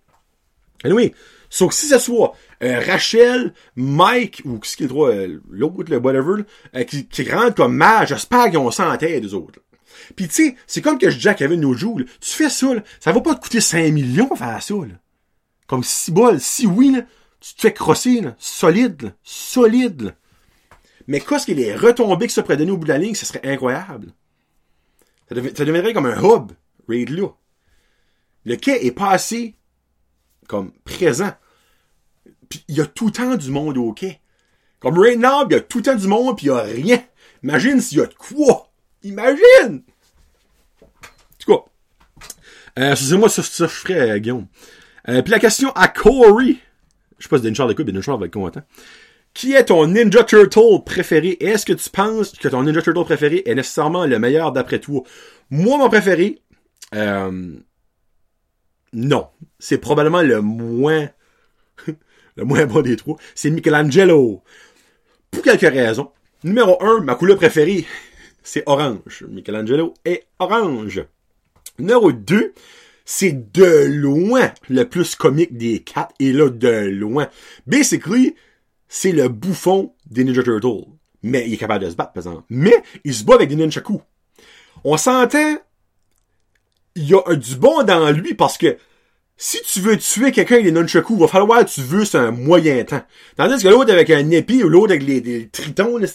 Anyway, 0.84 1.16
sauf 1.49 1.70
que 1.70 1.76
si 1.76 1.88
ce 1.88 1.97
soit 1.97 2.36
euh, 2.62 2.80
Rachel, 2.86 3.55
Mike, 3.76 4.43
ou 4.45 4.59
ce 4.62 4.78
qui 4.78 4.84
est 4.84 4.86
le 4.86 4.89
droit, 4.89 5.09
euh, 5.09 5.39
l'autre, 5.49 5.89
le 5.89 5.97
whatever, 5.97 6.43
euh, 6.76 6.84
qui, 6.84 7.07
qui 7.07 7.28
rentre 7.32 7.55
comme 7.55 7.76
mage, 7.76 8.09
j'espère 8.09 8.51
qu'ils 8.51 8.59
ont 8.59 8.70
ça 8.70 8.88
en 8.88 8.97
tête, 8.97 9.26
eux 9.26 9.34
autres. 9.34 9.57
Puis 10.16 10.28
tu 10.28 10.34
sais, 10.36 10.55
c'est 10.68 10.84
comme 10.84 10.99
que 10.99 11.09
je 11.09 11.16
disais 11.16 11.30
à 11.30 11.34
Kevin 11.34 11.64
là, 11.64 12.05
tu 12.20 12.32
fais 12.32 12.49
ça, 12.49 12.76
là, 12.76 12.84
ça 12.99 13.12
va 13.12 13.22
pas 13.22 13.34
te 13.34 13.41
coûter 13.41 13.59
5 13.59 13.91
millions 13.91 14.36
faire 14.36 14.62
ça, 14.62 14.76
là. 14.76 15.00
Comme 15.72 15.86
si 15.86 16.11
bol, 16.11 16.38
si 16.41 16.67
oui, 16.67 16.93
tu 17.39 17.53
te 17.55 17.61
fais 17.61 17.72
crosser, 17.74 18.19
là, 18.19 18.36
solide, 18.38 19.15
solide. 19.24 20.17
Mais 21.07 21.22
qu'est-ce 21.22 21.45
qu'il 21.45 21.61
est 21.61 21.78
retombé 21.78 22.28
que 22.28 22.34
ça 22.34 22.41
pourrait 22.43 22.57
donner 22.57 22.72
au 22.72 22.78
bout 22.78 22.84
de 22.84 22.91
la 22.91 22.97
ligne, 22.97 23.15
ce 23.15 23.26
serait 23.26 23.39
incroyable. 23.45 24.11
Ça, 25.30 25.36
devi- 25.36 25.55
ça 25.55 25.63
deviendrait 25.63 25.93
comme 25.93 26.07
un 26.07 26.22
hub, 26.22 26.51
raid 26.89 27.09
là. 27.11 27.30
Le 28.43 28.57
quai 28.57 28.86
est 28.86 28.91
pas 28.91 29.11
assez 29.11 29.55
comme 30.49 30.74
présent. 30.84 31.32
Puis 32.49 32.65
il 32.67 32.76
y 32.76 32.82
a 32.82 32.86
tout 32.86 33.05
le 33.05 33.13
temps 33.13 33.36
du 33.36 33.49
monde 33.49 33.78
au 33.78 33.93
quai. 33.93 34.19
Comme 34.82 34.99
right 34.99 35.17
now, 35.17 35.45
il 35.49 35.53
y 35.53 35.55
a 35.55 35.61
tout 35.61 35.78
le 35.78 35.84
temps 35.86 35.95
du 35.95 36.07
monde 36.07 36.36
puis 36.36 36.47
il 36.47 36.49
y 36.49 36.51
a 36.51 36.63
rien. 36.63 37.01
Imagine 37.43 37.80
s'il 37.80 37.99
y 37.99 38.01
a 38.01 38.07
de 38.07 38.13
quoi. 38.13 38.69
Imagine! 39.03 39.84
En 40.82 40.88
tout 41.39 41.55
cas. 41.55 41.63
Euh, 42.78 42.91
excusez-moi, 42.91 43.30
ça, 43.30 43.41
ça 43.41 43.67
je 43.67 43.74
ferais, 43.74 44.11
euh, 44.11 44.17
Guillaume. 44.17 44.47
Euh, 45.09 45.21
puis 45.21 45.31
la 45.31 45.39
question 45.39 45.71
à 45.71 45.87
Corey. 45.87 46.55
Je 47.17 47.23
sais 47.23 47.29
pas 47.29 47.37
si 47.37 47.43
Denchard 47.43 47.67
l'écoute, 47.67 47.85
mais 47.85 47.93
Denchard 47.93 48.17
va 48.17 48.25
être 48.25 48.33
content. 48.33 48.61
Qui 49.33 49.53
est 49.53 49.65
ton 49.65 49.87
Ninja 49.87 50.23
Turtle 50.23 50.83
préféré? 50.85 51.37
Est-ce 51.39 51.65
que 51.65 51.73
tu 51.73 51.89
penses 51.89 52.31
que 52.31 52.47
ton 52.47 52.63
Ninja 52.63 52.81
Turtle 52.81 53.05
préféré 53.05 53.43
est 53.45 53.55
nécessairement 53.55 54.05
le 54.05 54.19
meilleur 54.19 54.51
d'après 54.51 54.79
toi? 54.79 55.03
Moi, 55.49 55.77
mon 55.77 55.89
préféré, 55.89 56.41
euh, 56.93 57.55
non. 58.93 59.27
C'est 59.59 59.77
probablement 59.77 60.21
le 60.21 60.41
moins 60.41 61.09
le 62.35 62.43
moins 62.43 62.65
bon 62.65 62.81
des 62.81 62.95
trois, 62.95 63.17
c'est 63.35 63.49
Michelangelo. 63.49 64.43
Pour 65.29 65.43
quelques 65.43 65.61
raisons. 65.61 66.11
Numéro 66.43 66.81
un, 66.83 67.01
ma 67.01 67.15
couleur 67.15 67.37
préférée, 67.37 67.85
c'est 68.43 68.63
orange. 68.65 69.25
Michelangelo 69.29 69.93
est 70.03 70.25
orange. 70.39 71.05
Numéro 71.79 72.11
2, 72.11 72.53
c'est 73.14 73.51
de 73.51 73.88
loin 73.88 74.53
le 74.70 74.86
plus 74.86 75.16
comique 75.16 75.57
des 75.57 75.80
quatre, 75.80 76.16
et 76.20 76.32
là, 76.32 76.49
de 76.49 76.88
loin. 76.88 77.28
Basically, 77.68 78.36
c'est 78.88 79.12
le 79.12 79.28
bouffon 79.28 79.93
des 80.09 80.24
Ninja 80.24 80.43
Turtles. 80.43 80.86
Mais 81.22 81.45
il 81.45 81.53
est 81.53 81.57
capable 81.57 81.84
de 81.84 81.89
se 81.89 81.95
battre, 81.95 82.14
par 82.14 82.22
exemple. 82.22 82.45
Mais, 82.49 82.74
il 83.03 83.14
se 83.14 83.26
bat 83.26 83.36
avec 83.36 83.49
des 83.49 83.57
nunchakus. 83.57 83.99
On 84.86 84.95
s'entend, 84.95 85.57
il 86.95 87.09
y 87.09 87.14
a 87.14 87.36
du 87.36 87.55
bon 87.57 87.84
dans 87.84 88.12
lui 88.12 88.34
parce 88.34 88.57
que 88.57 88.78
si 89.43 89.59
tu 89.63 89.79
veux 89.79 89.97
tuer 89.97 90.31
quelqu'un 90.31 90.53
avec 90.53 90.65
des 90.65 90.71
nunchakus, 90.71 91.15
il 91.15 91.19
va 91.19 91.27
falloir 91.27 91.65
que 91.65 91.71
tu 91.71 91.81
veux 91.81 92.05
c'est 92.05 92.19
un 92.19 92.29
moyen 92.29 92.83
temps. 92.83 93.01
Tandis 93.37 93.63
que 93.63 93.69
l'autre 93.69 93.91
avec 93.91 94.11
un 94.11 94.29
épi 94.29 94.63
ou 94.63 94.69
l'autre 94.69 94.91
avec 94.91 95.01
les, 95.01 95.49
tritons, 95.51 95.97
là, 95.97 96.05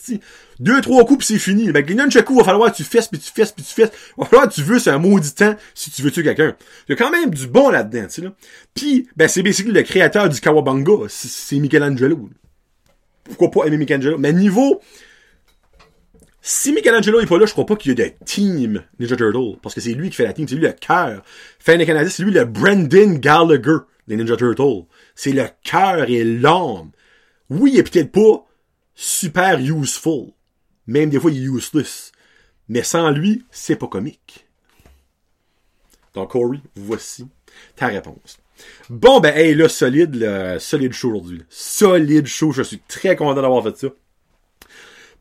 deux, 0.61 0.81
trois 0.81 1.05
coups 1.05 1.27
pis 1.27 1.33
c'est 1.33 1.41
fini. 1.41 1.69
Avec 1.69 1.89
les 1.89 1.97
nunchakus, 1.97 2.37
il 2.37 2.39
va 2.39 2.45
falloir 2.45 2.71
que 2.71 2.77
tu 2.77 2.85
fesses 2.85 3.09
puis 3.09 3.19
tu 3.19 3.33
fesses 3.33 3.51
puis 3.51 3.65
tu 3.65 3.75
fesses. 3.75 3.91
Il 4.17 4.21
va 4.21 4.27
falloir 4.27 4.49
que 4.49 4.55
tu 4.55 4.63
veux 4.63 4.79
c'est 4.79 4.91
un 4.91 4.99
maudit 4.99 5.35
temps 5.35 5.57
si 5.75 5.91
tu 5.91 6.03
veux 6.03 6.13
tuer 6.13 6.23
quelqu'un. 6.23 6.55
Il 6.89 6.93
y 6.93 6.95
a 6.95 6.97
quand 6.97 7.11
même 7.11 7.31
du 7.31 7.49
bon 7.49 7.69
là-dedans, 7.69 8.05
tu 8.05 8.11
sais, 8.11 8.23
là. 8.23 8.33
Puis, 8.75 9.09
ben, 9.17 9.27
c'est 9.27 9.43
basically 9.43 9.73
le 9.73 9.83
créateur 9.83 10.29
du 10.29 10.41
Kawabanga. 10.41 11.09
C'est 11.09 11.57
Michelangelo. 11.57 12.31
Pourquoi 13.25 13.51
pas 13.51 13.67
aimer 13.67 13.79
Michelangelo? 13.79 14.19
Mais 14.19 14.33
niveau, 14.33 14.81
si 16.49 16.73
Michelangelo 16.73 17.19
est 17.19 17.27
pas 17.27 17.39
là, 17.39 17.47
je 17.47 17.51
crois 17.51 17.67
pas 17.67 17.75
qu'il 17.75 17.91
y 17.91 18.01
ait 18.01 18.09
de 18.09 18.25
team 18.25 18.85
Ninja 19.01 19.17
Turtle. 19.17 19.59
Parce 19.61 19.75
que 19.75 19.81
c'est 19.81 19.95
lui 19.95 20.11
qui 20.11 20.15
fait 20.15 20.23
la 20.23 20.33
team, 20.33 20.47
c'est 20.47 20.55
lui 20.55 20.63
le 20.63 20.73
cœur. 20.73 21.25
Fin 21.59 21.77
des 21.77 21.85
Canadiens, 21.85 22.09
c'est 22.09 22.23
lui 22.23 22.31
le 22.31 22.45
Brendan 22.45 23.19
Gallagher 23.19 23.79
des 24.07 24.15
Ninja 24.15 24.37
Turtles. 24.37 24.85
C'est 25.17 25.33
le 25.33 25.49
cœur 25.65 26.09
et 26.09 26.23
l'âme. 26.23 26.93
Oui, 27.51 27.73
il 27.75 27.79
est 27.81 27.83
peut-être 27.83 28.13
pas 28.13 28.47
super 28.95 29.59
useful. 29.59 30.35
Même 30.87 31.11
des 31.11 31.19
fois, 31.19 31.33
il 31.33 31.43
est 31.43 31.49
useless. 31.49 32.13
Mais 32.69 32.85
sans 32.85 33.11
lui, 33.11 33.45
c'est 33.51 33.75
pas 33.75 33.89
comique. 33.89 34.47
Donc, 36.15 36.31
Corey, 36.31 36.61
voici 36.77 37.27
ta 37.75 37.89
réponse. 37.89 38.39
Bon, 38.89 39.19
ben, 39.19 39.37
hey, 39.37 39.57
là, 39.57 39.69
solide, 39.69 40.15
le 40.15 40.61
solide 40.61 40.93
show 40.93 41.09
aujourd'hui. 41.09 41.43
Solide 41.49 42.27
show. 42.27 42.53
Je 42.53 42.63
suis 42.63 42.79
très 42.87 43.17
content 43.17 43.43
d'avoir 43.43 43.65
fait 43.65 43.77
ça. 43.77 43.89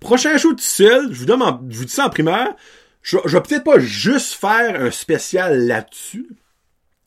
Prochain 0.06 0.38
show 0.38 0.54
tout 0.54 0.60
seul, 0.60 1.12
je 1.12 1.18
vous, 1.18 1.26
donne 1.26 1.42
je 1.68 1.80
vous 1.80 1.86
dis 1.86 1.92
ça 1.92 2.06
en 2.06 2.10
primaire, 2.12 2.54
je, 3.02 3.18
je 3.26 3.36
vais 3.36 3.42
peut-être 3.42 3.64
pas 3.64 3.80
juste 3.80 4.34
faire 4.34 4.80
un 4.80 4.92
spécial 4.92 5.66
là-dessus. 5.66 6.28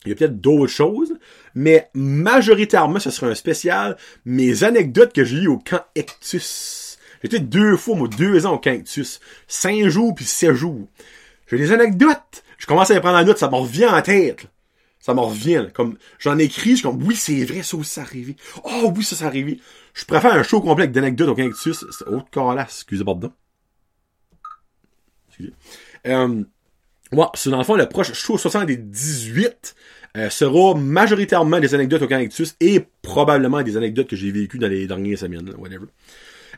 Il 0.03 0.09
y 0.09 0.11
a 0.11 0.15
peut-être 0.15 0.41
d'autres 0.41 0.67
choses, 0.67 1.13
mais 1.55 1.89
majoritairement, 1.93 2.99
ce 2.99 3.09
sera 3.09 3.27
un 3.27 3.35
spécial 3.35 3.95
mes 4.25 4.65
anecdotes 4.65 5.13
que 5.13 5.23
j'ai 5.23 5.37
eues 5.37 5.47
au 5.47 5.59
camp 5.59 5.81
Ectus. 5.95 6.97
J'étais 7.23 7.39
deux 7.39 7.77
fois, 7.77 7.95
moi, 7.95 8.09
deux 8.09 8.45
ans 8.45 8.55
au 8.55 8.59
camp 8.59 8.73
Ectus. 8.73 9.21
Cinq 9.47 9.87
jours 9.87 10.13
puis 10.13 10.25
sept 10.25 10.53
jours. 10.53 10.89
J'ai 11.47 11.57
des 11.57 11.71
anecdotes. 11.71 12.43
Je 12.57 12.67
commence 12.67 12.91
à 12.91 12.95
les 12.95 12.99
prendre 12.99 13.17
en 13.17 13.23
note, 13.23 13.37
ça 13.37 13.49
me 13.49 13.55
revient 13.55 13.87
en 13.87 14.01
tête. 14.01 14.45
Ça 14.99 15.13
me 15.13 15.21
revient. 15.21 15.67
Comme 15.73 15.97
j'en 16.19 16.37
écris, 16.37 16.71
je 16.71 16.75
suis 16.75 16.83
comme 16.83 17.01
oui, 17.03 17.15
c'est 17.15 17.45
vrai, 17.45 17.63
ça 17.63 17.77
aussi 17.77 17.91
ça 17.91 18.01
arrivé. 18.01 18.35
Oh 18.63 18.91
oui, 18.95 19.03
ça 19.03 19.15
ça 19.15 19.27
arrivé. 19.27 19.59
Je 19.93 20.05
préfère 20.05 20.33
un 20.33 20.43
show 20.43 20.61
complet 20.61 20.87
d'anecdotes 20.87 21.29
au 21.29 21.35
cactus. 21.35 21.83
Autre 22.05 22.29
calasse, 22.31 22.79
excusez 22.79 23.05
pardon. 23.05 23.31
Excusez. 25.29 25.53
Euh, 26.07 26.43
dans 27.11 27.57
le 27.57 27.63
fond 27.63 27.75
le 27.75 27.87
proche 27.87 28.13
show 28.13 28.37
78 28.37 29.75
euh, 30.17 30.29
sera 30.29 30.75
majoritairement 30.75 31.59
des 31.59 31.73
anecdotes 31.73 32.01
au 32.01 32.07
cactus 32.07 32.55
et 32.59 32.85
probablement 33.01 33.61
des 33.63 33.77
anecdotes 33.77 34.07
que 34.07 34.15
j'ai 34.15 34.31
vécues 34.31 34.59
dans 34.59 34.67
les 34.67 34.85
dernières 34.85 35.17
semaines, 35.17 35.53
whatever. 35.57 35.87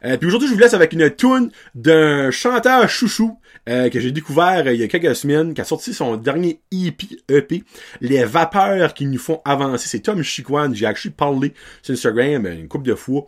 Euh, 0.03 0.17
puis 0.17 0.27
aujourd'hui, 0.27 0.47
je 0.47 0.53
vous 0.53 0.59
laisse 0.59 0.73
avec 0.73 0.93
une 0.93 1.09
tune 1.15 1.51
d'un 1.75 2.31
chanteur 2.31 2.89
chouchou 2.89 3.39
euh, 3.69 3.89
que 3.89 3.99
j'ai 3.99 4.11
découvert 4.11 4.63
euh, 4.65 4.73
il 4.73 4.79
y 4.79 4.83
a 4.83 4.87
quelques 4.87 5.15
semaines, 5.15 5.53
qui 5.53 5.61
a 5.61 5.63
sorti 5.63 5.93
son 5.93 6.17
dernier 6.17 6.59
EP, 6.71 7.07
EP 7.29 7.63
Les 8.01 8.23
vapeurs 8.23 8.93
qui 8.93 9.05
nous 9.05 9.19
font 9.19 9.41
avancer. 9.45 9.87
C'est 9.87 9.99
Tom 9.99 10.23
Chiquan. 10.23 10.73
J'ai 10.73 10.85
actually 10.85 11.13
parlé 11.13 11.53
sur 11.83 11.93
Instagram 11.93 12.47
une 12.47 12.67
couple 12.67 12.87
de 12.87 12.95
fois. 12.95 13.27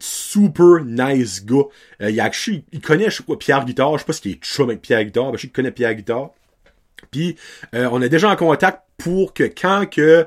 super 0.00 0.84
nice 0.84 1.44
gars. 1.44 1.64
il, 2.00 2.18
a 2.20 2.24
actually, 2.24 2.64
il 2.72 2.80
connaît, 2.80 3.10
je 3.10 3.18
sais 3.18 3.22
quoi, 3.22 3.38
Pierre 3.38 3.64
Guitare. 3.64 3.92
Je 3.94 3.98
sais 3.98 4.04
pas 4.04 4.12
ce 4.12 4.20
qu'il 4.20 4.32
est 4.32 4.42
chum 4.42 4.68
avec 4.68 4.82
Pierre 4.82 5.04
Guitare, 5.04 5.30
mais 5.30 5.38
je 5.38 5.42
sais 5.42 5.46
qu'il 5.48 5.52
connaît 5.52 5.70
Pierre 5.70 5.94
Guitare. 5.94 6.30
Puis 7.10 7.36
on 7.72 8.02
est 8.02 8.08
déjà 8.08 8.30
en 8.30 8.36
contact 8.36 8.80
pour 8.98 9.32
que 9.32 9.44
quand 9.44 9.88
que 9.88 10.26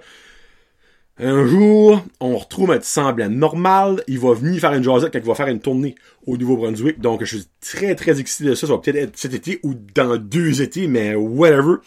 un 1.19 1.45
jour, 1.47 2.03
on 2.19 2.37
retrouve 2.37 2.71
un 2.71 2.81
semblant 2.81 3.29
normal. 3.29 4.03
Il 4.07 4.19
va 4.19 4.33
venir 4.33 4.61
faire 4.61 4.73
une 4.73 4.83
jasette 4.83 5.11
quand 5.11 5.19
il 5.19 5.25
va 5.25 5.35
faire 5.35 5.47
une 5.47 5.59
tournée 5.59 5.95
au 6.25 6.37
Nouveau-Brunswick. 6.37 6.99
Donc, 6.99 7.23
je 7.23 7.37
suis 7.37 7.47
très, 7.59 7.95
très 7.95 8.19
excité 8.19 8.49
de 8.49 8.55
ça. 8.55 8.67
Ça 8.67 8.73
va 8.73 8.79
peut-être 8.79 8.97
être 8.97 9.17
cet 9.17 9.33
été 9.33 9.59
ou 9.63 9.73
dans 9.73 10.17
deux 10.17 10.61
étés, 10.61 10.87
mais 10.87 11.15
whatever. 11.15 11.77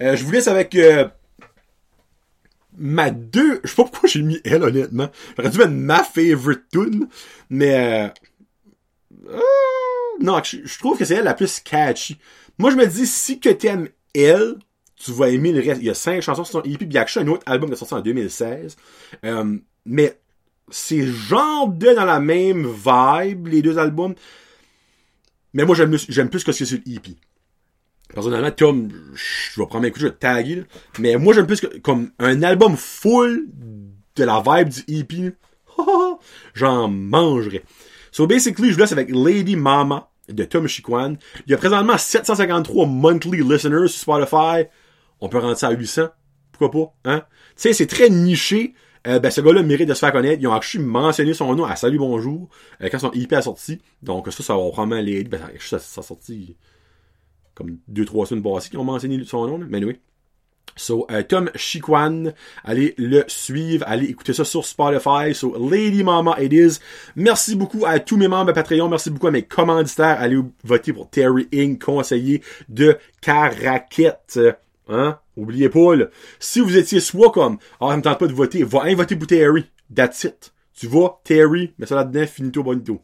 Euh, 0.00 0.16
je 0.16 0.24
vous 0.24 0.30
laisse 0.30 0.48
avec 0.48 0.74
euh, 0.76 1.08
ma 2.76 3.10
deux... 3.10 3.60
Je 3.64 3.70
sais 3.70 3.76
pas 3.76 3.84
pourquoi 3.84 4.08
j'ai 4.08 4.22
mis 4.22 4.40
elle, 4.44 4.62
honnêtement. 4.62 5.08
J'aurais 5.36 5.50
dû 5.50 5.58
mettre 5.58 5.70
ma 5.72 6.02
favorite 6.04 6.64
tune, 6.72 7.08
mais... 7.50 8.12
Euh, 9.28 9.40
non, 10.20 10.40
je, 10.44 10.58
je 10.64 10.78
trouve 10.78 10.96
que 10.96 11.04
c'est 11.04 11.14
elle 11.14 11.24
la 11.24 11.34
plus 11.34 11.60
catchy. 11.60 12.18
Moi, 12.58 12.70
je 12.70 12.76
me 12.76 12.86
dis, 12.86 13.06
si 13.06 13.40
que 13.40 13.48
t'aimes 13.48 13.88
elle, 14.14 14.54
tu 14.96 15.12
vas 15.12 15.28
aimer 15.28 15.52
le 15.52 15.60
reste. 15.60 15.80
Il 15.80 15.86
y 15.86 15.90
a 15.90 15.94
cinq 15.94 16.22
chansons 16.22 16.44
sur 16.44 16.60
son 16.60 16.68
EP, 16.68 16.78
puis 16.78 16.88
il 16.88 16.94
y 16.94 16.98
a 16.98 17.06
un 17.16 17.26
autre 17.28 17.42
album 17.46 17.68
qui 17.68 17.74
est 17.74 17.78
sorti 17.78 17.94
en 17.94 18.00
2016. 18.00 18.76
Euh, 19.24 19.58
mais 19.84 20.18
c'est 20.70 21.06
genre 21.06 21.68
de 21.68 21.94
dans 21.94 22.04
la 22.04 22.20
même 22.20 22.66
vibe, 22.66 23.48
les 23.48 23.62
deux 23.62 23.78
albums. 23.78 24.14
Mais 25.52 25.64
moi, 25.64 25.74
j'aime, 25.74 25.96
j'aime 26.08 26.28
plus 26.28 26.44
que 26.44 26.52
ce 26.52 26.58
que 26.58 26.64
c'est 26.64 26.76
sur 26.76 26.78
l'EP. 26.86 27.16
Personnellement, 28.12 28.50
comme, 28.56 28.90
je 29.14 29.60
vais 29.60 29.66
prendre 29.66 29.86
un 29.86 29.90
coup, 29.90 29.98
je 29.98 30.06
vais 30.06 30.12
taguer, 30.12 30.64
mais 30.98 31.16
moi, 31.16 31.34
j'aime 31.34 31.46
plus 31.46 31.60
que, 31.60 31.78
comme, 31.78 32.10
un 32.18 32.42
album 32.42 32.76
full 32.76 33.46
de 34.16 34.24
la 34.24 34.42
vibe 34.46 34.68
du 34.68 34.84
EP, 34.88 35.32
j'en 36.54 36.88
mangerais. 36.88 37.62
So, 38.12 38.26
basically, 38.26 38.68
je 38.68 38.74
vous 38.74 38.80
laisse 38.80 38.92
avec 38.92 39.10
Lady 39.10 39.56
Mama 39.56 40.08
de 40.28 40.44
Tom 40.44 40.66
Chiquan. 40.66 41.16
Il 41.46 41.50
y 41.50 41.54
a 41.54 41.58
présentement 41.58 41.98
753 41.98 42.86
monthly 42.86 43.42
listeners 43.42 43.88
sur 43.88 44.00
Spotify 44.00 44.68
on 45.20 45.28
peut 45.28 45.38
rendre 45.38 45.56
ça 45.56 45.68
à 45.68 45.72
800. 45.72 46.08
Pourquoi 46.52 46.70
pas, 46.70 47.10
hein? 47.10 47.24
Tu 47.56 47.62
sais, 47.62 47.72
c'est 47.72 47.86
très 47.86 48.10
niché. 48.10 48.74
Euh, 49.06 49.20
ben, 49.20 49.30
ce 49.30 49.40
gars-là 49.40 49.62
mérite 49.62 49.88
de 49.88 49.94
se 49.94 50.00
faire 50.00 50.12
connaître. 50.12 50.42
Ils 50.42 50.48
ont 50.48 50.52
actually 50.52 50.84
mentionné 50.84 51.32
son 51.32 51.54
nom 51.54 51.64
à 51.64 51.76
Salut 51.76 51.98
Bonjour 51.98 52.48
euh, 52.82 52.88
quand 52.90 52.98
son 52.98 53.12
IP 53.12 53.34
a 53.34 53.42
sorti. 53.42 53.80
Donc 54.02 54.32
ça, 54.32 54.42
ça 54.42 54.56
va 54.56 54.68
probablement 54.70 55.00
l'aider. 55.00 55.28
Ben, 55.28 55.40
ça, 55.60 55.78
ça 55.78 56.00
a 56.00 56.04
sorti 56.04 56.56
comme 57.54 57.78
deux, 57.88 58.04
trois 58.04 58.26
semaines 58.26 58.42
passées 58.42 58.70
qu'ils 58.70 58.78
ont 58.78 58.84
mentionné 58.84 59.22
son 59.24 59.46
nom. 59.46 59.58
Mais 59.68 59.82
oui. 59.84 60.00
So, 60.78 61.06
euh, 61.10 61.22
Tom 61.22 61.50
Chiquan, 61.54 62.32
allez 62.62 62.94
le 62.98 63.24
suivre, 63.28 63.84
allez 63.88 64.06
écouter 64.06 64.34
ça 64.34 64.44
sur 64.44 64.64
Spotify. 64.64 65.34
So, 65.34 65.56
Lady 65.70 66.04
Mama 66.04 66.36
It 66.38 66.52
Is. 66.52 66.78
Merci 67.16 67.56
beaucoup 67.56 67.86
à 67.86 67.98
tous 67.98 68.18
mes 68.18 68.28
membres 68.28 68.52
Patreon. 68.52 68.88
Merci 68.88 69.10
beaucoup 69.10 69.28
à 69.28 69.30
mes 69.30 69.42
commanditaires. 69.42 70.20
Allez 70.20 70.38
voter 70.64 70.92
pour 70.92 71.08
Terry 71.08 71.48
Inc., 71.54 71.82
conseiller 71.82 72.42
de 72.68 72.98
Caraquette. 73.22 74.38
Hein? 74.88 75.18
Oubliez 75.36 75.68
pas, 75.68 75.96
là. 75.96 76.06
Si 76.38 76.60
vous 76.60 76.76
étiez 76.76 77.00
soit 77.00 77.32
comme, 77.32 77.58
ah, 77.80 77.90
ça 77.90 77.96
me 77.96 78.02
tente 78.02 78.18
pas 78.18 78.26
de 78.26 78.32
voter, 78.32 78.62
va 78.62 78.82
un 78.84 78.94
voter 78.94 79.16
pour 79.16 79.26
Terry. 79.26 79.66
That's 79.94 80.24
it. 80.24 80.52
Tu 80.78 80.86
vas, 80.86 81.20
Terry, 81.24 81.72
mets 81.78 81.86
ça 81.86 81.96
là-dedans, 81.96 82.26
finito 82.26 82.62
bonito. 82.62 83.00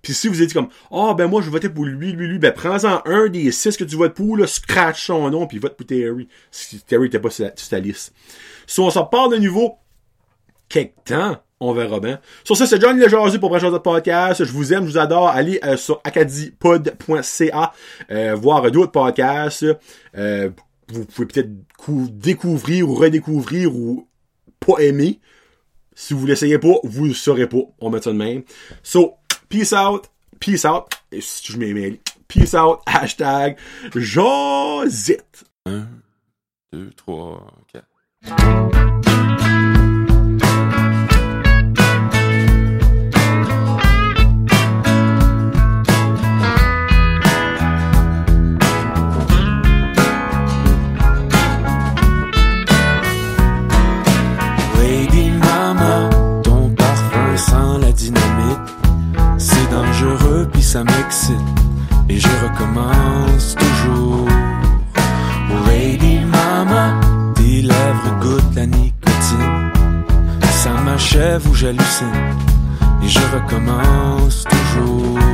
Puis 0.00 0.14
si 0.14 0.28
vous 0.28 0.40
étiez 0.40 0.54
comme, 0.54 0.68
ah, 0.92 1.14
ben 1.14 1.26
moi, 1.26 1.42
je 1.42 1.50
votais 1.50 1.68
pour 1.68 1.84
lui, 1.84 2.12
lui, 2.12 2.28
lui, 2.28 2.38
ben 2.38 2.52
prends-en 2.52 3.02
un 3.04 3.28
des 3.28 3.50
six 3.50 3.76
que 3.76 3.84
tu 3.84 3.96
votes 3.96 4.14
pour, 4.14 4.36
là, 4.36 4.46
scratch 4.46 5.06
son 5.06 5.28
nom, 5.30 5.46
puis 5.46 5.58
vote 5.58 5.76
pour 5.76 5.86
Terry. 5.86 6.28
Si 6.50 6.80
Terry 6.80 7.06
était 7.06 7.18
pas 7.18 7.30
sur, 7.30 7.52
ta 7.52 7.78
liste. 7.78 8.14
Si 8.66 8.80
on 8.80 8.90
s'en 8.90 9.04
parle 9.04 9.32
de 9.32 9.38
nouveau, 9.38 9.74
quelque 10.68 10.94
temps, 11.04 11.36
on 11.58 11.72
verra 11.72 12.00
bien. 12.00 12.20
Sur 12.44 12.56
ça, 12.56 12.66
c'est 12.66 12.80
Johnny 12.80 13.00
Le 13.00 13.38
pour 13.38 13.50
Prochain 13.50 13.76
Podcast. 13.78 14.44
Je 14.44 14.52
vous 14.52 14.72
aime, 14.72 14.84
je 14.84 14.90
vous 14.90 14.98
adore. 14.98 15.28
Allez 15.28 15.58
euh, 15.64 15.76
sur 15.76 16.00
acadipod.ca 16.04 17.72
euh, 18.10 18.34
voir 18.34 18.70
d'autres 18.70 18.92
podcasts. 18.92 19.64
Euh, 20.16 20.50
vous 20.88 21.04
pouvez 21.04 21.26
peut-être 21.26 21.50
découvrir 22.12 22.88
ou 22.88 22.94
redécouvrir 22.94 23.74
ou 23.74 24.08
pas 24.60 24.78
aimer. 24.78 25.20
Si 25.94 26.14
vous 26.14 26.26
l'essayez 26.26 26.58
pas, 26.58 26.74
vous 26.84 27.06
le 27.06 27.14
saurez 27.14 27.48
pas. 27.48 27.62
On 27.80 27.90
met 27.90 28.02
ça 28.02 28.12
de 28.12 28.18
même. 28.18 28.42
So, 28.82 29.14
peace 29.48 29.72
out. 29.72 30.10
Peace 30.38 30.64
out. 30.66 30.84
Et 31.10 31.20
si 31.20 31.52
je 31.52 31.58
m'aimais, 31.58 32.00
peace 32.28 32.54
out. 32.54 32.80
Hashtag 32.86 33.56
Josette. 33.94 35.44
1, 35.64 35.86
2, 36.72 36.90
3, 36.96 37.46
4. 37.72 39.05
ça 60.76 60.84
m'excite 60.84 61.56
et 62.10 62.18
je 62.18 62.28
recommence 62.44 63.54
toujours. 63.54 64.28
Oh 65.50 65.68
Lady 65.68 66.18
Mama, 66.18 67.00
tes 67.34 67.62
lèvres 67.62 68.12
goûtent 68.20 68.54
la 68.54 68.66
nicotine. 68.66 69.72
Ça 70.62 70.72
m'achève 70.84 71.48
ou 71.48 71.54
j'hallucine 71.54 72.26
et 73.02 73.08
je 73.08 73.20
recommence 73.36 74.44
toujours. 74.44 75.25